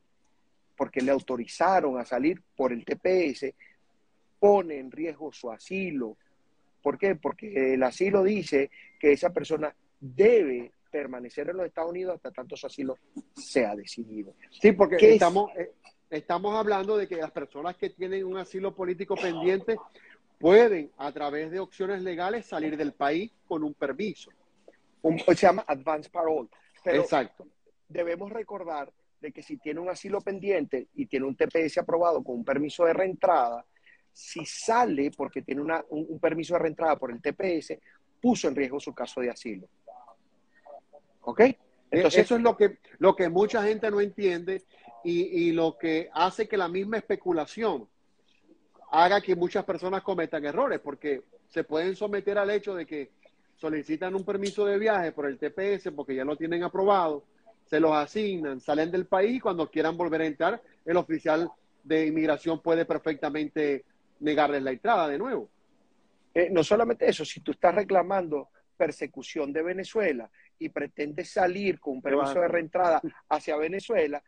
porque 0.75 1.01
le 1.01 1.11
autorizaron 1.11 1.99
a 1.99 2.05
salir 2.05 2.41
por 2.55 2.71
el 2.71 2.83
TPS, 2.83 3.53
pone 4.39 4.79
en 4.79 4.91
riesgo 4.91 5.31
su 5.31 5.51
asilo. 5.51 6.17
¿Por 6.81 6.97
qué? 6.97 7.15
Porque 7.15 7.75
el 7.75 7.83
asilo 7.83 8.23
dice 8.23 8.71
que 8.99 9.11
esa 9.11 9.31
persona 9.31 9.73
debe 9.99 10.71
permanecer 10.89 11.49
en 11.49 11.57
los 11.57 11.67
Estados 11.67 11.91
Unidos 11.91 12.15
hasta 12.15 12.31
tanto 12.31 12.57
su 12.57 12.67
asilo 12.67 12.97
sea 13.33 13.75
decidido. 13.75 14.33
Sí, 14.49 14.71
porque 14.71 15.13
estamos, 15.13 15.51
eh, 15.55 15.71
estamos 16.09 16.55
hablando 16.55 16.97
de 16.97 17.07
que 17.07 17.15
las 17.15 17.31
personas 17.31 17.77
que 17.77 17.91
tienen 17.91 18.25
un 18.25 18.37
asilo 18.37 18.75
político 18.75 19.15
pendiente 19.15 19.77
pueden, 20.41 20.91
a 20.97 21.11
través 21.11 21.51
de 21.51 21.59
opciones 21.59 22.01
legales, 22.01 22.47
salir 22.47 22.75
del 22.75 22.93
país 22.93 23.31
con 23.47 23.63
un 23.63 23.73
permiso. 23.73 24.31
se 25.27 25.35
llama 25.35 25.63
advance 25.67 26.09
parole. 26.09 26.49
Exacto. 26.85 27.47
Debemos 27.87 28.31
recordar 28.31 28.91
de 29.19 29.31
que 29.31 29.43
si 29.43 29.57
tiene 29.57 29.79
un 29.79 29.89
asilo 29.89 30.19
pendiente 30.21 30.87
y 30.95 31.05
tiene 31.05 31.25
un 31.27 31.35
TPS 31.35 31.77
aprobado 31.77 32.23
con 32.23 32.37
un 32.37 32.43
permiso 32.43 32.85
de 32.85 32.93
reentrada, 32.93 33.65
si 34.11 34.45
sale 34.45 35.11
porque 35.15 35.41
tiene 35.41 35.61
un 35.61 36.19
permiso 36.19 36.55
de 36.55 36.59
reentrada 36.59 36.97
por 36.97 37.11
el 37.11 37.21
TPS, 37.21 37.77
puso 38.19 38.47
en 38.47 38.55
riesgo 38.55 38.79
su 38.79 38.93
caso 38.93 39.21
de 39.21 39.29
asilo. 39.29 39.67
¿Ok? 41.21 41.39
E, 41.41 41.57
Entonces, 41.91 42.25
eso 42.25 42.35
es 42.35 42.41
lo 42.41 42.57
que, 42.57 42.79
lo 42.99 43.15
que 43.15 43.29
mucha 43.29 43.63
gente 43.63 43.89
no 43.91 44.01
entiende 44.01 44.63
y, 45.03 45.51
lo 45.51 45.77
que 45.77 46.09
hace 46.13 46.47
que 46.47 46.57
la 46.57 46.67
misma 46.67 46.97
especulación 46.97 47.87
haga 48.91 49.21
que 49.21 49.35
muchas 49.35 49.65
personas 49.65 50.03
cometan 50.03 50.45
errores, 50.45 50.79
porque 50.79 51.23
se 51.49 51.63
pueden 51.63 51.95
someter 51.95 52.37
al 52.37 52.49
hecho 52.49 52.75
de 52.75 52.85
que 52.85 53.09
solicitan 53.55 54.15
un 54.15 54.25
permiso 54.25 54.65
de 54.65 54.77
viaje 54.77 55.11
por 55.11 55.25
el 55.27 55.37
TPS 55.37 55.91
porque 55.95 56.15
ya 56.15 56.25
lo 56.25 56.35
tienen 56.35 56.63
aprobado, 56.63 57.23
se 57.65 57.79
los 57.79 57.93
asignan, 57.93 58.59
salen 58.59 58.91
del 58.91 59.05
país 59.05 59.37
y 59.37 59.39
cuando 59.39 59.69
quieran 59.69 59.95
volver 59.95 60.21
a 60.21 60.25
entrar, 60.25 60.61
el 60.85 60.97
oficial 60.97 61.49
de 61.83 62.07
inmigración 62.07 62.61
puede 62.61 62.85
perfectamente 62.85 63.85
negarles 64.19 64.63
la 64.63 64.71
entrada 64.71 65.07
de 65.07 65.17
nuevo. 65.17 65.49
Eh, 66.33 66.49
no 66.51 66.63
solamente 66.63 67.09
eso, 67.09 67.23
si 67.25 67.41
tú 67.41 67.51
estás 67.51 67.75
reclamando 67.75 68.49
persecución 68.75 69.53
de 69.53 69.63
Venezuela 69.63 70.29
y 70.57 70.69
pretendes 70.69 71.31
salir 71.31 71.79
con 71.79 71.93
un 71.95 72.01
permiso 72.01 72.39
de 72.39 72.47
reentrada 72.47 73.01
hacia 73.29 73.55
Venezuela, 73.57 74.21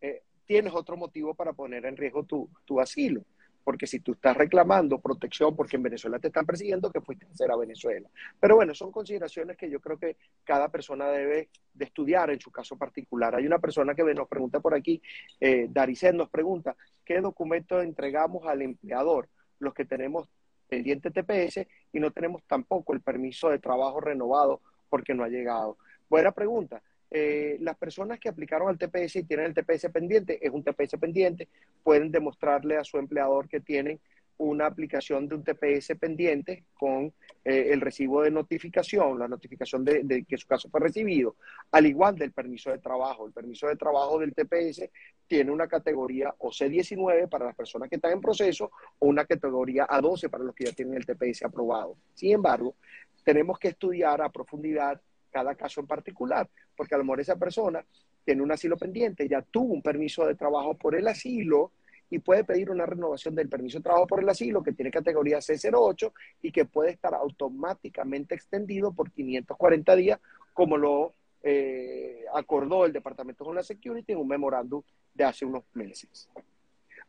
eh, 0.00 0.22
tienes 0.46 0.72
otro 0.72 0.96
motivo 0.96 1.34
para 1.34 1.52
poner 1.52 1.84
en 1.84 1.96
riesgo 1.96 2.24
tu, 2.24 2.48
tu, 2.64 2.80
asilo. 2.80 3.22
Porque 3.68 3.86
si 3.86 4.00
tú 4.00 4.12
estás 4.12 4.34
reclamando 4.34 4.98
protección 4.98 5.54
porque 5.54 5.76
en 5.76 5.82
Venezuela 5.82 6.18
te 6.18 6.28
están 6.28 6.46
persiguiendo, 6.46 6.90
que 6.90 7.02
fuiste 7.02 7.26
a 7.26 7.28
hacer 7.28 7.50
a 7.50 7.56
Venezuela. 7.56 8.08
Pero 8.40 8.56
bueno, 8.56 8.74
son 8.74 8.90
consideraciones 8.90 9.58
que 9.58 9.68
yo 9.68 9.78
creo 9.78 9.98
que 9.98 10.16
cada 10.42 10.70
persona 10.70 11.08
debe 11.08 11.50
de 11.74 11.84
estudiar 11.84 12.30
en 12.30 12.40
su 12.40 12.50
caso 12.50 12.78
particular. 12.78 13.34
Hay 13.34 13.46
una 13.46 13.58
persona 13.58 13.94
que 13.94 14.02
nos 14.14 14.26
pregunta 14.26 14.60
por 14.60 14.72
aquí, 14.72 15.02
eh, 15.38 15.66
Daricen 15.68 16.16
nos 16.16 16.30
pregunta, 16.30 16.76
¿qué 17.04 17.20
documento 17.20 17.82
entregamos 17.82 18.46
al 18.46 18.62
empleador? 18.62 19.28
Los 19.58 19.74
que 19.74 19.84
tenemos 19.84 20.30
pendiente 20.66 21.10
TPS 21.10 21.66
y 21.92 22.00
no 22.00 22.10
tenemos 22.10 22.42
tampoco 22.44 22.94
el 22.94 23.02
permiso 23.02 23.50
de 23.50 23.58
trabajo 23.58 24.00
renovado 24.00 24.62
porque 24.88 25.12
no 25.12 25.24
ha 25.24 25.28
llegado. 25.28 25.76
Buena 26.08 26.32
pregunta. 26.32 26.80
Eh, 27.10 27.56
las 27.60 27.76
personas 27.76 28.18
que 28.18 28.28
aplicaron 28.28 28.68
al 28.68 28.78
TPS 28.78 29.16
y 29.16 29.24
tienen 29.24 29.46
el 29.46 29.54
TPS 29.54 29.90
pendiente, 29.90 30.38
es 30.44 30.52
un 30.52 30.62
TPS 30.62 30.98
pendiente, 30.98 31.48
pueden 31.82 32.10
demostrarle 32.10 32.76
a 32.76 32.84
su 32.84 32.98
empleador 32.98 33.48
que 33.48 33.60
tienen 33.60 34.00
una 34.38 34.66
aplicación 34.66 35.28
de 35.28 35.34
un 35.34 35.42
TPS 35.42 35.96
pendiente 35.98 36.64
con 36.74 37.12
eh, 37.44 37.70
el 37.70 37.80
recibo 37.80 38.22
de 38.22 38.30
notificación, 38.30 39.18
la 39.18 39.26
notificación 39.26 39.84
de, 39.84 40.24
que 40.28 40.36
su 40.36 40.46
caso 40.46 40.68
fue 40.70 40.80
recibido, 40.80 41.36
al 41.72 41.86
igual 41.86 42.16
del 42.16 42.32
permiso 42.32 42.70
de 42.70 42.78
trabajo. 42.78 43.26
El 43.26 43.32
permiso 43.32 43.66
de 43.66 43.76
trabajo 43.76 44.18
del 44.18 44.34
TPS 44.34 44.88
tiene 45.26 45.50
una 45.50 45.66
categoría 45.66 46.32
o 46.38 46.50
C19 46.50 47.28
para 47.28 47.46
las 47.46 47.56
personas 47.56 47.88
que 47.88 47.96
están 47.96 48.12
en 48.12 48.20
proceso 48.20 48.70
o 48.98 49.06
una 49.08 49.24
categoría 49.24 49.86
A12 49.88 50.30
para 50.30 50.44
los 50.44 50.54
que 50.54 50.66
ya 50.66 50.72
tienen 50.72 50.94
el 50.94 51.06
TPS 51.06 51.42
aprobado. 51.42 51.96
Sin 52.14 52.32
embargo, 52.32 52.76
tenemos 53.24 53.58
que 53.58 53.68
estudiar 53.68 54.22
a 54.22 54.30
profundidad 54.30 55.00
cada 55.30 55.54
caso 55.54 55.80
en 55.80 55.86
particular, 55.86 56.48
porque 56.76 56.94
a 56.94 56.98
lo 56.98 57.04
mejor 57.04 57.20
esa 57.20 57.36
persona 57.36 57.84
tiene 58.24 58.42
un 58.42 58.52
asilo 58.52 58.76
pendiente, 58.76 59.28
ya 59.28 59.42
tuvo 59.42 59.74
un 59.74 59.82
permiso 59.82 60.26
de 60.26 60.34
trabajo 60.34 60.74
por 60.74 60.94
el 60.94 61.08
asilo, 61.08 61.72
y 62.10 62.18
puede 62.18 62.44
pedir 62.44 62.70
una 62.70 62.86
renovación 62.86 63.34
del 63.34 63.48
permiso 63.48 63.78
de 63.78 63.84
trabajo 63.84 64.06
por 64.06 64.22
el 64.22 64.28
asilo 64.28 64.62
que 64.62 64.72
tiene 64.72 64.90
categoría 64.90 65.38
C08 65.38 66.12
y 66.42 66.52
que 66.52 66.64
puede 66.64 66.90
estar 66.90 67.14
automáticamente 67.14 68.34
extendido 68.34 68.92
por 68.92 69.10
540 69.10 69.96
días, 69.96 70.20
como 70.54 70.76
lo 70.76 71.14
eh, 71.42 72.24
acordó 72.34 72.86
el 72.86 72.92
Departamento 72.92 73.44
de 73.44 73.54
la 73.54 73.62
Security 73.62 74.12
en 74.12 74.18
un 74.18 74.28
memorándum 74.28 74.82
de 75.14 75.24
hace 75.24 75.44
unos 75.44 75.64
meses. 75.74 76.28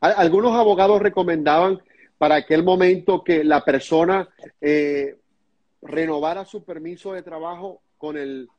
Algunos 0.02 0.54
abogados 0.54 1.02
recomendaban 1.02 1.80
para 2.18 2.36
aquel 2.36 2.64
momento 2.64 3.24
que 3.24 3.44
la 3.44 3.64
persona 3.64 4.30
eh, 4.62 5.18
renovara 5.82 6.46
su 6.46 6.64
permiso 6.64 7.14
de 7.14 7.24
trabajo 7.24 7.82
con 8.00 8.18
el, 8.18 8.50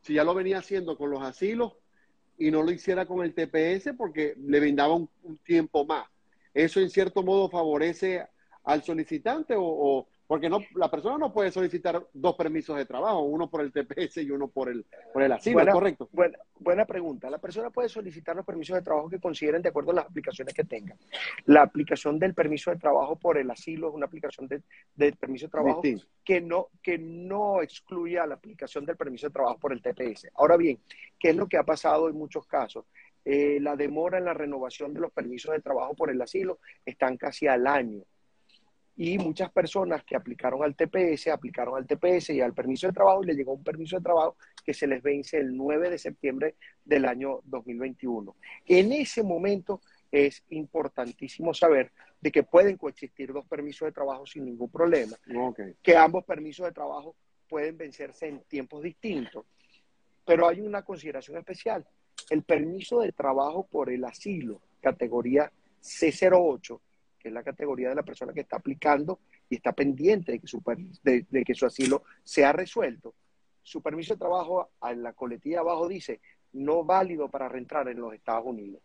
si 0.00 0.14
ya 0.14 0.24
lo 0.24 0.32
venía 0.32 0.58
haciendo 0.58 0.96
con 0.96 1.10
los 1.10 1.22
asilos, 1.22 1.74
y 2.38 2.50
no 2.50 2.62
lo 2.62 2.70
hiciera 2.70 3.04
con 3.04 3.24
el 3.24 3.34
TPS 3.34 3.94
porque 3.96 4.34
le 4.38 4.60
brindaba 4.60 4.94
un, 4.94 5.10
tiempo 5.44 5.84
más. 5.84 6.06
¿Eso 6.54 6.80
en 6.80 6.88
cierto 6.88 7.22
modo 7.22 7.50
favorece 7.50 8.26
al 8.64 8.82
solicitante 8.82 9.54
o, 9.58 10.06
porque 10.28 10.50
no, 10.50 10.60
la 10.74 10.90
persona 10.90 11.16
no 11.16 11.32
puede 11.32 11.50
solicitar 11.50 12.06
dos 12.12 12.36
permisos 12.36 12.76
de 12.76 12.84
trabajo, 12.84 13.22
uno 13.22 13.48
por 13.48 13.62
el 13.62 13.72
TPS 13.72 14.18
y 14.18 14.30
uno 14.30 14.48
por 14.48 14.68
el, 14.68 14.84
por 15.10 15.22
el 15.22 15.32
asilo, 15.32 15.64
¿correcto? 15.72 16.10
Buena, 16.12 16.36
buena 16.60 16.84
pregunta. 16.84 17.30
La 17.30 17.38
persona 17.38 17.70
puede 17.70 17.88
solicitar 17.88 18.36
los 18.36 18.44
permisos 18.44 18.76
de 18.76 18.82
trabajo 18.82 19.08
que 19.08 19.18
consideren 19.18 19.62
de 19.62 19.70
acuerdo 19.70 19.92
a 19.92 19.94
las 19.94 20.04
aplicaciones 20.04 20.52
que 20.52 20.64
tengan. 20.64 20.98
La 21.46 21.62
aplicación 21.62 22.18
del 22.18 22.34
permiso 22.34 22.70
de 22.70 22.76
trabajo 22.76 23.16
por 23.16 23.38
el 23.38 23.50
asilo 23.50 23.88
es 23.88 23.94
una 23.94 24.04
aplicación 24.04 24.46
de, 24.48 25.12
permiso 25.12 25.46
de 25.46 25.50
trabajo 25.50 25.80
que 26.22 26.42
no, 26.42 26.68
que 26.82 26.98
no 26.98 27.62
excluya 27.62 28.26
la 28.26 28.34
aplicación 28.34 28.84
del 28.84 28.98
permiso 28.98 29.28
de 29.28 29.32
trabajo 29.32 29.58
por 29.58 29.72
el 29.72 29.80
TPS. 29.80 30.28
Ahora 30.34 30.58
bien, 30.58 30.78
¿qué 31.18 31.30
es 31.30 31.36
lo 31.36 31.46
que 31.46 31.56
ha 31.56 31.64
pasado 31.64 32.06
en 32.06 32.16
muchos 32.16 32.46
casos? 32.46 32.84
Eh, 33.24 33.60
la 33.62 33.76
demora 33.76 34.18
en 34.18 34.26
la 34.26 34.34
renovación 34.34 34.92
de 34.92 35.00
los 35.00 35.10
permisos 35.10 35.52
de 35.52 35.62
trabajo 35.62 35.94
por 35.94 36.10
el 36.10 36.20
asilo 36.20 36.58
están 36.84 37.16
casi 37.16 37.46
al 37.46 37.66
año 37.66 38.04
y 39.00 39.16
muchas 39.16 39.52
personas 39.52 40.02
que 40.02 40.16
aplicaron 40.16 40.64
al 40.64 40.74
TPS, 40.74 41.28
aplicaron 41.28 41.76
al 41.76 41.86
TPS 41.86 42.30
y 42.30 42.40
al 42.40 42.52
permiso 42.52 42.88
de 42.88 42.92
trabajo 42.92 43.22
y 43.22 43.26
le 43.26 43.34
llegó 43.34 43.52
un 43.52 43.62
permiso 43.62 43.96
de 43.96 44.02
trabajo 44.02 44.36
que 44.64 44.74
se 44.74 44.88
les 44.88 45.00
vence 45.00 45.38
el 45.38 45.56
9 45.56 45.88
de 45.88 45.98
septiembre 45.98 46.56
del 46.84 47.04
año 47.04 47.38
2021. 47.44 48.34
En 48.66 48.92
ese 48.92 49.22
momento 49.22 49.80
es 50.10 50.42
importantísimo 50.48 51.54
saber 51.54 51.92
de 52.20 52.32
que 52.32 52.42
pueden 52.42 52.76
coexistir 52.76 53.32
dos 53.32 53.46
permisos 53.46 53.86
de 53.86 53.92
trabajo 53.92 54.26
sin 54.26 54.44
ningún 54.44 54.68
problema, 54.68 55.16
que 55.80 55.96
ambos 55.96 56.24
permisos 56.24 56.66
de 56.66 56.72
trabajo 56.72 57.14
pueden 57.48 57.78
vencerse 57.78 58.26
en 58.26 58.40
tiempos 58.48 58.82
distintos, 58.82 59.46
pero 60.26 60.48
hay 60.48 60.60
una 60.60 60.82
consideración 60.82 61.38
especial. 61.38 61.86
El 62.30 62.42
permiso 62.42 62.98
de 62.98 63.12
trabajo 63.12 63.64
por 63.64 63.90
el 63.90 64.04
asilo, 64.04 64.60
categoría 64.80 65.52
C08, 65.80 66.80
es 67.28 67.34
la 67.34 67.42
categoría 67.42 67.88
de 67.90 67.94
la 67.94 68.02
persona 68.02 68.32
que 68.32 68.40
está 68.40 68.56
aplicando 68.56 69.20
y 69.48 69.56
está 69.56 69.72
pendiente 69.72 70.32
de 70.32 70.38
que 70.40 70.46
su, 70.46 70.62
de, 71.02 71.44
que 71.44 71.54
su 71.54 71.66
asilo 71.66 72.02
sea 72.22 72.52
resuelto. 72.52 73.14
Su 73.62 73.82
permiso 73.82 74.14
de 74.14 74.18
trabajo 74.18 74.70
en 74.82 75.02
la 75.02 75.12
coletilla 75.12 75.60
abajo 75.60 75.88
dice 75.88 76.20
no 76.52 76.84
válido 76.84 77.28
para 77.28 77.48
reentrar 77.48 77.88
en 77.88 78.00
los 78.00 78.14
Estados 78.14 78.46
Unidos. 78.46 78.80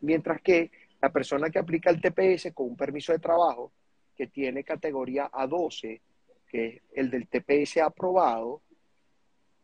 Mientras 0.00 0.40
que 0.42 0.70
la 1.00 1.12
persona 1.12 1.50
que 1.50 1.58
aplica 1.58 1.90
el 1.90 2.00
TPS 2.00 2.52
con 2.52 2.66
un 2.66 2.76
permiso 2.76 3.12
de 3.12 3.18
trabajo 3.20 3.72
que 4.16 4.26
tiene 4.26 4.64
categoría 4.64 5.30
A12, 5.30 6.00
que 6.48 6.66
es 6.66 6.82
el 6.92 7.10
del 7.10 7.28
TPS 7.28 7.78
aprobado, 7.78 8.62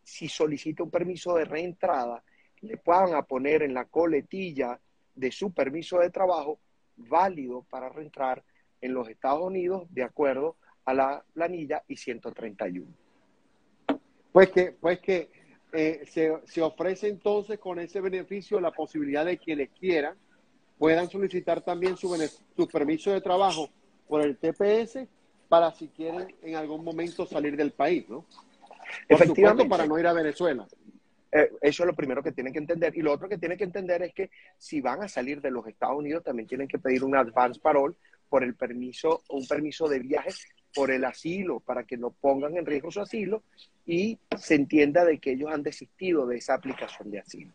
si 0.03 0.29
solicita 0.29 0.85
un 0.85 0.91
permiso 0.91 1.35
de 1.35 1.45
reentrada, 1.45 2.23
le 2.61 2.77
puedan 2.77 3.25
poner 3.27 3.63
en 3.63 3.75
la 3.75 3.87
coletilla 3.87 4.81
de 5.15 5.33
su 5.33 5.53
permiso 5.53 5.99
de 5.99 6.11
trabajo 6.11 6.61
válido 6.97 7.63
para 7.71 7.89
reentrar 7.89 8.45
en 8.81 8.95
los 8.95 9.09
Estados 9.09 9.43
Unidos 9.43 9.87
de 9.91 10.03
acuerdo 10.03 10.57
a 10.85 10.95
la 10.95 11.25
planilla 11.33 11.83
I-131. 11.89 12.87
Pues 14.33 14.51
que, 14.51 14.73
pues 14.73 15.01
que 15.01 15.31
eh, 15.73 16.05
se, 16.07 16.63
ofrece 16.63 17.09
entonces 17.09 17.59
con 17.59 17.79
ese 17.79 18.01
beneficio 18.01 18.61
la 18.61 18.71
posibilidad 18.71 19.25
de 19.25 19.39
quienes 19.39 19.71
quieran 19.71 20.17
puedan 20.79 21.09
solicitar 21.09 21.63
también 21.63 21.97
su, 21.97 22.15
su 22.57 22.69
permiso 22.69 23.11
de 23.11 23.21
trabajo 23.21 23.71
por 24.07 24.23
el 24.23 24.37
TPS 24.37 25.09
para 25.49 25.73
si 25.73 25.89
quieren 25.89 26.35
en 26.43 26.57
algún 26.57 26.85
momento 26.85 27.27
salir 27.27 27.57
del 27.57 27.73
país, 27.73 28.09
¿no? 28.09 28.27
Efectivamente. 29.09 29.69
para 29.69 29.87
no 29.87 29.99
ir 29.99 30.07
a 30.07 30.13
Venezuela. 30.13 30.67
Eh, 31.37 31.51
eso 31.61 31.83
es 31.83 31.87
lo 31.87 31.95
primero 31.95 32.23
que 32.23 32.33
tienen 32.33 32.51
que 32.51 32.59
entender. 32.59 32.97
Y 32.97 33.03
lo 33.03 33.13
otro 33.13 33.29
que 33.29 33.37
tienen 33.37 33.59
que 33.59 33.65
entender 33.65 34.03
es 34.03 34.15
que 34.15 34.31
si 34.57 34.81
van 34.81 35.03
a 35.03 35.09
salir 35.09 35.43
de 35.43 35.51
los 35.51 35.67
Estados 35.67 35.99
Unidos, 35.99 36.25
también 36.25 36.49
tienen 36.49 36.67
que 36.67 36.79
pedir 36.79 37.05
un 37.05 37.15
advance 37.15 37.61
parole 37.61 37.95
por 38.31 38.43
el 38.43 38.55
permiso, 38.55 39.23
un 39.29 39.47
permiso 39.47 39.87
de 39.87 39.99
viaje 39.99 40.31
por 40.75 40.91
el 40.91 41.05
asilo, 41.05 41.61
para 41.61 41.85
que 41.85 41.99
no 41.99 42.11
pongan 42.11 42.57
en 42.57 42.65
riesgo 42.65 42.91
su 42.91 43.03
asilo 43.03 43.43
y 43.85 44.19
se 44.39 44.55
entienda 44.55 45.05
de 45.05 45.19
que 45.19 45.33
ellos 45.33 45.51
han 45.53 45.63
desistido 45.63 46.27
de 46.27 46.39
esa 46.39 46.55
aplicación 46.55 47.11
de 47.11 47.19
asilo. 47.19 47.53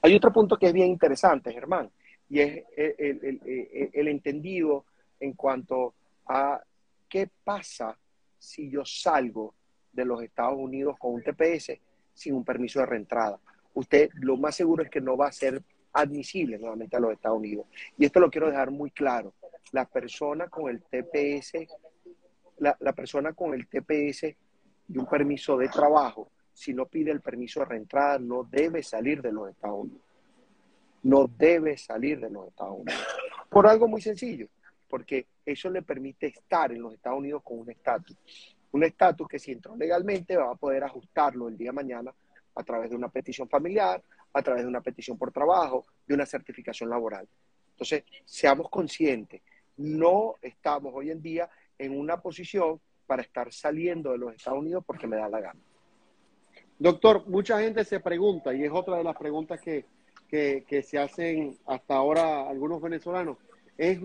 Hay 0.00 0.14
otro 0.14 0.32
punto 0.32 0.56
que 0.56 0.66
es 0.66 0.72
bien 0.72 0.88
interesante, 0.88 1.52
Germán, 1.52 1.90
y 2.30 2.40
es 2.40 2.64
el, 2.76 3.90
el 3.92 4.08
entendido 4.08 4.86
en 5.20 5.34
cuanto 5.34 5.94
a 6.26 6.62
qué 7.08 7.28
pasa 7.44 7.96
si 8.38 8.70
yo 8.70 8.84
salgo 8.86 9.54
de 9.92 10.04
los 10.04 10.22
Estados 10.22 10.58
Unidos 10.58 10.96
con 10.98 11.14
un 11.14 11.22
TPS 11.22 11.78
sin 12.14 12.34
un 12.34 12.44
permiso 12.44 12.80
de 12.80 12.86
reentrada. 12.86 13.38
Usted 13.74 14.10
lo 14.14 14.36
más 14.36 14.54
seguro 14.54 14.84
es 14.84 14.90
que 14.90 15.00
no 15.00 15.16
va 15.16 15.28
a 15.28 15.32
ser 15.32 15.62
admisible 15.92 16.58
nuevamente 16.58 16.96
a 16.96 17.00
los 17.00 17.12
Estados 17.12 17.38
Unidos. 17.38 17.66
Y 17.98 18.04
esto 18.04 18.20
lo 18.20 18.30
quiero 18.30 18.48
dejar 18.48 18.70
muy 18.70 18.90
claro. 18.90 19.34
La 19.72 19.84
persona 19.84 20.48
con 20.48 20.70
el 20.70 20.82
TPS, 20.82 21.66
la, 22.58 22.92
persona 22.92 23.32
con 23.32 23.54
el 23.54 23.66
TPS 23.66 24.36
y 24.88 24.98
un 24.98 25.06
permiso 25.06 25.56
de 25.56 25.68
trabajo, 25.68 26.30
si 26.52 26.72
no 26.72 26.86
pide 26.86 27.10
el 27.10 27.20
permiso 27.20 27.60
de 27.60 27.66
reentrada, 27.66 28.18
no 28.18 28.44
debe 28.44 28.82
salir 28.82 29.22
de 29.22 29.32
los 29.32 29.50
Estados 29.50 29.84
Unidos. 29.84 30.02
No 31.02 31.26
debe 31.26 31.76
salir 31.76 32.20
de 32.20 32.30
los 32.30 32.48
Estados 32.48 32.78
Unidos. 32.78 33.06
Por 33.50 33.66
algo 33.66 33.88
muy 33.88 34.00
sencillo, 34.00 34.48
porque 34.88 35.26
eso 35.44 35.68
le 35.70 35.82
permite 35.82 36.28
estar 36.28 36.72
en 36.72 36.82
los 36.82 36.94
Estados 36.94 37.18
Unidos 37.18 37.42
con 37.42 37.58
un 37.58 37.70
estatus 37.70 38.16
un 38.74 38.82
estatus 38.82 39.28
que 39.28 39.38
si 39.38 39.52
entró 39.52 39.76
legalmente 39.76 40.36
va 40.36 40.50
a 40.50 40.56
poder 40.56 40.82
ajustarlo 40.82 41.46
el 41.46 41.56
día 41.56 41.68
de 41.68 41.74
mañana 41.74 42.12
a 42.56 42.62
través 42.64 42.90
de 42.90 42.96
una 42.96 43.08
petición 43.08 43.48
familiar, 43.48 44.02
a 44.32 44.42
través 44.42 44.64
de 44.64 44.68
una 44.68 44.80
petición 44.80 45.16
por 45.16 45.30
trabajo, 45.30 45.86
de 46.04 46.14
una 46.14 46.26
certificación 46.26 46.90
laboral. 46.90 47.28
Entonces, 47.70 48.02
seamos 48.24 48.68
conscientes, 48.68 49.42
no 49.76 50.34
estamos 50.42 50.92
hoy 50.92 51.12
en 51.12 51.22
día 51.22 51.48
en 51.78 51.96
una 51.96 52.20
posición 52.20 52.80
para 53.06 53.22
estar 53.22 53.52
saliendo 53.52 54.10
de 54.10 54.18
los 54.18 54.34
Estados 54.34 54.58
Unidos 54.58 54.82
porque 54.84 55.06
me 55.06 55.16
da 55.16 55.28
la 55.28 55.40
gana. 55.40 55.60
Doctor, 56.76 57.28
mucha 57.28 57.60
gente 57.60 57.84
se 57.84 58.00
pregunta, 58.00 58.52
y 58.52 58.64
es 58.64 58.72
otra 58.72 58.96
de 58.96 59.04
las 59.04 59.16
preguntas 59.16 59.60
que, 59.60 59.84
se 60.82 60.98
hacen 60.98 61.56
hasta 61.64 61.94
ahora 61.94 62.48
algunos 62.48 62.82
venezolanos, 62.82 63.38
es 63.78 64.00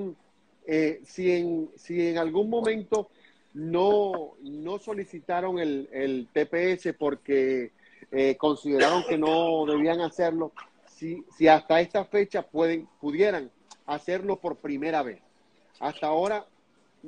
eh, 0.67 1.01
si, 1.03 1.31
en, 1.31 1.71
si 1.75 2.09
en 2.09 2.19
algún 2.19 2.51
momento 2.51 3.09
no, 3.53 4.33
no 4.41 4.79
solicitaron 4.79 5.59
el, 5.59 5.89
el 5.91 6.27
TPS 6.33 6.93
porque 6.97 7.71
eh, 8.11 8.35
consideraron 8.37 9.03
que 9.07 9.17
no 9.17 9.65
debían 9.65 10.01
hacerlo, 10.01 10.51
si, 10.87 11.23
si 11.37 11.47
hasta 11.47 11.79
esta 11.79 12.05
fecha 12.05 12.41
pueden, 12.41 12.87
pudieran 12.99 13.51
hacerlo 13.85 14.39
por 14.39 14.57
primera 14.57 15.03
vez. 15.03 15.19
Hasta 15.79 16.07
ahora 16.07 16.45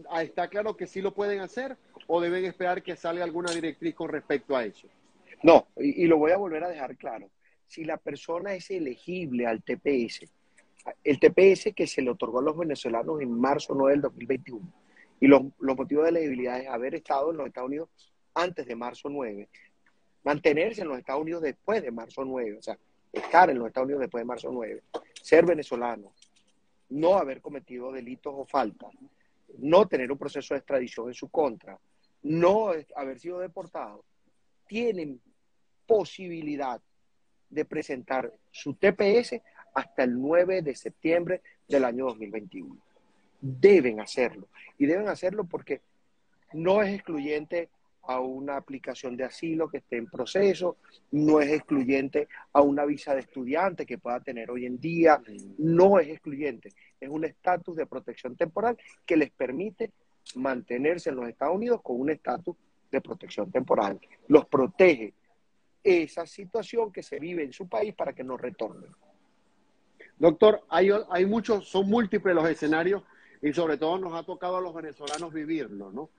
ah, 0.09 0.23
está 0.23 0.47
claro 0.47 0.77
que 0.77 0.87
sí 0.87 1.01
lo 1.01 1.13
pueden 1.13 1.39
hacer 1.39 1.77
o 2.07 2.21
deben 2.21 2.45
esperar 2.45 2.83
que 2.83 2.95
salga 2.95 3.23
alguna 3.23 3.51
directriz 3.51 3.95
con 3.95 4.09
respecto 4.09 4.55
a 4.55 4.63
eso. 4.65 4.87
No, 5.43 5.67
y, 5.77 6.05
lo 6.05 6.17
voy 6.17 6.31
a 6.31 6.37
volver 6.37 6.63
a 6.63 6.69
dejar 6.69 6.95
claro. 6.97 7.29
Si 7.67 7.83
la 7.83 7.97
persona 7.97 8.53
es 8.53 8.69
elegible 8.69 9.47
al 9.47 9.63
TPS, 9.63 10.29
el 11.03 11.19
TPS 11.19 11.73
que 11.75 11.87
se 11.87 12.01
le 12.01 12.11
otorgó 12.11 12.39
a 12.39 12.43
los 12.43 12.57
venezolanos 12.57 13.21
en 13.21 13.39
marzo 13.39 13.73
9 13.73 13.93
del 13.93 14.01
2021, 14.01 14.61
y 15.21 15.27
los, 15.27 15.43
motivos 15.59 16.03
de 16.03 16.09
elegibilidad 16.09 16.59
es 16.59 16.67
haber 16.67 16.95
estado 16.95 17.29
en 17.29 17.37
los 17.37 17.47
Estados 17.47 17.69
Unidos 17.69 17.89
antes 18.33 18.65
de 18.65 18.75
marzo 18.75 19.07
9, 19.07 19.47
mantenerse 20.23 20.81
en 20.81 20.87
los 20.87 20.97
Estados 20.97 21.21
Unidos 21.21 21.43
después 21.43 21.83
de 21.83 21.91
marzo 21.91 22.25
9, 22.25 22.57
o 22.57 22.61
sea, 22.61 22.77
estar 23.13 23.49
en 23.51 23.59
los 23.59 23.67
Estados 23.67 23.85
Unidos 23.85 24.01
después 24.01 24.21
de 24.21 24.25
marzo 24.25 24.49
9, 24.51 24.81
ser 25.21 25.45
venezolano, 25.45 26.11
no 26.89 27.17
haber 27.17 27.39
cometido 27.39 27.91
delitos 27.91 28.33
o 28.35 28.45
faltas, 28.45 28.89
no 29.59 29.87
tener 29.87 30.11
un 30.11 30.17
proceso 30.17 30.55
de 30.55 30.59
extradición 30.59 31.07
en 31.07 31.13
su 31.13 31.29
contra, 31.29 31.79
no 32.23 32.71
haber 32.95 33.19
sido 33.19 33.39
deportado, 33.39 34.03
tienen 34.67 35.21
posibilidad 35.85 36.81
de 37.47 37.65
presentar 37.65 38.33
su 38.49 38.73
TPS 38.73 39.39
hasta 39.75 40.03
el 40.03 40.19
9 40.19 40.63
de 40.63 40.75
septiembre 40.75 41.41
del 41.67 41.85
año 41.85 42.05
2021 42.05 42.90
deben 43.41 43.99
hacerlo. 43.99 44.47
Y 44.77 44.85
deben 44.85 45.09
hacerlo 45.09 45.45
porque 45.45 45.81
no 46.53 46.81
es 46.81 46.93
excluyente 46.93 47.69
a 48.03 48.19
una 48.19 48.57
aplicación 48.57 49.15
de 49.15 49.23
asilo 49.23 49.69
que 49.69 49.77
esté 49.77 49.97
en 49.97 50.07
proceso, 50.07 50.77
no 51.11 51.39
es 51.39 51.51
excluyente 51.51 52.27
a 52.53 52.61
una 52.61 52.85
visa 52.85 53.13
de 53.13 53.21
estudiante 53.21 53.85
que 53.85 53.99
pueda 53.99 54.19
tener 54.21 54.49
hoy 54.49 54.65
en 54.65 54.79
día, 54.79 55.21
no 55.59 55.99
es 55.99 56.09
excluyente, 56.09 56.69
es 56.99 57.09
un 57.09 57.25
estatus 57.25 57.75
de 57.75 57.85
protección 57.85 58.35
temporal 58.35 58.77
que 59.05 59.17
les 59.17 59.31
permite 59.31 59.91
mantenerse 60.35 61.09
en 61.09 61.17
los 61.17 61.27
Estados 61.27 61.55
Unidos 61.55 61.81
con 61.83 61.99
un 61.99 62.09
estatus 62.09 62.55
de 62.91 63.01
protección 63.01 63.51
temporal. 63.51 63.99
Los 64.27 64.45
protege 64.47 65.13
esa 65.83 66.25
situación 66.25 66.91
que 66.91 67.03
se 67.03 67.19
vive 67.19 67.43
en 67.43 67.53
su 67.53 67.67
país 67.67 67.93
para 67.93 68.13
que 68.13 68.23
no 68.23 68.37
retornen. 68.37 68.91
Doctor, 70.17 70.63
hay, 70.69 70.89
hay 71.09 71.25
muchos, 71.25 71.67
son 71.67 71.89
múltiples 71.89 72.35
los 72.35 72.47
escenarios 72.47 73.03
y 73.41 73.53
sobre 73.53 73.77
todo 73.77 73.97
nos 73.97 74.13
ha 74.13 74.23
tocado 74.23 74.57
a 74.57 74.61
los 74.61 74.73
venezolanos 74.73 75.33
vivirlo, 75.33 75.91
¿no? 75.91 76.09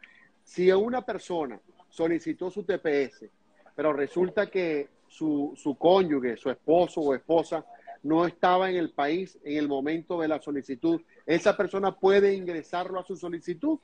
Si 0.45 0.71
una 0.73 1.03
persona 1.03 1.61
solicitó 1.89 2.51
su 2.51 2.65
TPS, 2.65 3.27
pero 3.75 3.93
resulta 3.93 4.51
que 4.51 4.89
su, 5.07 5.53
su 5.57 5.77
cónyuge, 5.77 6.37
su 6.37 6.51
esposo 6.51 7.01
o 7.01 7.15
esposa, 7.15 7.65
no 8.03 8.27
estaba 8.27 8.71
en 8.71 8.77
el 8.77 8.91
país 8.91 9.39
en 9.45 9.59
el 9.59 9.69
momento 9.69 10.21
de 10.21 10.29
la 10.29 10.41
solicitud, 10.41 11.01
¿esa 11.27 11.57
persona 11.57 11.95
puede 11.95 12.35
ingresarlo 12.35 12.99
a 12.99 13.05
su 13.05 13.17
solicitud 13.17 13.79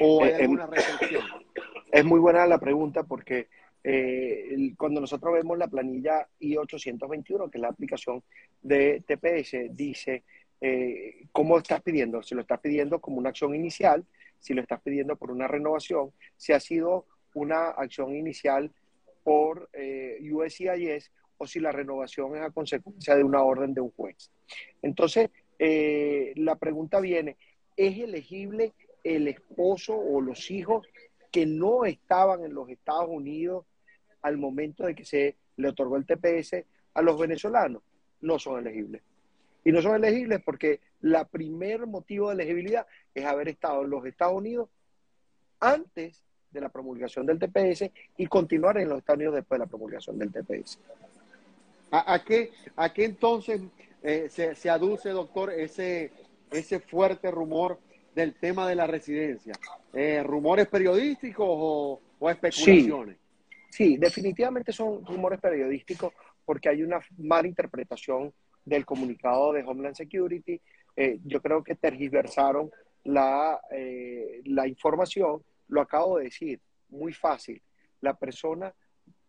o 0.00 0.24
hay 0.24 0.30
eh, 0.30 0.36
alguna 0.36 0.66
restricción? 0.66 1.24
Es 1.90 2.04
muy 2.04 2.20
buena 2.20 2.46
la 2.46 2.58
pregunta 2.58 3.02
porque 3.02 3.48
eh, 3.84 4.72
cuando 4.76 5.00
nosotros 5.00 5.34
vemos 5.34 5.58
la 5.58 5.68
planilla 5.68 6.28
I-821, 6.40 7.50
que 7.50 7.58
es 7.58 7.62
la 7.62 7.68
aplicación 7.68 8.22
de 8.62 9.02
TPS, 9.06 9.74
dice 9.76 10.24
eh, 10.60 11.26
cómo 11.32 11.58
estás 11.58 11.82
pidiendo, 11.82 12.22
si 12.22 12.34
lo 12.34 12.40
estás 12.40 12.60
pidiendo 12.60 13.00
como 13.00 13.18
una 13.18 13.30
acción 13.30 13.54
inicial, 13.54 14.04
si 14.40 14.54
lo 14.54 14.62
estás 14.62 14.80
pidiendo 14.80 15.16
por 15.16 15.30
una 15.30 15.48
renovación, 15.48 16.12
si 16.36 16.52
ha 16.52 16.60
sido 16.60 17.06
una 17.34 17.68
acción 17.68 18.14
inicial 18.14 18.72
por 19.22 19.68
eh, 19.72 20.18
USCIS 20.32 21.10
o 21.38 21.46
si 21.46 21.60
la 21.60 21.72
renovación 21.72 22.36
es 22.36 22.42
a 22.42 22.50
consecuencia 22.50 23.14
de 23.14 23.22
una 23.22 23.42
orden 23.42 23.74
de 23.74 23.80
un 23.80 23.90
juez. 23.90 24.30
Entonces, 24.82 25.30
eh, 25.58 26.32
la 26.36 26.56
pregunta 26.56 27.00
viene, 27.00 27.36
¿es 27.76 27.98
elegible 27.98 28.72
el 29.04 29.28
esposo 29.28 29.96
o 29.96 30.20
los 30.20 30.50
hijos 30.50 30.86
que 31.30 31.46
no 31.46 31.84
estaban 31.84 32.44
en 32.44 32.54
los 32.54 32.68
Estados 32.68 33.08
Unidos 33.08 33.66
al 34.22 34.38
momento 34.38 34.84
de 34.84 34.94
que 34.94 35.04
se 35.04 35.36
le 35.56 35.68
otorgó 35.68 35.96
el 35.96 36.06
TPS 36.06 36.64
a 36.94 37.02
los 37.02 37.18
venezolanos? 37.18 37.82
No 38.20 38.38
son 38.38 38.60
elegibles. 38.60 39.02
Y 39.64 39.72
no 39.72 39.82
son 39.82 39.96
elegibles 39.96 40.40
porque 40.44 40.80
la 41.00 41.24
primer 41.26 41.86
motivo 41.86 42.28
de 42.28 42.34
elegibilidad 42.34 42.86
es 43.14 43.24
haber 43.24 43.48
estado 43.48 43.82
en 43.84 43.90
los 43.90 44.04
Estados 44.06 44.34
Unidos 44.34 44.68
antes 45.60 46.22
de 46.50 46.60
la 46.60 46.68
promulgación 46.68 47.26
del 47.26 47.38
TPS 47.38 47.90
y 48.16 48.26
continuar 48.26 48.78
en 48.78 48.88
los 48.88 48.98
Estados 48.98 49.18
Unidos 49.18 49.34
después 49.34 49.58
de 49.58 49.64
la 49.64 49.68
promulgación 49.68 50.18
del 50.18 50.32
TPS. 50.32 50.78
¿A, 51.90 52.22
qué, 52.22 52.50
a 52.76 52.92
qué, 52.92 53.04
entonces 53.04 53.60
eh, 54.02 54.28
se, 54.28 54.70
aduce, 54.70 55.08
doctor, 55.08 55.50
ese, 55.50 56.12
ese 56.50 56.80
fuerte 56.80 57.30
rumor 57.30 57.78
del 58.14 58.34
tema 58.34 58.68
de 58.68 58.74
la 58.74 58.86
residencia? 58.86 59.54
Eh, 59.94 60.22
¿Rumores 60.22 60.68
periodísticos 60.68 61.46
o, 61.48 62.00
especulaciones? 62.30 63.16
Sí, 63.70 63.96
definitivamente 63.96 64.72
son 64.72 65.04
rumores 65.04 65.40
periodísticos 65.40 66.12
porque 66.44 66.68
hay 66.68 66.82
una 66.82 67.00
mala 67.16 67.48
interpretación 67.48 68.32
del 68.68 68.86
comunicado 68.86 69.52
de 69.52 69.64
Homeland 69.64 69.94
Security. 69.94 70.60
Eh, 70.96 71.18
yo 71.24 71.40
creo 71.40 71.62
que 71.62 71.74
tergiversaron 71.74 72.70
la, 73.04 73.60
la 74.44 74.66
información, 74.66 75.42
lo 75.68 75.80
acabo 75.80 76.18
de 76.18 76.24
decir, 76.24 76.60
muy 76.90 77.12
fácil. 77.12 77.62
La 78.00 78.14
persona 78.14 78.74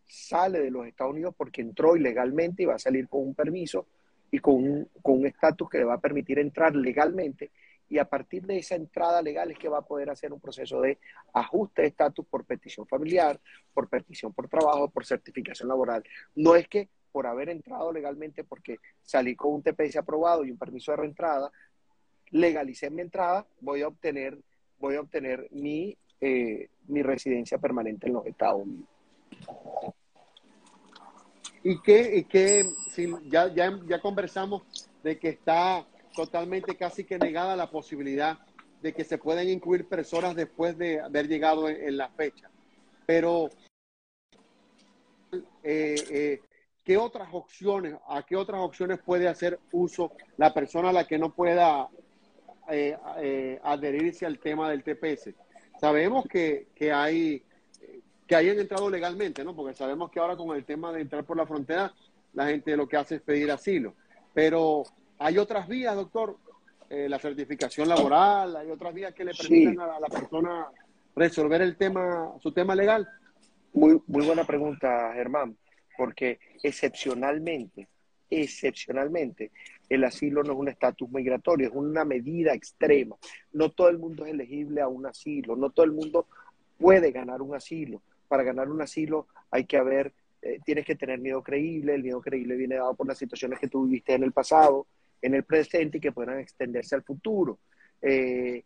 sale 0.05 0.59
de 0.59 0.71
los 0.71 0.87
Estados 0.87 1.13
Unidos 1.13 1.35
porque 1.37 1.61
entró 1.61 1.95
ilegalmente 1.95 2.63
y 2.63 2.65
va 2.65 2.75
a 2.75 2.79
salir 2.79 3.07
con 3.07 3.21
un 3.21 3.35
permiso 3.35 3.87
y 4.31 4.39
con 4.39 4.87
un 5.03 5.25
estatus 5.25 5.69
que 5.69 5.77
le 5.77 5.85
va 5.85 5.95
a 5.95 6.01
permitir 6.01 6.39
entrar 6.39 6.75
legalmente 6.75 7.51
y 7.89 7.97
a 7.97 8.05
partir 8.05 8.45
de 8.45 8.57
esa 8.57 8.75
entrada 8.75 9.21
legal 9.21 9.51
es 9.51 9.57
que 9.57 9.67
va 9.67 9.79
a 9.79 9.85
poder 9.85 10.09
hacer 10.09 10.31
un 10.31 10.39
proceso 10.39 10.79
de 10.79 10.99
ajuste 11.33 11.81
de 11.81 11.87
estatus 11.89 12.25
por 12.27 12.45
petición 12.45 12.87
familiar, 12.87 13.39
por 13.73 13.89
petición 13.89 14.31
por 14.31 14.47
trabajo, 14.47 14.89
por 14.89 15.05
certificación 15.05 15.67
laboral. 15.67 16.03
No 16.35 16.55
es 16.55 16.67
que 16.67 16.89
por 17.11 17.27
haber 17.27 17.49
entrado 17.49 17.91
legalmente, 17.91 18.43
porque 18.43 18.77
salí 19.01 19.35
con 19.35 19.53
un 19.53 19.63
TPS 19.63 19.97
aprobado 19.97 20.45
y 20.45 20.51
un 20.51 20.57
permiso 20.57 20.91
de 20.91 20.97
reentrada, 20.97 21.51
legalicé 22.31 22.89
mi 22.89 23.01
entrada, 23.01 23.45
voy 23.61 23.81
a 23.81 23.87
obtener, 23.87 24.37
voy 24.79 24.95
a 24.95 25.01
obtener 25.01 25.47
mi, 25.51 25.97
eh, 26.21 26.69
mi 26.87 27.01
residencia 27.01 27.57
permanente 27.57 28.07
en 28.07 28.13
los 28.13 28.25
Estados 28.25 28.63
Unidos. 28.63 28.87
Y 31.63 31.81
que, 31.81 32.17
y 32.17 32.91
si 32.91 33.11
ya, 33.25 33.53
ya, 33.53 33.77
ya 33.85 34.01
conversamos 34.01 34.63
de 35.03 35.19
que 35.19 35.29
está 35.29 35.85
totalmente 36.15 36.75
casi 36.75 37.03
que 37.03 37.17
negada 37.17 37.55
la 37.55 37.69
posibilidad 37.69 38.39
de 38.81 38.93
que 38.93 39.03
se 39.03 39.17
pueden 39.17 39.49
incluir 39.49 39.87
personas 39.87 40.35
después 40.35 40.77
de 40.77 41.01
haber 41.01 41.27
llegado 41.27 41.67
en, 41.67 41.97
la 41.97 42.09
fecha. 42.09 42.49
Pero, 43.05 43.49
eh, 45.63 45.95
eh, 46.09 46.41
¿qué 46.89 46.97
otras 46.97 47.29
opciones, 47.33 47.93
a 48.07 48.23
qué 48.23 48.35
otras 48.35 48.61
opciones 48.61 48.97
puede 48.97 49.27
hacer 49.27 49.59
uso 49.71 50.11
la 50.37 50.51
persona 50.55 50.89
a 50.89 50.91
la 50.91 51.05
que 51.05 51.19
no 51.19 51.31
pueda 51.31 51.87
eh, 52.67 53.59
adherirse 53.61 54.25
al 54.25 54.39
tema 54.39 54.71
del 54.71 54.81
TPS? 54.81 55.29
Sabemos 55.79 56.25
que, 56.27 56.69
que 56.73 56.91
hay 56.91 57.43
que 58.25 58.35
hayan 58.35 58.57
entrado 58.57 58.89
legalmente, 58.89 59.43
¿no? 59.43 59.55
Porque 59.55 59.75
sabemos 59.75 60.09
que 60.09 60.19
ahora 60.19 60.35
con 60.35 60.55
el 60.55 60.65
tema 60.65 60.91
de 60.91 61.01
entrar 61.01 61.23
por 61.25 61.37
la 61.37 61.45
frontera, 61.45 61.93
la 62.33 62.47
gente 62.47 62.75
lo 62.75 62.87
que 62.87 62.97
hace 62.97 63.17
es 63.17 63.21
pedir 63.21 63.51
asilo. 63.51 63.93
Pero 64.33 64.81
hay 65.19 65.37
otras 65.37 65.67
vías, 65.67 65.95
doctor, 65.95 66.37
eh, 66.89 67.07
la 67.07 67.19
certificación 67.19 67.87
laboral, 67.87 68.55
hay 68.55 68.71
otras 68.71 68.95
vías 68.95 69.13
que 69.13 69.25
le 69.25 69.35
permiten 69.35 69.79
a 69.79 69.99
la 69.99 70.07
persona 70.07 70.65
resolver 71.15 71.61
el 71.61 71.77
tema, 71.77 72.33
su 72.39 72.51
tema 72.51 72.73
legal. 72.73 73.07
Muy, 73.73 74.01
muy 74.07 74.25
buena 74.25 74.43
pregunta, 74.43 75.11
Germán, 75.13 75.55
porque 75.99 76.39
excepcionalmente, 76.63 77.89
excepcionalmente, 78.29 79.51
el 79.89 80.05
asilo 80.05 80.43
no 80.43 80.53
es 80.53 80.57
un 80.57 80.69
estatus 80.69 81.11
migratorio, 81.11 81.67
es 81.67 81.75
una 81.75 82.05
medida 82.05 82.53
extrema. 82.53 83.17
No 83.51 83.71
todo 83.71 83.89
el 83.89 83.97
mundo 83.97 84.25
es 84.25 84.31
elegible 84.31 84.79
a 84.79 84.87
un 84.87 85.05
asilo, 85.05 85.57
no 85.57 85.71
todo 85.71 85.85
el 85.85 85.91
mundo 85.91 86.25
puede 86.77 87.11
ganar 87.11 87.41
un 87.41 87.53
asilo 87.53 88.01
para 88.29 88.43
ganar 88.43 88.69
un 88.69 88.81
asilo 88.81 89.27
hay 89.51 89.65
que 89.65 89.75
haber, 89.75 90.13
eh, 90.41 90.59
tienes 90.63 90.85
que 90.85 90.95
tener 90.95 91.19
miedo 91.19 91.43
creíble, 91.43 91.95
el 91.95 92.03
miedo 92.03 92.21
creíble 92.21 92.55
viene 92.55 92.75
dado 92.75 92.93
por 92.95 93.05
las 93.05 93.17
situaciones 93.17 93.59
que 93.59 93.67
tú 93.67 93.83
viviste 93.83 94.13
en 94.13 94.23
el 94.23 94.31
pasado, 94.31 94.87
en 95.21 95.33
el 95.33 95.43
presente 95.43 95.97
y 95.97 96.01
que 96.01 96.13
puedan 96.13 96.39
extenderse 96.39 96.95
al 96.95 97.03
futuro. 97.03 97.59
Eh, 98.01 98.63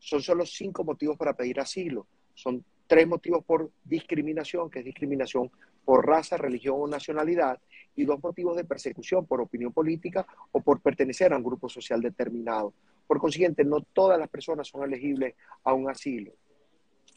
son 0.00 0.20
solo 0.20 0.44
cinco 0.44 0.82
motivos 0.82 1.16
para 1.16 1.34
pedir 1.34 1.60
asilo. 1.60 2.08
Son 2.34 2.64
tres 2.88 3.06
motivos 3.06 3.44
por 3.44 3.70
discriminación, 3.84 4.68
que 4.68 4.80
es 4.80 4.84
discriminación 4.84 5.48
por 5.84 6.06
raza, 6.06 6.36
religión 6.36 6.76
o 6.78 6.86
nacionalidad, 6.86 7.60
y 7.94 8.04
dos 8.04 8.22
motivos 8.22 8.56
de 8.56 8.64
persecución 8.64 9.26
por 9.26 9.40
opinión 9.40 9.72
política 9.72 10.26
o 10.50 10.60
por 10.60 10.80
pertenecer 10.80 11.32
a 11.32 11.36
un 11.36 11.44
grupo 11.44 11.68
social 11.68 12.00
determinado. 12.00 12.72
Por 13.06 13.18
consiguiente, 13.18 13.64
no 13.64 13.82
todas 13.82 14.18
las 14.18 14.30
personas 14.30 14.68
son 14.68 14.84
elegibles 14.84 15.34
a 15.64 15.74
un 15.74 15.90
asilo. 15.90 16.32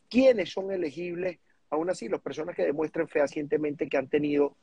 ¿Quiénes 0.10 0.52
son 0.52 0.72
elegibles 0.72 1.40
Aún 1.70 1.90
así, 1.90 2.08
las 2.08 2.22
personas 2.22 2.56
que 2.56 2.66
demuestren 2.66 3.08
fehacientemente 3.08 3.90
que 3.90 3.98
han 3.98 4.08
tenido 4.08 4.56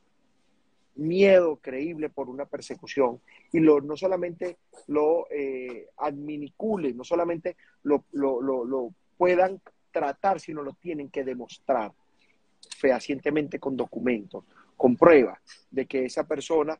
miedo 0.95 1.57
creíble 1.57 2.09
por 2.09 2.29
una 2.29 2.45
persecución 2.45 3.19
y 3.51 3.59
lo, 3.59 3.81
no 3.81 3.97
solamente 3.97 4.57
lo 4.87 5.27
eh, 5.31 5.89
adminiculen, 5.97 6.95
no 6.95 7.03
solamente 7.03 7.57
lo, 7.83 8.03
puedan 9.17 9.61
tratar, 9.91 10.39
sino 10.39 10.61
lo 10.61 10.73
tienen 10.73 11.09
que 11.09 11.23
demostrar 11.23 11.91
fehacientemente 12.77 13.59
con 13.59 13.75
documentos, 13.75 14.43
con 14.75 14.95
pruebas 14.95 15.39
de 15.69 15.85
que 15.85 16.05
esa 16.05 16.25
persona, 16.27 16.79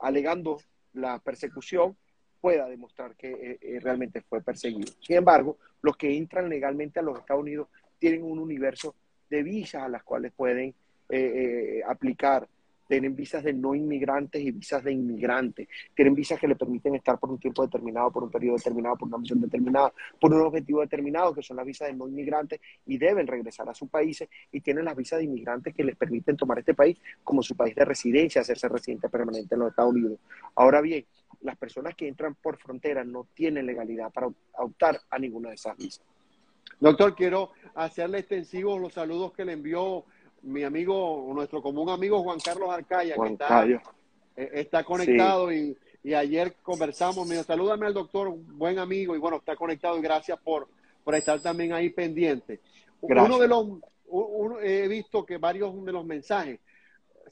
alegando 0.00 0.60
la 0.94 1.18
persecución, 1.18 1.96
pueda 2.40 2.66
demostrar 2.68 3.14
que 3.14 3.30
eh, 3.30 3.58
eh, 3.60 3.80
realmente 3.80 4.20
fue 4.20 4.42
perseguido. 4.42 4.92
Sin 5.00 5.16
embargo, 5.16 5.58
los 5.80 5.96
que 5.96 6.16
entran 6.16 6.48
legalmente 6.48 6.98
a 6.98 7.02
los 7.02 7.18
Estados 7.18 7.42
Unidos 7.42 7.68
tienen 7.98 8.24
un 8.24 8.40
universo 8.40 8.96
de 9.30 9.42
visas 9.42 9.82
a 9.82 9.88
las 9.88 10.02
cuales 10.02 10.32
pueden 10.32 10.74
eh, 11.08 11.78
eh, 11.78 11.82
aplicar. 11.86 12.48
Tienen 12.92 13.16
visas 13.16 13.42
de 13.42 13.54
no 13.54 13.74
inmigrantes 13.74 14.42
y 14.42 14.50
visas 14.50 14.84
de 14.84 14.92
inmigrantes. 14.92 15.66
Tienen 15.94 16.14
visas 16.14 16.38
que 16.38 16.46
le 16.46 16.56
permiten 16.56 16.94
estar 16.94 17.18
por 17.18 17.30
un 17.30 17.38
tiempo 17.38 17.62
determinado, 17.62 18.10
por 18.10 18.22
un 18.22 18.30
periodo 18.30 18.58
determinado, 18.58 18.98
por 18.98 19.08
una 19.08 19.16
misión 19.16 19.40
determinada, 19.40 19.94
por 20.20 20.30
un 20.30 20.42
objetivo 20.42 20.82
determinado, 20.82 21.32
que 21.32 21.42
son 21.42 21.56
las 21.56 21.64
visas 21.64 21.88
de 21.88 21.94
no 21.94 22.06
inmigrantes 22.06 22.60
y 22.84 22.98
deben 22.98 23.26
regresar 23.26 23.66
a 23.66 23.72
sus 23.72 23.88
países. 23.88 24.28
Y 24.52 24.60
tienen 24.60 24.84
las 24.84 24.94
visas 24.94 25.20
de 25.20 25.24
inmigrantes 25.24 25.74
que 25.74 25.84
les 25.84 25.96
permiten 25.96 26.36
tomar 26.36 26.58
este 26.58 26.74
país 26.74 26.98
como 27.24 27.42
su 27.42 27.56
país 27.56 27.74
de 27.74 27.86
residencia, 27.86 28.42
hacerse 28.42 28.68
residente 28.68 29.08
permanente 29.08 29.54
en 29.54 29.60
los 29.60 29.70
Estados 29.70 29.94
Unidos. 29.94 30.18
Ahora 30.54 30.82
bien, 30.82 31.06
las 31.40 31.56
personas 31.56 31.94
que 31.94 32.06
entran 32.06 32.34
por 32.34 32.58
frontera 32.58 33.04
no 33.04 33.26
tienen 33.32 33.64
legalidad 33.64 34.12
para 34.12 34.28
optar 34.58 35.00
a 35.08 35.18
ninguna 35.18 35.48
de 35.48 35.54
esas 35.54 35.78
visas. 35.78 36.04
Doctor, 36.78 37.14
quiero 37.14 37.52
hacerle 37.74 38.18
extensivos 38.18 38.78
los 38.78 38.92
saludos 38.92 39.32
que 39.32 39.46
le 39.46 39.52
envió 39.52 40.04
mi 40.42 40.64
amigo, 40.64 41.30
nuestro 41.34 41.62
común 41.62 41.88
amigo 41.90 42.22
Juan 42.22 42.38
Carlos 42.40 42.70
Arcaya, 42.70 43.14
que 43.14 43.32
está, 43.32 43.66
eh, 43.66 43.80
está 44.36 44.84
conectado 44.84 45.52
y, 45.52 45.76
ayer 46.04 46.56
conversamos. 46.62 47.26
Me 47.26 47.42
salúdame 47.42 47.86
al 47.86 47.94
doctor, 47.94 48.34
buen 48.34 48.78
amigo, 48.78 49.14
y 49.14 49.18
bueno, 49.18 49.36
está 49.38 49.54
conectado 49.54 49.98
y 49.98 50.02
gracias 50.02 50.38
por, 50.40 50.68
por 51.04 51.14
estar 51.14 51.40
también 51.40 51.72
ahí 51.72 51.90
pendiente. 51.90 52.60
Uno 53.00 53.38
de 53.38 53.48
los, 53.48 53.66
he 54.62 54.88
visto 54.88 55.24
que 55.24 55.38
varios 55.38 55.84
de 55.84 55.92
los 55.92 56.04
mensajes 56.04 56.60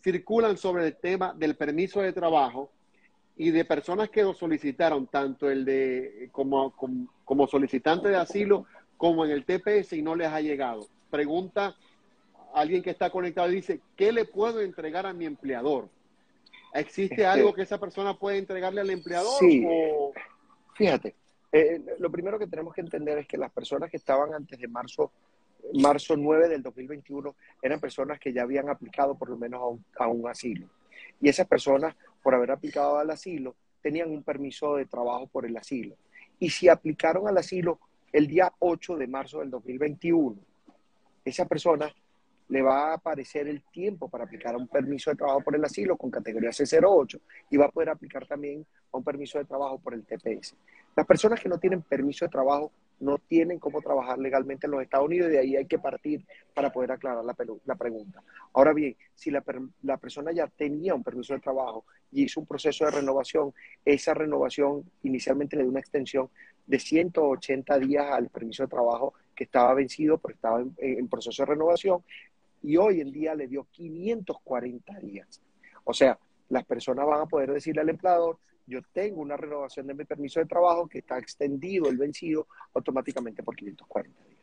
circulan 0.03 0.57
sobre 0.57 0.87
el 0.87 0.97
tema 0.97 1.35
del 1.37 1.57
permiso 1.57 2.01
de 2.01 2.13
trabajo 2.13 2.71
y 3.37 3.51
de 3.51 3.65
personas 3.65 4.11
que 4.11 4.23
lo 4.23 4.35
solicitaron, 4.35 5.07
tanto 5.07 5.51
el 5.51 5.65
de 5.65 6.29
como, 6.33 6.73
como, 6.77 7.09
como 7.25 7.47
solicitante 7.47 8.09
de 8.09 8.17
asilo 8.17 8.67
como 8.97 9.25
en 9.25 9.31
el 9.31 9.45
TPS 9.47 9.95
y 9.95 10.03
no 10.03 10.15
les 10.15 10.29
ha 10.29 10.41
llegado. 10.43 10.87
Pregunta 11.11 11.75
alguien 12.55 12.83
que 12.83 12.91
está 12.91 13.11
conectado 13.11 13.51
y 13.51 13.57
dice, 13.57 13.81
¿qué 13.97 14.13
le 14.13 14.25
puedo 14.25 14.61
entregar 14.61 15.07
a 15.07 15.13
mi 15.13 15.27
empleador? 15.27 15.89
¿Existe 16.75 17.27
algo 17.27 17.53
que 17.53 17.63
esa 17.63 17.79
persona 17.79 18.19
puede 18.19 18.39
entregarle 18.39 18.81
al 18.81 18.91
empleador? 18.91 19.39
Sí. 19.39 19.67
Fíjate, 20.75 21.15
eh, 21.53 21.81
lo 21.99 22.11
primero 22.11 22.39
que 22.39 22.47
tenemos 22.47 22.75
que 22.75 22.81
entender 22.81 23.19
es 23.19 23.27
que 23.27 23.37
las 23.37 23.51
personas 23.51 23.91
que 23.91 23.97
estaban 23.97 24.33
antes 24.35 24.59
de 24.59 24.69
marzo, 24.69 25.13
marzo 25.75 26.17
9 26.17 26.49
del 26.49 26.63
2021 26.63 27.35
eran 27.61 27.81
personas 27.81 28.21
que 28.21 28.33
ya 28.33 28.43
habían 28.43 28.69
aplicado 28.69 29.17
por 29.17 29.31
lo 29.31 29.37
menos 29.37 29.61
a 29.61 29.67
un, 29.67 29.85
a 29.99 30.07
un 30.07 30.29
asilo. 30.29 30.69
Y 31.21 31.29
esas 31.29 31.47
personas, 31.47 31.95
por 32.23 32.35
haber 32.35 32.53
aplicado 32.53 32.99
al 32.99 33.11
asilo, 33.11 33.57
tenían 33.83 34.11
un 34.11 34.23
permiso 34.23 34.77
de 34.77 34.87
trabajo 34.87 35.27
por 35.27 35.47
el 35.47 35.57
asilo. 35.57 35.97
Y 36.39 36.51
si 36.51 36.69
aplicaron 36.69 37.27
al 37.27 37.37
asilo 37.37 37.79
el 38.13 38.27
día 38.27 38.53
8 38.61 38.97
de 38.97 39.07
marzo 39.07 39.41
del 39.41 39.51
2021, 39.51 40.37
esa 41.25 41.47
persona 41.47 41.93
le 42.51 42.63
va 42.63 42.91
a 42.91 42.95
aparecer 42.95 43.47
el 43.49 43.63
tiempo 43.63 44.09
para 44.09 44.25
aplicar 44.25 44.57
un 44.57 44.67
permiso 44.67 45.11
de 45.11 45.17
trabajo 45.17 45.41
por 45.41 45.55
el 45.55 45.65
asilo 45.65 45.97
con 45.97 46.11
categoría 46.11 46.51
C08 46.51 47.21
y 47.49 47.57
va 47.57 47.67
a 47.67 47.71
poder 47.71 47.91
aplicar 47.91 48.27
también 48.27 48.67
a 48.93 48.97
un 48.97 49.05
permiso 49.05 49.39
de 49.39 49.45
trabajo 49.45 49.79
por 49.79 49.95
el 49.95 50.05
TPS. 50.05 50.57
Las 50.97 51.07
personas 51.07 51.41
que 51.41 51.49
no 51.49 51.59
tienen 51.59 51.83
permiso 51.83 52.25
de 52.25 52.31
trabajo 52.31 52.73
no 52.99 53.19
tienen 53.19 53.61
cómo 53.61 53.81
trabajar 53.81 54.19
legalmente 54.19 54.67
en 54.67 54.73
los 54.73 54.83
Estados 54.83 55.07
Unidos 55.07 55.29
y 55.29 55.33
de 55.33 55.39
ahí 55.39 55.57
hay 55.57 55.67
que 55.67 55.79
partir 55.79 56.25
para 56.53 56.71
poder 56.73 56.93
aclarar 56.93 57.25
la, 57.25 57.37
la 57.65 57.75
pregunta. 57.77 58.23
Ahora 58.53 58.73
bien, 58.73 58.97
si 59.15 59.31
la, 59.31 59.43
la, 59.83 59.97
persona 59.97 60.33
ya 60.33 60.49
tenía 60.49 60.95
un 60.95 61.05
permiso 61.05 61.33
de 61.33 61.41
trabajo 61.41 61.85
y 62.13 62.25
hizo 62.25 62.41
un 62.41 62.47
proceso 62.47 62.85
de 62.85 62.91
renovación, 62.91 63.55
esa 63.85 64.13
renovación 64.13 64.85
inicialmente 65.05 65.57
le 65.57 65.63
dio 65.63 65.71
una 65.71 65.81
extensión 65.81 66.29
de 66.67 66.79
180 66.79 67.79
días 67.79 68.07
al 68.11 68.29
permiso 68.29 68.65
de 68.65 68.69
trabajo 68.69 69.15
que 69.41 69.45
estaba 69.45 69.73
vencido, 69.73 70.19
pero 70.19 70.35
estaba 70.35 70.63
en, 70.77 71.09
proceso 71.09 71.43
de 71.43 71.47
renovación, 71.47 72.05
y 72.63 72.77
hoy 72.77 73.01
en 73.01 73.13
día 73.13 73.35
le 73.35 73.47
dio 73.47 73.67
540 73.71 74.99
días. 75.01 75.41
O 75.85 75.95
sea, 75.95 76.19
las 76.49 76.65
personas 76.65 77.07
van 77.07 77.23
a 77.23 77.27
poder 77.27 77.53
decirle 77.53 77.83
al 77.83 77.89
empleador, 77.89 78.39
yo 78.67 78.81
tengo 78.93 79.21
una 79.21 79.37
renovación 79.37 79.87
de 79.87 79.95
mi 79.95 80.05
permiso 80.05 80.41
de 80.41 80.47
trabajo 80.47 80.89
que 80.89 80.99
está 80.99 81.19
extendido 81.19 81.89
el 81.89 81.97
vencido 81.97 82.47
automáticamente 82.75 83.43
por 83.43 83.57
540 83.57 84.25
días. 84.25 84.41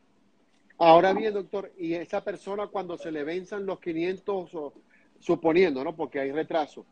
Ahora 0.78 1.12
bien, 1.12 1.34
doctor, 1.34 1.72
y 1.76 1.94
esa 1.94 2.22
persona 2.22 2.68
cuando 2.68 2.96
se 2.96 3.10
le 3.10 3.24
venzan 3.24 3.66
los 3.66 3.80
500, 3.80 4.50
suponiendo, 5.18 5.82
¿no? 5.82 5.96
Porque 5.96 6.20
hay 6.20 6.30
retraso, 6.30 6.86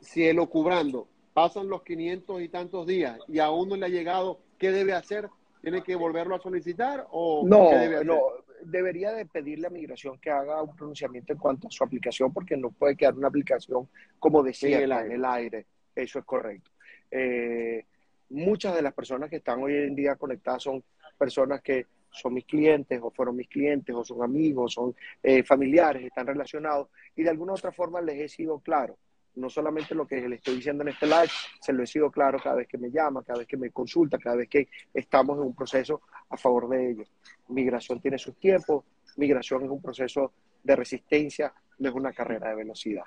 si 0.00 0.24
el 0.24 0.36
cubrando 0.48 1.08
pasan 1.32 1.68
los 1.68 1.82
500 1.82 2.42
y 2.42 2.48
tantos 2.48 2.86
días 2.86 3.18
y 3.28 3.38
aún 3.38 3.68
no 3.68 3.76
le 3.76 3.86
ha 3.86 3.90
llegado, 3.90 4.40
¿qué 4.58 4.70
debe 4.70 4.92
hacer? 4.92 5.28
¿Tiene 5.62 5.82
que 5.82 5.96
volverlo 5.96 6.34
a 6.34 6.40
solicitar 6.40 7.06
o 7.10 7.44
no, 7.46 7.70
no, 8.04 8.22
debería 8.62 9.12
de 9.12 9.26
pedirle 9.26 9.66
a 9.66 9.70
migración 9.70 10.18
que 10.18 10.30
haga 10.30 10.62
un 10.62 10.74
pronunciamiento 10.74 11.32
en 11.32 11.38
cuanto 11.38 11.68
a 11.68 11.70
su 11.70 11.84
aplicación 11.84 12.32
porque 12.32 12.56
no 12.56 12.70
puede 12.70 12.96
quedar 12.96 13.14
una 13.14 13.28
aplicación 13.28 13.88
como 14.18 14.42
decía 14.42 14.80
en 14.80 15.12
el 15.12 15.24
aire. 15.24 15.66
Eso 15.94 16.18
es 16.18 16.24
correcto. 16.24 16.70
Eh, 17.10 17.84
muchas 18.30 18.74
de 18.74 18.82
las 18.82 18.92
personas 18.92 19.30
que 19.30 19.36
están 19.36 19.62
hoy 19.62 19.74
en 19.74 19.94
día 19.94 20.16
conectadas 20.16 20.62
son 20.62 20.82
personas 21.16 21.62
que 21.62 21.86
son 22.10 22.34
mis 22.34 22.44
clientes 22.44 23.00
o 23.02 23.10
fueron 23.10 23.36
mis 23.36 23.48
clientes 23.48 23.94
o 23.94 24.04
son 24.04 24.22
amigos, 24.22 24.72
son 24.74 24.94
eh, 25.22 25.42
familiares, 25.42 26.04
están 26.04 26.26
relacionados 26.26 26.88
y 27.14 27.22
de 27.22 27.30
alguna 27.30 27.52
otra 27.52 27.72
forma 27.72 28.00
les 28.00 28.20
he 28.20 28.28
sido 28.28 28.58
claro 28.60 28.96
no 29.36 29.50
solamente 29.50 29.94
lo 29.94 30.06
que 30.06 30.28
le 30.28 30.36
estoy 30.36 30.56
diciendo 30.56 30.82
en 30.82 30.88
este 30.88 31.06
live, 31.06 31.30
se 31.60 31.72
lo 31.72 31.82
he 31.82 31.86
sido 31.86 32.10
claro 32.10 32.38
cada 32.42 32.56
vez 32.56 32.68
que 32.68 32.78
me 32.78 32.90
llama, 32.90 33.22
cada 33.22 33.40
vez 33.40 33.48
que 33.48 33.56
me 33.56 33.70
consulta, 33.70 34.18
cada 34.18 34.36
vez 34.36 34.48
que 34.48 34.68
estamos 34.92 35.36
en 35.36 35.44
un 35.44 35.54
proceso 35.54 36.02
a 36.30 36.36
favor 36.36 36.68
de 36.68 36.90
ellos. 36.90 37.08
Migración 37.48 38.00
tiene 38.00 38.18
sus 38.18 38.36
tiempos, 38.36 38.84
migración 39.16 39.64
es 39.64 39.70
un 39.70 39.80
proceso 39.80 40.32
de 40.62 40.76
resistencia, 40.76 41.52
no 41.78 41.88
es 41.88 41.94
una 41.94 42.12
carrera 42.12 42.50
de 42.50 42.56
velocidad. 42.56 43.04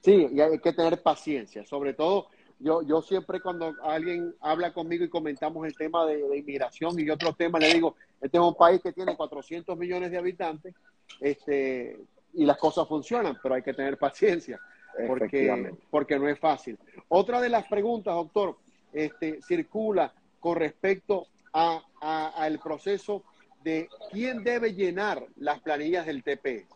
Sí, 0.00 0.28
y 0.32 0.40
hay 0.40 0.58
que 0.58 0.72
tener 0.72 1.02
paciencia, 1.02 1.64
sobre 1.64 1.94
todo 1.94 2.28
yo, 2.58 2.80
yo 2.82 3.02
siempre 3.02 3.40
cuando 3.40 3.74
alguien 3.82 4.34
habla 4.40 4.72
conmigo 4.72 5.04
y 5.04 5.10
comentamos 5.10 5.66
el 5.66 5.76
tema 5.76 6.06
de, 6.06 6.26
de, 6.26 6.38
inmigración 6.38 6.98
y 6.98 7.10
otros 7.10 7.36
temas, 7.36 7.60
le 7.60 7.74
digo, 7.74 7.96
este 8.20 8.38
es 8.38 8.42
un 8.42 8.54
país 8.54 8.80
que 8.80 8.92
tiene 8.92 9.14
400 9.14 9.76
millones 9.76 10.10
de 10.10 10.16
habitantes 10.16 10.74
este, 11.20 11.98
y 12.32 12.46
las 12.46 12.56
cosas 12.56 12.88
funcionan, 12.88 13.38
pero 13.42 13.56
hay 13.56 13.62
que 13.62 13.74
tener 13.74 13.98
paciencia 13.98 14.58
porque, 15.06 15.72
porque 15.90 16.18
no 16.18 16.28
es 16.28 16.38
fácil. 16.38 16.78
Otra 17.08 17.40
de 17.40 17.48
las 17.48 17.66
preguntas, 17.66 18.14
doctor, 18.14 18.56
este, 18.92 19.40
circula 19.42 20.12
con 20.40 20.56
respecto 20.56 21.26
a, 21.52 21.82
al 22.00 22.58
proceso 22.58 23.22
de 23.64 23.88
quién 24.12 24.44
debe 24.44 24.74
llenar 24.74 25.26
las 25.36 25.60
planillas 25.60 26.06
del 26.06 26.22
TPS. 26.22 26.66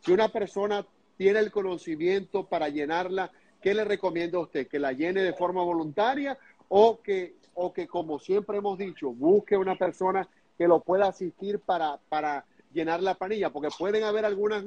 Si 0.00 0.12
una 0.12 0.28
persona 0.28 0.86
tiene 1.16 1.40
el 1.40 1.50
conocimiento 1.50 2.46
para 2.46 2.68
llenarla, 2.68 3.30
¿qué 3.60 3.74
le 3.74 3.84
recomienda 3.84 4.38
a 4.38 4.42
usted? 4.42 4.68
¿Que 4.68 4.78
la 4.78 4.92
llene 4.92 5.22
de 5.22 5.32
forma 5.32 5.62
voluntaria 5.62 6.38
o 6.68 7.00
que, 7.00 7.34
o 7.54 7.72
que 7.72 7.86
como 7.86 8.18
siempre 8.18 8.58
hemos 8.58 8.78
dicho, 8.78 9.10
busque 9.10 9.56
una 9.56 9.76
persona 9.76 10.28
que 10.56 10.68
lo 10.68 10.80
pueda 10.80 11.08
asistir 11.08 11.58
para, 11.60 11.98
para 12.08 12.44
llenar 12.72 13.02
la 13.02 13.14
planilla? 13.14 13.50
Porque 13.50 13.68
pueden 13.76 14.04
haber 14.04 14.24
algunas, 14.24 14.64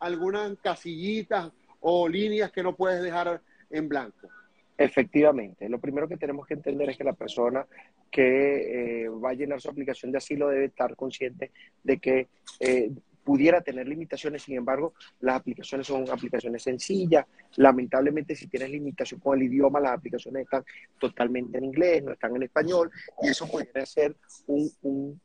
algunas 0.00 0.58
casillitas 0.60 1.52
o 1.82 2.08
líneas 2.08 2.50
que 2.50 2.62
no 2.62 2.74
puedes 2.74 3.02
dejar 3.02 3.40
en 3.70 3.88
blanco. 3.88 4.28
Efectivamente, 4.76 5.68
lo 5.68 5.78
primero 5.78 6.08
que 6.08 6.16
tenemos 6.16 6.46
que 6.46 6.54
entender 6.54 6.90
es 6.90 6.96
que 6.96 7.04
la 7.04 7.12
persona 7.12 7.66
que 8.10 9.04
eh, 9.04 9.08
va 9.08 9.30
a 9.30 9.34
llenar 9.34 9.60
su 9.60 9.70
aplicación 9.70 10.10
de 10.10 10.18
asilo 10.18 10.48
debe 10.48 10.66
estar 10.66 10.96
consciente 10.96 11.50
de 11.84 11.98
que 11.98 12.28
eh, 12.58 12.90
pudiera 13.22 13.60
tener 13.60 13.86
limitaciones, 13.86 14.42
sin 14.42 14.56
embargo, 14.56 14.94
las 15.20 15.36
aplicaciones 15.36 15.86
son 15.86 16.08
aplicaciones 16.10 16.62
sencillas. 16.62 17.26
Lamentablemente, 17.56 18.34
si 18.34 18.48
tienes 18.48 18.70
limitación 18.70 19.20
con 19.20 19.38
el 19.38 19.44
idioma, 19.44 19.80
las 19.80 19.92
aplicaciones 19.92 20.44
están 20.44 20.64
totalmente 20.98 21.58
en 21.58 21.64
inglés, 21.64 22.02
no 22.02 22.12
están 22.12 22.34
en 22.36 22.44
español, 22.44 22.90
y 23.22 23.28
eso 23.28 23.46
puede 23.46 23.86
ser 23.86 24.16
un, 24.46 25.20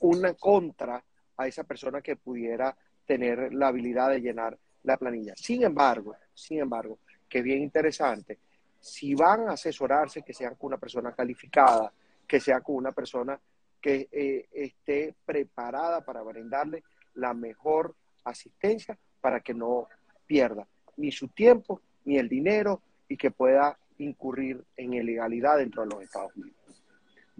una 0.00 0.34
contra 0.34 1.02
a 1.36 1.46
esa 1.46 1.64
persona 1.64 2.00
que 2.00 2.16
pudiera 2.16 2.76
tener 3.06 3.52
la 3.52 3.68
habilidad 3.68 4.10
de 4.10 4.20
llenar 4.20 4.58
la 4.84 4.96
planilla. 4.96 5.34
Sin 5.36 5.62
embargo, 5.62 6.16
sin 6.34 6.60
embargo, 6.60 6.98
que 7.28 7.42
bien 7.42 7.62
interesante, 7.62 8.38
si 8.80 9.14
van 9.14 9.48
a 9.48 9.52
asesorarse, 9.52 10.22
que 10.22 10.34
sean 10.34 10.56
con 10.56 10.68
una 10.68 10.78
persona 10.78 11.12
calificada, 11.12 11.92
que 12.26 12.40
sea 12.40 12.60
con 12.60 12.76
una 12.76 12.92
persona 12.92 13.38
que 13.80 14.08
eh, 14.10 14.48
esté 14.52 15.14
preparada 15.24 16.00
para 16.04 16.22
brindarle 16.22 16.82
la 17.14 17.34
mejor 17.34 17.94
asistencia 18.24 18.96
para 19.20 19.40
que 19.40 19.54
no 19.54 19.88
pierda 20.26 20.66
ni 20.96 21.10
su 21.10 21.28
tiempo 21.28 21.80
ni 22.04 22.18
el 22.18 22.28
dinero 22.28 22.82
y 23.08 23.16
que 23.16 23.30
pueda 23.30 23.78
incurrir 23.98 24.62
en 24.76 24.94
ilegalidad 24.94 25.58
dentro 25.58 25.82
de 25.82 25.88
los 25.88 26.02
Estados 26.02 26.34
Unidos. 26.36 26.61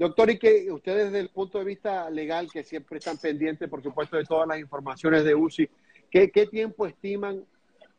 Doctor, 0.03 0.31
y 0.31 0.37
que 0.37 0.73
ustedes 0.73 1.13
desde 1.13 1.21
el 1.21 1.29
punto 1.29 1.61
de 1.61 1.65
vista 1.65 2.11
legal, 2.11 2.51
que 2.53 2.65
siempre 2.65 2.99
están 2.99 3.19
pendientes, 3.19 3.69
por 3.69 3.85
supuesto, 3.85 4.17
de 4.17 4.25
todas 4.25 4.49
las 4.49 4.59
informaciones 4.59 5.23
de 5.23 5.33
UCI, 5.33 5.71
¿qué, 6.11 6.49
tiempo 6.51 6.89
estiman 6.89 7.47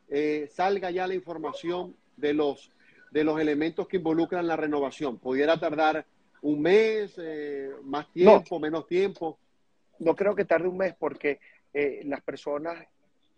eh, 0.10 0.50
salga 0.52 0.92
ya 0.92 1.08
la 1.08 1.14
información 1.14 1.96
de 2.18 2.34
los, 2.34 2.70
de 3.10 3.24
los 3.24 3.40
elementos 3.40 3.88
que 3.88 3.96
involucran 3.96 4.46
la 4.46 4.58
renovación? 4.58 5.18
¿Pudiera 5.18 5.58
tardar 5.58 6.06
un 6.42 6.62
mes, 6.62 7.14
eh, 7.20 7.72
más 7.84 8.12
tiempo, 8.12 8.60
menos 8.60 8.86
tiempo? 8.86 9.40
No 10.00 10.14
creo 10.14 10.36
que 10.36 10.44
tarde 10.44 10.68
un 10.68 10.76
mes 10.76 10.94
porque 11.00 11.40
eh, 11.74 12.02
las 12.04 12.20
personas 12.20 12.86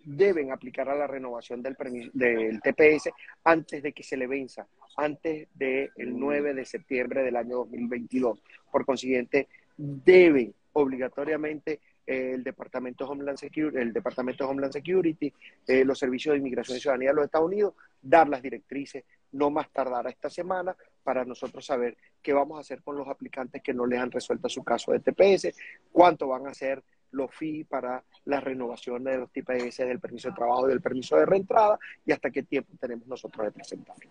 deben 0.05 0.51
aplicar 0.51 0.87
a 0.87 0.95
la 0.95 1.07
renovación 1.07 1.61
del, 1.61 1.75
del 2.13 2.61
TPS 2.61 3.09
antes 3.43 3.81
de 3.81 3.91
que 3.91 4.03
se 4.03 4.15
le 4.15 4.27
venza, 4.27 4.67
antes 4.97 5.47
del 5.53 5.91
9 5.97 6.53
de 6.53 6.65
septiembre 6.65 7.23
del 7.23 7.35
año 7.35 7.57
2022. 7.57 8.41
Por 8.71 8.85
consiguiente, 8.85 9.47
deben 9.75 10.53
obligatoriamente 10.73 11.79
eh, 12.05 12.33
el 12.35 12.43
Departamento 12.43 13.05
de 13.05 13.11
Homeland 13.11 13.37
Security, 13.37 13.77
el 13.79 13.93
Departamento 13.93 14.43
de 14.43 14.51
Homeland 14.51 14.73
Security, 14.73 15.33
eh, 15.67 15.83
los 15.83 15.97
servicios 15.97 16.33
de 16.33 16.39
inmigración 16.39 16.77
y 16.77 16.81
ciudadanía 16.81 17.09
de 17.09 17.15
los 17.15 17.25
Estados 17.25 17.47
Unidos, 17.47 17.73
dar 18.01 18.29
las 18.29 18.41
directrices 18.41 19.03
no 19.31 19.49
más 19.49 19.69
tardar 19.71 20.07
esta 20.07 20.29
semana 20.29 20.75
para 21.03 21.25
nosotros 21.25 21.65
saber 21.65 21.97
qué 22.21 22.31
vamos 22.31 22.57
a 22.57 22.61
hacer 22.61 22.81
con 22.81 22.95
los 22.95 23.07
aplicantes 23.07 23.61
que 23.61 23.73
no 23.73 23.85
les 23.85 23.99
han 23.99 24.11
resuelto 24.11 24.47
su 24.49 24.63
caso 24.63 24.91
de 24.91 24.99
TPS, 24.99 25.55
cuánto 25.91 26.27
van 26.27 26.47
a 26.47 26.53
ser 26.53 26.83
los 27.15 27.33
fees 27.33 27.65
para 27.67 28.03
la 28.25 28.39
renovación 28.39 29.03
de 29.03 29.17
los 29.17 29.31
TPS 29.31 29.77
del 29.77 29.99
permiso 29.99 30.29
de 30.29 30.35
trabajo 30.35 30.67
y 30.67 30.69
del 30.69 30.81
permiso 30.81 31.15
de 31.15 31.25
reentrada 31.25 31.79
y 32.05 32.11
hasta 32.11 32.29
qué 32.29 32.43
tiempo 32.43 32.73
tenemos 32.79 33.07
nosotros 33.07 33.45
de 33.45 33.51
presentarlo. 33.51 34.09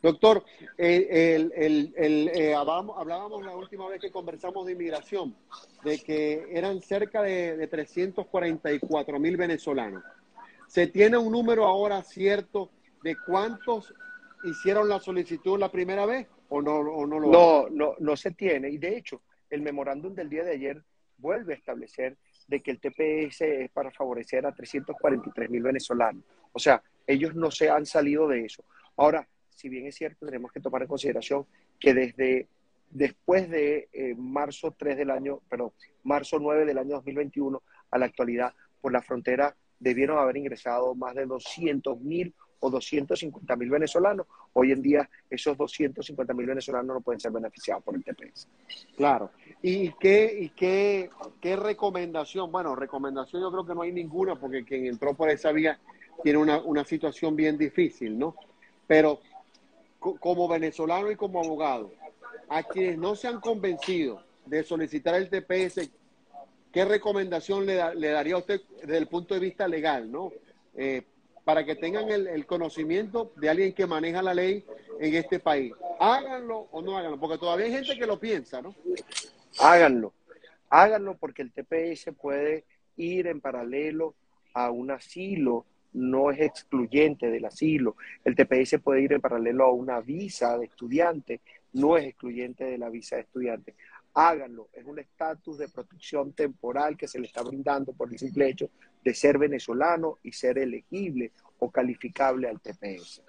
Doctor, 0.00 0.44
el, 0.76 1.52
el, 1.56 2.28
eh, 2.32 2.54
hablábamos, 2.54 3.44
la 3.44 3.56
última 3.56 3.88
vez 3.88 4.00
que 4.00 4.12
conversamos 4.12 4.64
de 4.64 4.72
inmigración, 4.72 5.34
de 5.82 5.98
que 5.98 6.46
eran 6.52 6.80
cerca 6.80 7.20
de, 7.22 7.56
de 7.56 7.66
344 7.66 9.18
mil 9.18 9.36
venezolanos. 9.36 10.04
¿Se 10.68 10.86
tiene 10.86 11.18
un 11.18 11.32
número 11.32 11.66
ahora 11.66 12.02
cierto 12.04 12.70
de 13.02 13.16
cuántos 13.26 13.92
hicieron 14.44 14.88
la 14.88 15.00
solicitud 15.00 15.58
la 15.58 15.70
primera 15.70 16.06
vez 16.06 16.28
o 16.48 16.62
no, 16.62 16.76
o 16.76 17.06
no 17.06 17.18
lo 17.18 17.30
No, 17.30 17.68
no, 17.68 17.94
no 17.98 18.16
se 18.16 18.30
tiene. 18.32 18.70
Y 18.70 18.78
de 18.78 18.96
hecho, 18.96 19.22
el 19.50 19.62
memorándum 19.62 20.14
del 20.14 20.28
día 20.28 20.44
de 20.44 20.52
ayer 20.52 20.82
vuelve 21.16 21.54
a 21.54 21.56
establecer 21.56 22.16
de 22.48 22.60
que 22.60 22.72
el 22.72 22.80
TPS 22.80 23.42
es 23.42 23.70
para 23.70 23.92
favorecer 23.92 24.44
a 24.46 24.52
343 24.52 25.50
mil 25.50 25.62
venezolanos. 25.62 26.24
O 26.52 26.58
sea, 26.58 26.82
ellos 27.06 27.34
no 27.34 27.50
se 27.50 27.70
han 27.70 27.86
salido 27.86 28.26
de 28.26 28.46
eso. 28.46 28.64
Ahora, 28.96 29.28
si 29.54 29.68
bien 29.68 29.86
es 29.86 29.96
cierto, 29.96 30.26
tenemos 30.26 30.50
que 30.50 30.60
tomar 30.60 30.82
en 30.82 30.88
consideración 30.88 31.46
que 31.78 31.94
desde 31.94 32.48
después 32.90 33.50
de 33.50 33.88
eh, 33.92 34.14
marzo 34.16 34.74
3 34.76 34.96
del 34.96 35.10
año, 35.10 35.40
perdón, 35.48 35.72
marzo 36.04 36.38
9 36.38 36.64
del 36.64 36.78
año 36.78 36.96
2021 36.96 37.62
a 37.90 37.98
la 37.98 38.06
actualidad, 38.06 38.54
por 38.80 38.92
la 38.92 39.02
frontera 39.02 39.54
debieron 39.78 40.18
haber 40.18 40.38
ingresado 40.38 40.94
más 40.94 41.14
de 41.14 41.26
200 41.26 42.00
mil 42.00 42.34
o 42.60 42.70
250 42.70 43.56
mil 43.56 43.70
venezolanos. 43.70 44.26
Hoy 44.52 44.72
en 44.72 44.82
día 44.82 45.08
esos 45.30 45.56
250 45.56 46.34
mil 46.34 46.46
venezolanos 46.46 46.96
no 46.96 47.00
pueden 47.00 47.20
ser 47.20 47.32
beneficiados 47.32 47.82
por 47.84 47.94
el 47.94 48.04
TPS. 48.04 48.48
Claro. 48.96 49.30
¿Y 49.62 49.92
qué, 49.92 50.38
y 50.40 50.48
qué, 50.50 51.10
qué 51.40 51.56
recomendación? 51.56 52.50
Bueno, 52.50 52.74
recomendación 52.74 53.42
yo 53.42 53.50
creo 53.50 53.66
que 53.66 53.74
no 53.74 53.82
hay 53.82 53.92
ninguna 53.92 54.36
porque 54.36 54.64
quien 54.64 54.86
entró 54.86 55.14
por 55.14 55.30
esa 55.30 55.52
vía 55.52 55.78
tiene 56.22 56.38
una, 56.38 56.58
una 56.58 56.84
situación 56.84 57.36
bien 57.36 57.56
difícil, 57.56 58.18
¿no? 58.18 58.34
Pero 58.86 59.20
como 59.98 60.48
venezolano 60.48 61.10
y 61.10 61.16
como 61.16 61.42
abogado, 61.42 61.92
a 62.48 62.62
quienes 62.62 62.98
no 62.98 63.14
se 63.14 63.28
han 63.28 63.40
convencido 63.40 64.22
de 64.46 64.62
solicitar 64.62 65.14
el 65.16 65.28
TPS, 65.28 65.90
¿qué 66.72 66.84
recomendación 66.84 67.66
le, 67.66 67.94
le 67.94 68.08
daría 68.08 68.34
a 68.34 68.38
usted 68.38 68.60
desde 68.80 68.96
el 68.96 69.06
punto 69.06 69.34
de 69.34 69.40
vista 69.40 69.68
legal, 69.68 70.10
¿no? 70.10 70.32
Eh, 70.74 71.02
para 71.48 71.64
que 71.64 71.76
tengan 71.76 72.10
el, 72.10 72.44
conocimiento 72.44 73.32
de 73.36 73.48
alguien 73.48 73.72
que 73.72 73.86
maneja 73.86 74.20
la 74.20 74.34
ley 74.34 74.66
en 75.00 75.14
este 75.14 75.40
país. 75.40 75.72
Háganlo 75.98 76.68
o 76.70 76.82
no 76.82 76.98
háganlo, 76.98 77.18
porque 77.18 77.38
todavía 77.38 77.64
hay 77.64 77.72
gente 77.72 77.98
que 77.98 78.06
lo 78.06 78.20
piensa, 78.20 78.60
¿no? 78.60 78.74
Háganlo, 79.58 80.12
háganlo 80.68 81.16
porque 81.16 81.40
el 81.40 81.50
TPS 81.50 82.14
puede 82.20 82.66
ir 82.98 83.28
en 83.28 83.40
paralelo 83.40 84.14
a 84.52 84.70
un 84.70 84.90
asilo, 84.90 85.64
no 85.94 86.30
es 86.30 86.40
excluyente 86.40 87.30
del 87.30 87.46
asilo. 87.46 87.96
El 88.26 88.36
TPS 88.36 88.78
puede 88.84 89.00
ir 89.00 89.14
en 89.14 89.22
paralelo 89.22 89.64
a 89.64 89.72
una 89.72 90.02
visa 90.02 90.58
de 90.58 90.66
estudiante, 90.66 91.40
no 91.72 91.96
es 91.96 92.04
excluyente 92.04 92.64
de 92.64 92.76
la 92.76 92.90
visa 92.90 93.16
de 93.16 93.22
estudiante 93.22 93.74
háganlo. 94.18 94.68
Es 94.72 94.84
un 94.84 94.98
estatus 94.98 95.58
de 95.58 95.68
protección 95.68 96.32
temporal 96.32 96.96
que 96.96 97.06
se 97.06 97.20
le 97.20 97.26
está 97.26 97.42
brindando 97.42 97.92
por 97.92 98.10
el 98.12 98.18
simple 98.18 98.48
hecho 98.48 98.68
de 99.04 99.14
ser 99.14 99.38
venezolano 99.38 100.18
y 100.24 100.32
ser 100.32 100.58
elegible 100.58 101.32
o 101.60 101.70
calificable 101.70 102.48
al 102.48 102.60
TPS. 102.60 103.22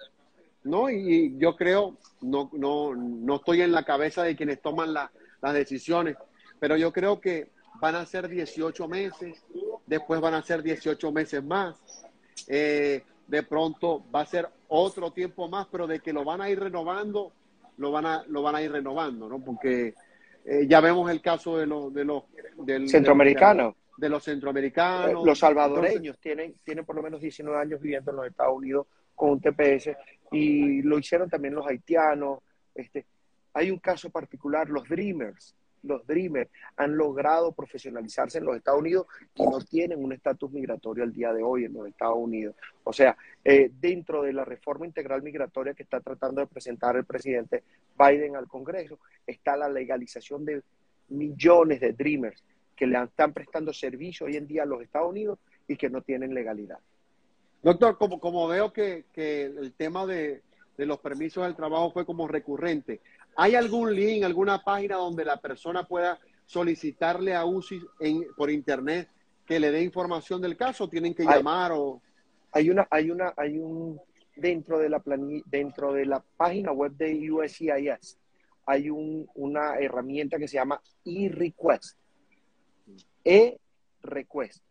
No, 0.64 0.90
y 0.90 1.38
yo 1.38 1.56
creo, 1.56 1.96
no, 2.20 2.50
no, 2.52 2.94
no 2.94 3.36
estoy 3.36 3.62
en 3.62 3.72
la 3.72 3.84
cabeza 3.84 4.24
de 4.24 4.36
quienes 4.36 4.60
toman 4.60 4.92
las 4.92 5.10
decisiones, 5.54 6.16
pero 6.58 6.76
yo 6.76 6.92
creo 6.92 7.20
que 7.20 7.50
van 7.80 7.94
a 7.94 8.04
ser 8.04 8.28
18 8.28 8.88
meses, 8.88 9.42
después 9.86 10.20
van 10.20 10.34
a 10.34 10.42
ser 10.42 10.62
18 10.62 11.12
meses 11.12 11.42
más, 11.42 11.76
eh, 12.46 13.04
de 13.26 13.42
pronto 13.44 14.04
va 14.14 14.22
a 14.22 14.26
ser 14.26 14.48
otro 14.68 15.12
tiempo 15.12 15.48
más, 15.48 15.66
pero 15.70 15.86
de 15.86 16.00
que 16.00 16.12
lo 16.12 16.24
van 16.24 16.42
a 16.42 16.50
ir 16.50 16.58
renovando, 16.58 17.32
lo 17.78 17.90
van 17.90 18.04
a, 18.04 18.24
lo 18.26 18.42
van 18.42 18.56
a 18.56 18.62
ir 18.62 18.72
renovando, 18.72 19.28
¿no? 19.28 19.38
Porque 19.38 19.94
eh, 20.44 20.66
ya 20.68 20.80
vemos 20.80 21.10
el 21.10 21.20
caso 21.20 21.58
de 21.58 21.66
los 21.66 21.92
de 21.92 22.04
los 22.04 22.24
del, 22.56 22.88
centroamericanos. 22.88 23.74
De, 23.96 24.08
los 24.08 24.24
centroamericanos. 24.24 25.24
los 25.24 25.38
salvadoreños 25.38 26.18
tienen, 26.18 26.54
tienen 26.64 26.84
por 26.84 26.96
lo 26.96 27.02
menos 27.02 27.20
19 27.20 27.58
años 27.58 27.80
viviendo 27.80 28.10
en 28.10 28.16
los 28.16 28.26
Estados 28.26 28.56
Unidos 28.56 28.86
con 29.14 29.30
un 29.30 29.40
TPS 29.40 29.90
y 30.32 30.82
lo 30.82 30.98
hicieron 30.98 31.28
también 31.28 31.54
los 31.54 31.66
haitianos. 31.66 32.40
Este, 32.74 33.04
hay 33.52 33.70
un 33.70 33.78
caso 33.78 34.08
particular, 34.08 34.70
los 34.70 34.88
Dreamers 34.88 35.54
los 35.82 36.06
Dreamers 36.06 36.50
han 36.76 36.96
logrado 36.96 37.52
profesionalizarse 37.52 38.38
en 38.38 38.44
los 38.44 38.56
Estados 38.56 38.80
Unidos 38.80 39.06
y 39.34 39.44
no 39.44 39.60
tienen 39.60 40.02
un 40.02 40.12
estatus 40.12 40.50
migratorio 40.50 41.04
al 41.04 41.12
día 41.12 41.32
de 41.32 41.42
hoy 41.42 41.64
en 41.64 41.72
los 41.72 41.86
Estados 41.86 42.18
Unidos. 42.18 42.54
O 42.84 42.92
sea, 42.92 43.16
eh, 43.44 43.70
dentro 43.80 44.22
de 44.22 44.32
la 44.32 44.44
reforma 44.44 44.86
integral 44.86 45.22
migratoria 45.22 45.74
que 45.74 45.82
está 45.82 46.00
tratando 46.00 46.40
de 46.40 46.46
presentar 46.46 46.96
el 46.96 47.04
presidente 47.04 47.62
Biden 47.98 48.36
al 48.36 48.48
Congreso, 48.48 48.98
está 49.26 49.56
la 49.56 49.68
legalización 49.68 50.44
de 50.44 50.62
millones 51.08 51.80
de 51.80 51.92
Dreamers 51.92 52.42
que 52.76 52.86
le 52.86 53.02
están 53.02 53.32
prestando 53.32 53.72
servicio 53.72 54.26
hoy 54.26 54.36
en 54.36 54.46
día 54.46 54.62
a 54.62 54.66
los 54.66 54.82
Estados 54.82 55.10
Unidos 55.10 55.38
y 55.68 55.76
que 55.76 55.90
no 55.90 56.00
tienen 56.02 56.34
legalidad. 56.34 56.78
Doctor, 57.62 57.98
como, 57.98 58.18
como 58.18 58.48
veo 58.48 58.72
que, 58.72 59.04
que 59.12 59.44
el 59.44 59.74
tema 59.74 60.06
de, 60.06 60.40
de 60.80 60.86
los 60.86 60.98
permisos 60.98 61.44
del 61.44 61.54
trabajo 61.54 61.90
fue 61.90 62.06
como 62.06 62.26
recurrente, 62.26 63.00
¿Hay 63.36 63.54
algún 63.54 63.94
link, 63.94 64.24
alguna 64.24 64.62
página 64.62 64.96
donde 64.96 65.24
la 65.24 65.40
persona 65.40 65.84
pueda 65.84 66.18
solicitarle 66.44 67.34
a 67.34 67.44
UCI 67.44 67.80
por 68.36 68.50
internet 68.50 69.08
que 69.46 69.60
le 69.60 69.70
dé 69.70 69.82
información 69.82 70.40
del 70.40 70.56
caso? 70.56 70.88
¿Tienen 70.88 71.14
que 71.14 71.24
llamar 71.24 71.72
o...? 71.72 72.02
Hay 72.52 72.68
una, 72.70 72.86
hay 72.90 73.10
una, 73.10 73.32
hay 73.36 73.58
un, 73.58 74.00
dentro 74.36 74.78
de 74.78 74.88
la 74.88 75.02
dentro 75.46 75.92
de 75.92 76.06
la 76.06 76.20
página 76.36 76.72
web 76.72 76.92
de 76.92 77.30
USCIS, 77.30 78.18
hay 78.66 78.90
una 78.90 79.76
herramienta 79.78 80.38
que 80.38 80.48
se 80.48 80.56
llama 80.56 80.80
e-request. 81.04 81.96
E-request. 83.24 84.64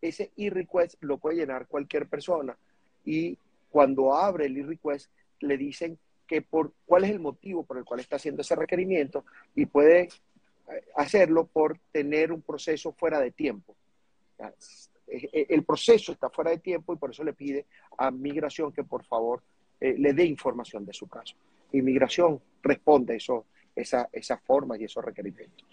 Ese 0.00 0.32
e-request 0.36 0.96
lo 1.00 1.18
puede 1.18 1.36
llenar 1.36 1.66
cualquier 1.66 2.08
persona 2.08 2.56
y 3.04 3.38
cuando 3.70 4.14
abre 4.14 4.46
el 4.46 4.58
e-request 4.58 5.10
le 5.40 5.56
dicen 5.56 5.98
por 6.40 6.72
cuál 6.86 7.04
es 7.04 7.10
el 7.10 7.20
motivo 7.20 7.64
por 7.64 7.76
el 7.76 7.84
cual 7.84 8.00
está 8.00 8.16
haciendo 8.16 8.40
ese 8.40 8.56
requerimiento 8.56 9.24
y 9.54 9.66
puede 9.66 10.02
eh, 10.02 10.08
hacerlo 10.96 11.46
por 11.46 11.78
tener 11.92 12.32
un 12.32 12.40
proceso 12.40 12.92
fuera 12.92 13.20
de 13.20 13.32
tiempo. 13.32 13.76
El 15.06 15.62
proceso 15.64 16.12
está 16.12 16.30
fuera 16.30 16.50
de 16.50 16.58
tiempo 16.58 16.94
y 16.94 16.96
por 16.96 17.10
eso 17.10 17.22
le 17.22 17.34
pide 17.34 17.66
a 17.98 18.10
Migración 18.10 18.72
que 18.72 18.82
por 18.82 19.04
favor 19.04 19.42
eh, 19.78 19.96
le 19.98 20.12
dé 20.12 20.24
información 20.24 20.86
de 20.86 20.92
su 20.92 21.08
caso. 21.08 21.34
Inmigración 21.72 22.40
responde 22.62 23.16
eso, 23.16 23.46
esa, 23.74 24.08
esas 24.12 24.40
formas 24.42 24.80
y 24.80 24.84
esos 24.84 25.04
requerimientos. 25.04 25.66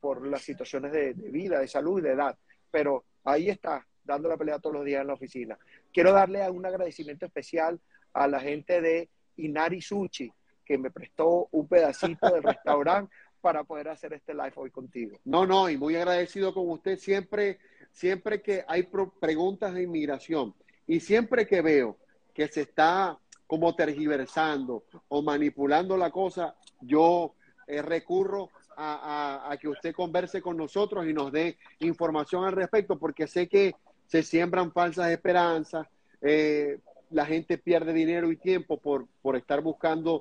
por, 0.00 0.26
las 0.26 0.42
situaciones 0.42 0.92
de, 0.92 1.12
vida, 1.14 1.58
de 1.58 1.66
salud 1.66 1.98
y 1.98 2.02
de 2.02 2.12
edad. 2.12 2.38
Pero 2.70 3.04
ahí 3.24 3.48
está, 3.48 3.84
dando 4.04 4.28
la 4.28 4.36
pelea 4.36 4.60
todos 4.60 4.76
los 4.76 4.84
días 4.84 5.00
en 5.00 5.08
la 5.08 5.14
oficina. 5.14 5.58
Quiero 5.92 6.12
darle 6.12 6.48
un 6.48 6.64
agradecimiento 6.64 7.26
especial 7.26 7.80
a 8.12 8.28
la 8.28 8.38
gente 8.38 8.80
de 8.80 9.08
Inari 9.36 9.80
Sushi, 9.80 10.32
que 10.64 10.78
me 10.78 10.90
prestó 10.90 11.48
un 11.50 11.66
pedacito 11.66 12.30
del 12.30 12.42
restaurante 12.42 13.12
para 13.40 13.64
poder 13.64 13.88
hacer 13.88 14.12
este 14.12 14.32
live 14.32 14.52
hoy 14.54 14.70
contigo. 14.70 15.18
No, 15.24 15.44
no, 15.44 15.68
y 15.68 15.76
muy 15.76 15.96
agradecido 15.96 16.54
con 16.54 16.70
usted 16.70 16.96
siempre, 16.96 17.58
siempre 17.90 18.40
que 18.40 18.64
hay 18.68 18.88
preguntas 19.20 19.74
de 19.74 19.82
inmigración 19.82 20.54
y 20.86 21.00
siempre 21.00 21.46
que 21.46 21.60
veo 21.60 21.98
que 22.32 22.46
se 22.48 22.62
está 22.62 23.18
como 23.46 23.74
tergiversando 23.74 24.84
o 25.08 25.20
manipulando 25.20 25.96
la 25.96 26.10
cosa, 26.10 26.54
yo 26.80 27.34
eh, 27.66 27.82
recurro 27.82 28.50
a, 28.76 29.56
que 29.60 29.68
usted 29.68 29.94
converse 29.94 30.42
con 30.42 30.56
nosotros 30.56 31.06
y 31.06 31.12
nos 31.12 31.32
dé 31.32 31.56
información 31.80 32.44
al 32.44 32.52
respecto, 32.52 32.98
porque 32.98 33.26
sé 33.26 33.48
que 33.48 33.74
se 34.06 34.22
siembran 34.22 34.72
falsas 34.72 35.10
esperanzas, 35.10 35.86
eh, 36.20 36.78
la 37.10 37.26
gente 37.26 37.58
pierde 37.58 37.92
dinero 37.92 38.30
y 38.30 38.36
tiempo 38.36 38.78
por, 38.78 39.06
por 39.22 39.36
estar 39.36 39.60
buscando 39.60 40.20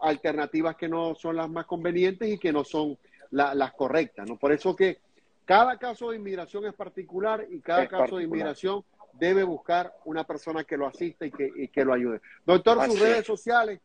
alternativas 0.00 0.76
que 0.76 0.88
no 0.88 1.14
son 1.14 1.36
las 1.36 1.48
más 1.48 1.66
convenientes 1.66 2.28
y 2.28 2.38
que 2.38 2.52
no 2.52 2.64
son 2.64 2.98
las 3.30 3.72
correctas. 3.72 4.28
¿no? 4.28 4.36
Por 4.36 4.52
eso 4.52 4.74
que 4.74 4.98
cada 5.44 5.78
caso 5.78 6.10
de 6.10 6.16
inmigración 6.16 6.66
es 6.66 6.74
particular 6.74 7.46
y 7.50 7.60
cada 7.60 7.88
caso 7.88 8.16
de 8.16 8.24
inmigración 8.24 8.84
debe 9.14 9.42
buscar 9.42 9.94
una 10.04 10.24
persona 10.24 10.64
que 10.64 10.76
lo 10.76 10.86
asista 10.86 11.26
y 11.26 11.30
que, 11.30 11.68
que 11.68 11.84
lo 11.84 11.92
ayude. 11.92 12.20
Doctor, 12.44 12.84
sus 12.84 13.00
redes 13.00 13.26
sociales. 13.26 13.80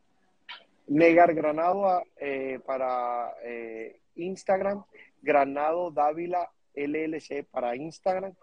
Negar 0.87 1.33
Granado 1.33 2.03
eh, 2.17 2.59
para 2.65 3.33
eh, 3.43 3.99
Instagram, 4.15 4.83
Granado 5.21 5.91
Dávila 5.91 6.49
LLC 6.75 7.45
para 7.49 7.75
Instagram, 7.75 8.33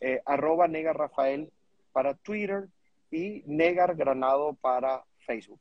eh, 0.00 0.22
arroba 0.24 0.68
Negar 0.68 0.96
Rafael 0.96 1.50
para 1.92 2.14
Twitter 2.14 2.68
y 3.10 3.42
Negar 3.46 3.94
Granado 3.94 4.54
para 4.54 5.04
Facebook. 5.26 5.60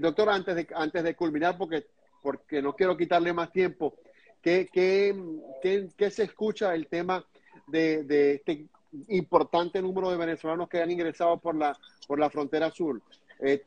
doctor, 0.00 0.28
antes 0.28 0.54
de, 0.54 0.66
antes 0.74 1.02
de 1.02 1.14
culminar, 1.16 1.56
porque, 1.56 1.86
porque 2.22 2.60
no 2.60 2.74
quiero 2.74 2.96
quitarle 2.96 3.32
más 3.32 3.50
tiempo, 3.50 3.94
¿qué, 4.42 4.68
qué, 4.72 5.14
qué, 5.96 6.10
se 6.10 6.24
escucha 6.24 6.74
el 6.74 6.88
tema 6.88 7.24
de, 7.66 8.04
de 8.04 8.34
este 8.34 8.66
importante 9.08 9.80
número 9.82 10.10
de 10.10 10.16
venezolanos 10.16 10.68
que 10.68 10.80
han 10.80 10.90
ingresado 10.90 11.38
por 11.38 11.54
la, 11.54 11.76
por 12.06 12.18
la 12.18 12.30
frontera 12.30 12.70
sur. 12.70 13.00
Eh, 13.40 13.64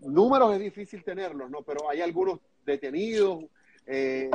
números 0.00 0.54
es 0.54 0.60
difícil 0.60 1.04
tenerlos, 1.04 1.50
¿no? 1.50 1.62
Pero 1.62 1.88
hay 1.90 2.00
algunos 2.00 2.40
detenidos. 2.64 3.44
Eh, 3.86 4.30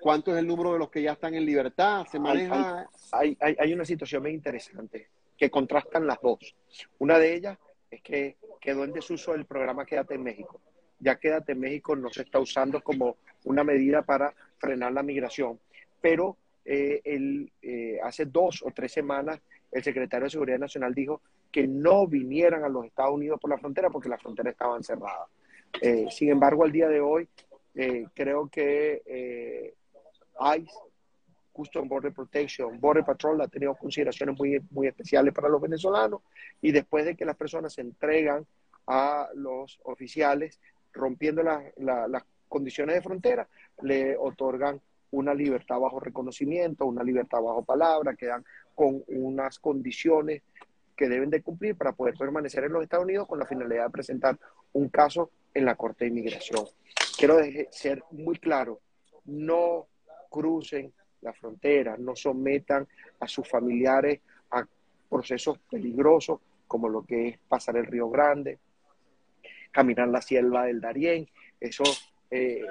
¿Cuánto 0.00 0.32
es 0.32 0.38
el 0.38 0.46
número 0.46 0.72
de 0.72 0.78
los 0.78 0.90
que 0.90 1.02
ya 1.02 1.12
están 1.12 1.34
en 1.34 1.44
libertad? 1.44 2.06
¿Se 2.10 2.18
maneja? 2.18 2.88
Hay, 3.12 3.36
hay, 3.40 3.56
hay, 3.58 3.72
una 3.72 3.84
situación 3.84 4.22
muy 4.22 4.32
interesante 4.32 5.08
que 5.36 5.50
contrastan 5.50 6.06
las 6.06 6.20
dos. 6.20 6.54
Una 6.98 7.18
de 7.18 7.34
ellas 7.34 7.58
es 7.90 8.02
que 8.02 8.36
quedó 8.60 8.84
en 8.84 8.92
desuso 8.92 9.34
el 9.34 9.46
programa 9.46 9.86
Quédate 9.86 10.14
en 10.14 10.22
México. 10.22 10.60
Ya 10.98 11.16
Quédate 11.16 11.52
en 11.52 11.60
México 11.60 11.96
no 11.96 12.10
se 12.10 12.22
está 12.22 12.38
usando 12.38 12.82
como 12.82 13.16
una 13.44 13.64
medida 13.64 14.02
para 14.02 14.34
frenar 14.58 14.92
la 14.92 15.02
migración, 15.02 15.58
pero 16.00 16.36
eh, 16.64 17.00
el, 17.04 17.52
eh, 17.62 17.98
hace 18.02 18.26
dos 18.26 18.62
o 18.64 18.70
tres 18.72 18.92
semanas 18.92 19.40
el 19.70 19.82
secretario 19.84 20.24
de 20.24 20.30
Seguridad 20.30 20.58
Nacional 20.58 20.94
dijo 20.94 21.20
que 21.50 21.66
no 21.66 22.06
vinieran 22.06 22.64
a 22.64 22.68
los 22.68 22.84
Estados 22.84 23.14
Unidos 23.14 23.40
por 23.40 23.50
la 23.50 23.58
frontera 23.58 23.90
porque 23.90 24.08
la 24.08 24.18
frontera 24.18 24.50
estaba 24.50 24.82
cerrada. 24.82 25.26
Eh, 25.80 26.06
sin 26.10 26.30
embargo, 26.30 26.64
al 26.64 26.72
día 26.72 26.88
de 26.88 27.00
hoy, 27.00 27.28
eh, 27.74 28.06
creo 28.14 28.48
que 28.48 29.02
eh, 29.06 29.74
ICE, 30.58 30.70
Custom 31.52 31.88
Border 31.88 32.12
Protection, 32.12 32.78
Border 32.78 33.04
Patrol 33.04 33.40
ha 33.40 33.48
tenido 33.48 33.74
consideraciones 33.74 34.38
muy, 34.38 34.60
muy 34.70 34.86
especiales 34.88 35.32
para 35.32 35.48
los 35.48 35.60
venezolanos 35.60 36.20
y 36.60 36.70
después 36.70 37.06
de 37.06 37.16
que 37.16 37.24
las 37.24 37.36
personas 37.36 37.72
se 37.72 37.80
entregan 37.80 38.46
a 38.86 39.28
los 39.34 39.80
oficiales 39.84 40.60
rompiendo 40.92 41.42
las 41.42 42.24
condiciones 42.48 42.96
de 42.96 43.02
frontera, 43.02 43.48
le 43.82 44.16
otorgan 44.16 44.80
una 45.10 45.34
libertad 45.34 45.78
bajo 45.78 46.00
reconocimiento, 46.00 46.86
una 46.86 47.02
libertad 47.02 47.40
bajo 47.40 47.64
palabra, 47.64 48.14
quedan 48.14 48.44
con 48.74 49.02
unas 49.08 49.58
condiciones 49.58 50.42
que 50.96 51.08
deben 51.08 51.30
de 51.30 51.42
cumplir 51.42 51.76
para 51.76 51.92
poder 51.92 52.14
permanecer 52.16 52.64
en 52.64 52.72
los 52.72 52.82
Estados 52.82 53.04
Unidos 53.04 53.28
con 53.28 53.38
la 53.38 53.46
finalidad 53.46 53.84
de 53.84 53.90
presentar 53.90 54.38
un 54.72 54.88
caso 54.88 55.30
en 55.52 55.64
la 55.64 55.74
Corte 55.74 56.04
de 56.04 56.10
Inmigración. 56.10 56.64
Quiero 57.16 57.38
ser 57.70 58.02
muy 58.10 58.36
claro, 58.38 58.80
no 59.26 59.86
crucen 60.30 60.92
la 61.20 61.32
frontera, 61.32 61.96
no 61.98 62.14
sometan 62.14 62.86
a 63.20 63.28
sus 63.28 63.48
familiares 63.48 64.20
a 64.50 64.66
procesos 65.08 65.58
peligrosos 65.70 66.40
como 66.66 66.88
lo 66.88 67.04
que 67.04 67.28
es 67.28 67.38
pasar 67.48 67.76
el 67.76 67.86
Río 67.86 68.10
Grande, 68.10 68.58
caminar 69.70 70.08
la 70.08 70.20
selva 70.20 70.66
del 70.66 70.80
Darién. 70.80 71.28
Eso, 71.60 71.84
eh, 72.30 72.64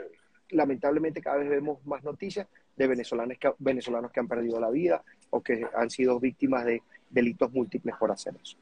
lamentablemente, 0.49 1.21
cada 1.21 1.37
vez 1.37 1.49
vemos 1.49 1.85
más 1.85 2.03
noticias 2.03 2.47
de 2.75 2.87
venezolanos 2.87 3.37
venezolanos 3.57 4.11
que 4.11 4.19
han 4.19 4.27
perdido 4.27 4.59
la 4.59 4.69
vida 4.69 5.03
o 5.29 5.41
que 5.41 5.65
han 5.75 5.89
sido 5.89 6.19
víctimas 6.19 6.65
de 6.65 6.81
delitos 7.15 7.51
múltiples 7.51 7.95
por 7.97 8.11
hacer 8.11 8.35
eso. 8.41 8.57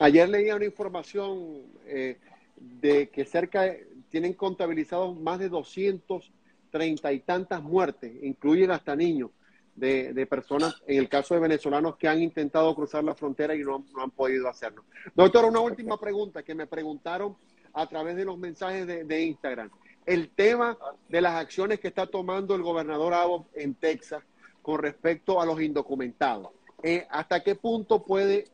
Ayer 0.00 0.28
leía 0.28 0.56
una 0.56 0.64
información 0.64 1.62
eh, 1.84 2.16
de 2.56 3.10
que 3.10 3.26
cerca 3.26 3.74
tienen 4.08 4.32
contabilizados 4.32 5.18
más 5.18 5.38
de 5.38 5.50
230 5.50 7.12
y 7.12 7.20
tantas 7.20 7.62
muertes, 7.62 8.12
incluyen 8.22 8.70
hasta 8.70 8.96
niños, 8.96 9.30
de, 9.74 10.26
personas, 10.26 10.82
en 10.86 10.98
el 10.98 11.06
caso 11.06 11.34
de 11.34 11.40
venezolanos 11.40 11.96
que 11.96 12.08
han 12.08 12.22
intentado 12.22 12.74
cruzar 12.74 13.04
la 13.04 13.14
frontera 13.14 13.54
y 13.54 13.58
no, 13.58 13.84
han 14.02 14.10
podido 14.10 14.48
hacerlo. 14.48 14.84
Doctor, 15.14 15.44
una 15.44 15.60
última 15.60 16.00
pregunta 16.00 16.42
que 16.42 16.54
me 16.54 16.66
preguntaron 16.66 17.36
a 17.74 17.86
través 17.86 18.16
de 18.16 18.24
los 18.24 18.38
mensajes 18.38 18.86
de, 18.86 19.04
de 19.04 19.22
Instagram 19.22 19.68
el 20.06 20.30
tema 20.30 20.78
de 21.08 21.20
las 21.20 21.34
acciones 21.34 21.80
que 21.80 21.88
está 21.88 22.06
tomando 22.06 22.54
el 22.54 22.62
gobernador 22.62 23.12
Abbott 23.12 23.48
en 23.54 23.74
Texas 23.74 24.22
con 24.62 24.80
respecto 24.80 25.40
a 25.40 25.46
los 25.46 25.60
indocumentados. 25.60 26.52
Eh, 26.82 27.06
¿Hasta 27.10 27.42
qué 27.42 27.54
punto 27.54 28.04
puede 28.04 28.44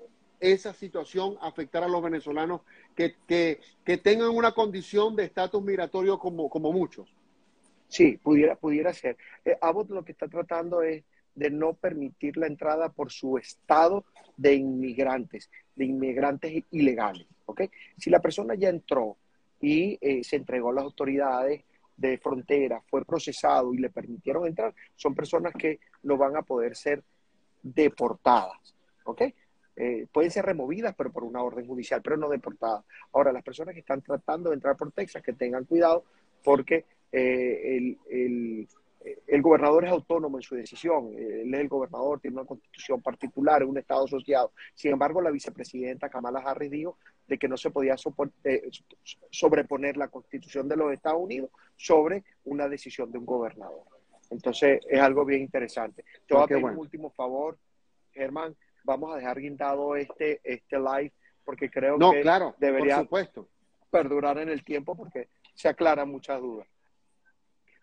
esa 0.40 0.72
situación 0.72 1.36
afectar 1.40 1.82
a 1.84 1.88
los 1.88 2.02
venezolanos 2.02 2.62
que, 2.96 3.14
que, 3.26 3.96
tengan 3.98 4.30
una 4.30 4.52
condición 4.52 5.14
de 5.14 5.24
estatus 5.24 5.62
migratorio 5.62 6.18
como, 6.18 6.48
como 6.48 6.72
muchos? 6.72 7.14
Sí, 7.88 8.18
pudiera, 8.22 8.56
pudiera 8.56 8.92
ser. 8.92 9.16
Eh, 9.44 9.56
Abbott 9.60 9.90
lo 9.90 10.04
que 10.04 10.12
está 10.12 10.28
tratando 10.28 10.82
es 10.82 11.04
de 11.34 11.50
no 11.50 11.74
permitir 11.74 12.36
la 12.36 12.46
entrada 12.46 12.88
por 12.90 13.10
su 13.10 13.38
estado 13.38 14.04
de 14.36 14.54
inmigrantes, 14.54 15.50
de 15.76 15.84
inmigrantes 15.86 16.64
ilegales. 16.70 17.26
Si 17.96 18.10
la 18.10 18.20
persona 18.20 18.54
ya 18.54 18.68
entró 18.68 19.16
y 19.60 19.98
eh, 20.00 20.24
se 20.24 20.36
entregó 20.36 20.70
a 20.70 20.74
las 20.74 20.84
autoridades 20.84 21.62
de 21.96 22.18
frontera, 22.18 22.82
fue 22.88 23.04
procesado 23.04 23.72
y 23.74 23.78
le 23.78 23.90
permitieron 23.90 24.46
entrar, 24.46 24.74
son 24.96 25.14
personas 25.14 25.52
que 25.54 25.78
no 26.02 26.16
van 26.16 26.36
a 26.36 26.42
poder 26.42 26.74
ser 26.74 27.02
deportadas, 27.62 28.74
¿ok? 29.04 29.22
Eh, 29.74 30.06
pueden 30.12 30.30
ser 30.30 30.44
removidas, 30.44 30.94
pero 30.96 31.10
por 31.10 31.24
una 31.24 31.42
orden 31.42 31.66
judicial, 31.66 32.02
pero 32.02 32.16
no 32.16 32.28
deportadas. 32.28 32.84
Ahora, 33.12 33.32
las 33.32 33.42
personas 33.42 33.74
que 33.74 33.80
están 33.80 34.02
tratando 34.02 34.50
de 34.50 34.56
entrar 34.56 34.76
por 34.76 34.92
Texas, 34.92 35.22
que 35.22 35.32
tengan 35.32 35.64
cuidado, 35.64 36.04
porque 36.44 36.84
eh, 37.10 37.76
el, 37.76 37.98
el, 38.10 38.68
el 39.26 39.42
gobernador 39.42 39.84
es 39.84 39.90
autónomo 39.90 40.38
en 40.38 40.42
su 40.42 40.54
decisión, 40.54 41.12
él 41.16 41.54
es 41.54 41.60
el 41.60 41.68
gobernador, 41.68 42.20
tiene 42.20 42.36
una 42.36 42.46
constitución 42.46 43.00
particular, 43.00 43.62
es 43.62 43.68
un 43.68 43.78
estado 43.78 44.04
asociado. 44.04 44.52
Sin 44.74 44.92
embargo, 44.92 45.22
la 45.22 45.30
vicepresidenta 45.30 46.08
Kamala 46.08 46.40
Harris 46.40 46.70
dijo 46.70 46.98
de 47.26 47.38
que 47.38 47.48
no 47.48 47.56
se 47.56 47.70
podía 47.70 47.96
eh, 48.44 48.70
sobreponer 49.30 49.96
la 49.96 50.08
constitución 50.08 50.68
de 50.68 50.76
los 50.76 50.92
Estados 50.92 51.20
Unidos 51.20 51.50
sobre 51.76 52.24
una 52.44 52.68
decisión 52.68 53.10
de 53.10 53.18
un 53.18 53.26
gobernador. 53.26 53.84
Entonces, 54.32 54.80
es 54.88 55.00
algo 55.00 55.24
bien 55.24 55.42
interesante. 55.42 56.04
Te 56.26 56.34
voy 56.34 56.44
a 56.44 56.46
pedir 56.46 56.64
un 56.64 56.78
último 56.78 57.10
favor, 57.10 57.58
Germán, 58.12 58.56
vamos 58.84 59.12
a 59.12 59.16
dejar 59.16 59.38
guindado 59.38 59.96
este, 59.96 60.40
este 60.44 60.78
live 60.78 61.12
porque 61.44 61.70
creo 61.70 61.98
que 61.98 62.24
debería 62.58 63.06
perdurar 63.90 64.38
en 64.38 64.48
el 64.48 64.64
tiempo 64.64 64.96
porque 64.96 65.28
se 65.54 65.68
aclaran 65.68 66.08
muchas 66.08 66.40
dudas. 66.40 66.66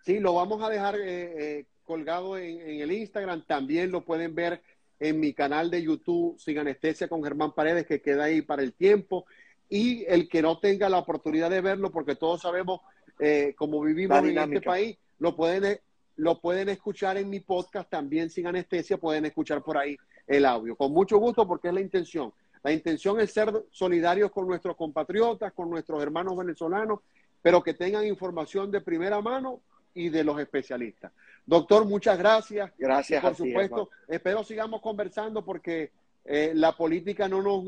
Sí, 0.03 0.19
lo 0.19 0.33
vamos 0.33 0.63
a 0.63 0.69
dejar 0.69 0.95
eh, 0.95 1.59
eh, 1.59 1.65
colgado 1.83 2.37
en, 2.37 2.81
el 2.81 2.91
Instagram. 2.91 3.45
También 3.45 3.91
lo 3.91 4.05
pueden 4.05 4.33
ver 4.33 4.61
en 4.99 5.19
mi 5.19 5.33
canal 5.33 5.69
de 5.69 5.83
YouTube 5.83 6.39
Sin 6.39 6.57
Anestesia 6.57 7.07
con 7.07 7.23
Germán 7.23 7.53
Paredes, 7.53 7.85
que 7.85 8.01
queda 8.01 8.25
ahí 8.25 8.41
para 8.41 8.63
el 8.63 8.73
tiempo. 8.73 9.25
Y 9.67 10.05
el 10.05 10.27
que 10.29 10.41
no 10.41 10.59
tenga 10.59 10.89
la 10.89 10.97
oportunidad 10.97 11.49
de 11.49 11.61
verlo, 11.61 11.91
porque 11.91 12.15
todos 12.15 12.41
sabemos 12.41 12.81
eh, 13.19 13.53
cómo 13.55 13.81
vivimos 13.81 14.17
en 14.23 14.37
este 14.37 14.61
país, 14.61 14.97
lo 15.19 15.35
pueden, 15.35 15.79
lo 16.19 16.39
pueden 16.39 16.67
escuchar 16.69 17.17
en 17.17 17.29
mi 17.29 17.39
podcast 17.39 17.89
también 17.89 18.29
sin 18.29 18.45
anestesia, 18.45 18.97
pueden 18.97 19.25
escuchar 19.25 19.63
por 19.63 19.77
ahí 19.77 19.97
el 20.27 20.45
audio. 20.45 20.75
Con 20.75 20.91
mucho 20.91 21.17
gusto, 21.17 21.47
porque 21.47 21.69
es 21.69 21.73
la 21.73 21.81
intención. 21.81 22.33
La 22.61 22.73
intención 22.73 23.19
es 23.21 23.31
ser 23.31 23.53
solidarios 23.71 24.29
con 24.31 24.45
nuestros 24.45 24.75
compatriotas, 24.75 25.53
con 25.53 25.69
nuestros 25.69 26.03
hermanos 26.03 26.35
venezolanos, 26.35 26.99
pero 27.41 27.63
que 27.63 27.73
tengan 27.73 28.05
información 28.05 28.69
de 28.69 28.81
primera 28.81 29.21
mano 29.21 29.61
y 29.93 30.09
de 30.09 30.25
los 30.25 30.37
especialistas. 30.41 31.13
Doctor, 31.45 31.85
muchas 31.85 32.17
gracias. 32.17 32.71
Gracias. 32.77 33.21
por 33.21 33.35
supuesto, 33.35 33.89
espero 34.07 34.43
sigamos 34.43 34.81
conversando 34.81 35.45
porque 35.45 35.91
eh, 36.25 36.51
la 36.53 36.75
política 36.75 37.29
no 37.29 37.41
nos, 37.41 37.63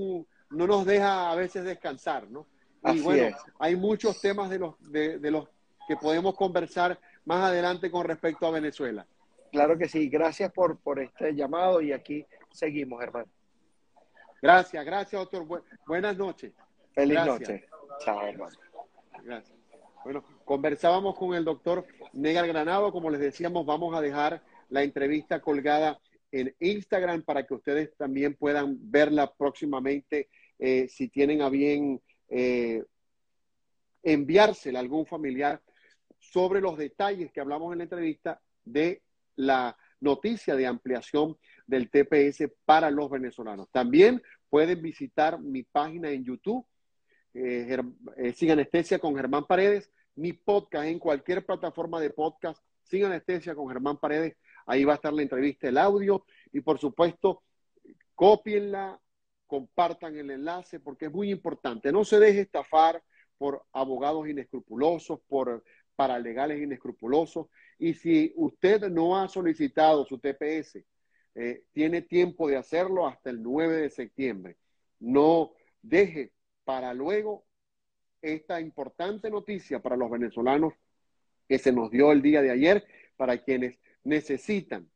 no 0.50 0.68
nos 0.68 0.86
deja 0.86 1.32
a 1.32 1.36
veces 1.36 1.64
descansar, 1.64 2.30
¿no? 2.30 2.46
Y 2.84 3.00
bueno, 3.00 3.38
hay 3.60 3.78
muchos 3.78 4.20
temas 4.20 4.50
de 4.50 4.60
los, 4.60 4.92
de, 4.92 5.32
los 5.32 5.48
que 5.88 5.96
podemos 5.96 6.36
conversar 6.36 7.00
más 7.26 7.44
adelante 7.44 7.92
con 7.92 8.06
respecto 8.06 8.46
a 8.46 8.52
Venezuela. 8.52 9.06
Claro 9.52 9.78
que 9.78 9.88
sí, 9.88 10.08
gracias 10.10 10.52
por, 10.52 10.80
por 10.80 11.00
este 11.00 11.34
llamado 11.36 11.82
y 11.82 11.92
aquí 11.92 12.26
seguimos, 12.52 13.04
hermano. 13.04 13.30
Gracias, 14.42 14.84
gracias, 14.86 15.30
doctor. 15.30 15.64
buenas 15.86 16.18
noches. 16.18 16.54
Feliz 16.94 17.26
noche. 17.26 17.66
Chao, 18.00 18.26
hermano. 18.26 18.58
Gracias. 19.24 19.58
Bueno, 20.04 20.24
conversábamos 20.46 21.16
con 21.18 21.36
el 21.36 21.46
doctor 21.46 21.86
Negar 22.14 22.48
Granado. 22.48 22.92
Como 22.92 23.10
les 23.10 23.20
decíamos, 23.20 23.66
vamos 23.66 23.96
a 23.96 24.02
dejar 24.02 24.42
la 24.70 24.84
entrevista 24.84 25.42
colgada 25.42 26.00
en 26.32 26.56
Instagram 26.60 27.24
para 27.24 27.46
que 27.46 27.54
ustedes 27.54 27.96
también 27.98 28.36
puedan 28.36 28.78
verla 28.90 29.32
próximamente 29.32 30.30
eh, 30.58 30.88
si 30.88 31.10
tienen 31.10 31.42
a 31.42 31.50
bien 31.50 32.02
eh, 32.30 32.84
enviársela 34.02 34.80
a 34.80 34.82
algún 34.82 35.06
familiar 35.06 35.62
sobre 36.32 36.62
los 36.62 36.78
detalles 36.78 37.32
que 37.32 37.42
hablamos 37.42 37.72
en 37.72 37.80
la 37.80 37.84
entrevista 37.84 38.42
de 38.64 39.02
la 39.36 39.78
noticia 40.00 40.56
de 40.56 40.66
ampliación 40.66 41.38
del 41.68 41.90
TPS 41.90 42.50
para 42.66 42.90
los 42.90 43.10
venezolanos. 43.10 43.70
También 43.72 44.22
pueden 44.50 44.82
visitar 44.82 45.40
mi 45.42 45.64
página 45.64 46.10
en 46.10 46.24
YouTube, 46.24 46.66
eh, 47.34 47.78
eh, 48.18 48.34
Sin 48.34 48.52
Anestesia 48.52 49.00
con 49.00 49.16
Germán 49.16 49.46
Paredes, 49.46 49.92
mi 50.16 50.34
podcast 50.34 50.88
en 50.88 51.00
cualquier 51.00 51.46
plataforma 51.46 52.00
de 52.00 52.10
podcast, 52.12 52.64
Sin 52.84 53.06
Anestesia 53.06 53.54
con 53.54 53.68
Germán 53.68 53.98
Paredes. 53.98 54.38
Ahí 54.66 54.86
va 54.86 54.94
a 54.94 54.96
estar 54.96 55.14
la 55.14 55.24
entrevista, 55.24 55.68
el 55.68 55.78
audio 55.78 56.26
y 56.54 56.62
por 56.62 56.80
supuesto, 56.80 57.44
cópienla, 58.16 59.02
compartan 59.48 60.16
el 60.16 60.32
enlace 60.32 60.80
porque 60.80 61.06
es 61.08 61.12
muy 61.12 61.30
importante. 61.30 61.92
No 61.92 62.06
se 62.06 62.20
deje 62.20 62.42
estafar 62.42 63.04
por 63.38 63.66
abogados 63.74 64.30
inescrupulosos, 64.30 65.20
por 65.28 65.64
paralegales 66.02 66.60
inescrupulosos. 66.60 67.46
Y 67.78 67.94
si 67.94 68.34
usted 68.36 68.90
no 68.90 69.20
ha 69.20 69.28
solicitado 69.28 70.04
su 70.04 70.18
TPS, 70.18 70.84
eh, 71.36 71.66
tiene 71.72 72.02
tiempo 72.02 72.48
de 72.48 72.58
hacerlo 72.58 73.06
hasta 73.06 73.30
el 73.30 73.44
9 73.44 73.78
de 73.78 73.90
septiembre. 73.92 74.58
No 75.00 75.52
deje 75.80 76.32
para 76.64 76.96
luego 76.96 77.46
esta 78.20 78.60
importante 78.60 79.30
noticia 79.30 79.80
para 79.80 79.96
los 79.96 80.10
venezolanos 80.10 80.74
que 81.48 81.60
se 81.60 81.72
nos 81.72 81.92
dio 81.92 82.12
el 82.12 82.24
día 82.24 82.42
de 82.42 82.50
ayer, 82.50 82.84
para 83.16 83.38
quienes 83.44 83.78
necesitan 84.04 84.90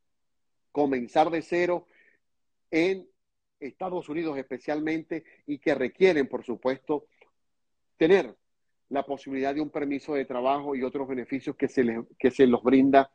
comenzar 0.72 1.30
de 1.30 1.44
cero 1.44 1.86
en 2.72 3.08
Estados 3.60 4.10
Unidos 4.10 4.40
especialmente 4.40 5.24
y 5.46 5.60
que 5.60 5.76
requieren, 5.76 6.28
por 6.28 6.44
supuesto, 6.44 7.06
tener 7.96 8.36
la 8.90 9.06
posibilidad 9.06 9.54
de 9.54 9.62
un 9.62 9.70
permiso 9.70 10.14
de 10.14 10.26
trabajo 10.26 10.76
y 10.76 10.84
otros 10.84 11.08
beneficios 11.08 11.56
que 11.56 11.68
se, 11.68 11.84
les, 11.84 12.00
que 12.20 12.32
se 12.32 12.48
los 12.48 12.62
brinda 12.64 13.12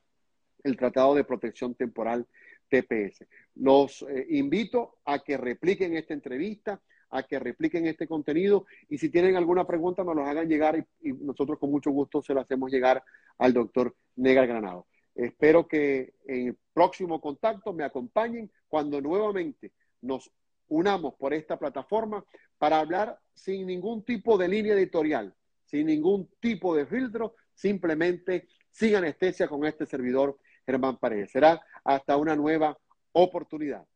el 0.62 0.77
Tratado 0.77 1.14
de 1.14 1.25
Protección 1.25 1.75
Temporal 1.75 2.27
TPS. 2.68 3.27
Los 3.57 4.03
eh, 4.03 4.27
invito 4.31 4.99
a 5.05 5.21
que 5.21 5.37
repliquen 5.37 5.97
esta 5.97 6.14
entrevista, 6.14 6.81
a 7.11 7.23
que 7.25 7.39
repliquen 7.39 7.87
este 7.87 8.07
contenido 8.07 8.66
y 8.89 8.99
si 8.99 9.11
tienen 9.11 9.37
alguna 9.37 9.66
pregunta 9.66 10.05
nos 10.05 10.16
los 10.16 10.29
hagan 10.29 10.49
llegar 10.49 10.77
y, 10.79 11.09
y 11.09 11.12
nosotros 11.12 11.59
con 11.59 11.71
mucho 11.71 11.91
gusto 11.91 12.23
se 12.23 12.35
lo 12.35 12.41
hacemos 12.41 12.71
llegar 12.71 13.03
al 13.39 13.53
doctor 13.53 13.97
Negar 14.16 14.47
Granado. 14.47 14.87
Espero 15.14 15.66
que 15.66 16.14
en 16.27 16.49
el 16.49 16.57
próximo 16.73 17.21
contacto 17.21 17.73
me 17.73 17.85
acompañen 17.85 18.51
cuando 18.68 19.01
nuevamente 19.01 19.73
nos 20.03 20.31
unamos 20.68 21.14
por 21.14 21.35
esta 21.35 21.59
plataforma 21.59 22.25
para 22.59 22.79
hablar 22.79 23.18
sin 23.35 23.66
ningún 23.66 24.05
tipo 24.05 24.39
de 24.39 24.49
línea 24.49 24.75
editorial, 24.75 25.35
sin 25.71 25.87
ningún 25.87 26.29
tipo 26.41 26.75
de 26.75 26.85
filtro, 26.85 27.37
simplemente 27.55 28.49
sin 28.71 28.97
anestesia 28.97 29.47
con 29.47 29.64
este 29.64 29.87
servidor 29.87 30.39
Germán 30.66 30.99
Paredes. 30.99 31.31
Será 31.31 31.61
hasta 31.85 32.16
una 32.16 32.35
nueva 32.35 32.77
oportunidad. 33.12 33.87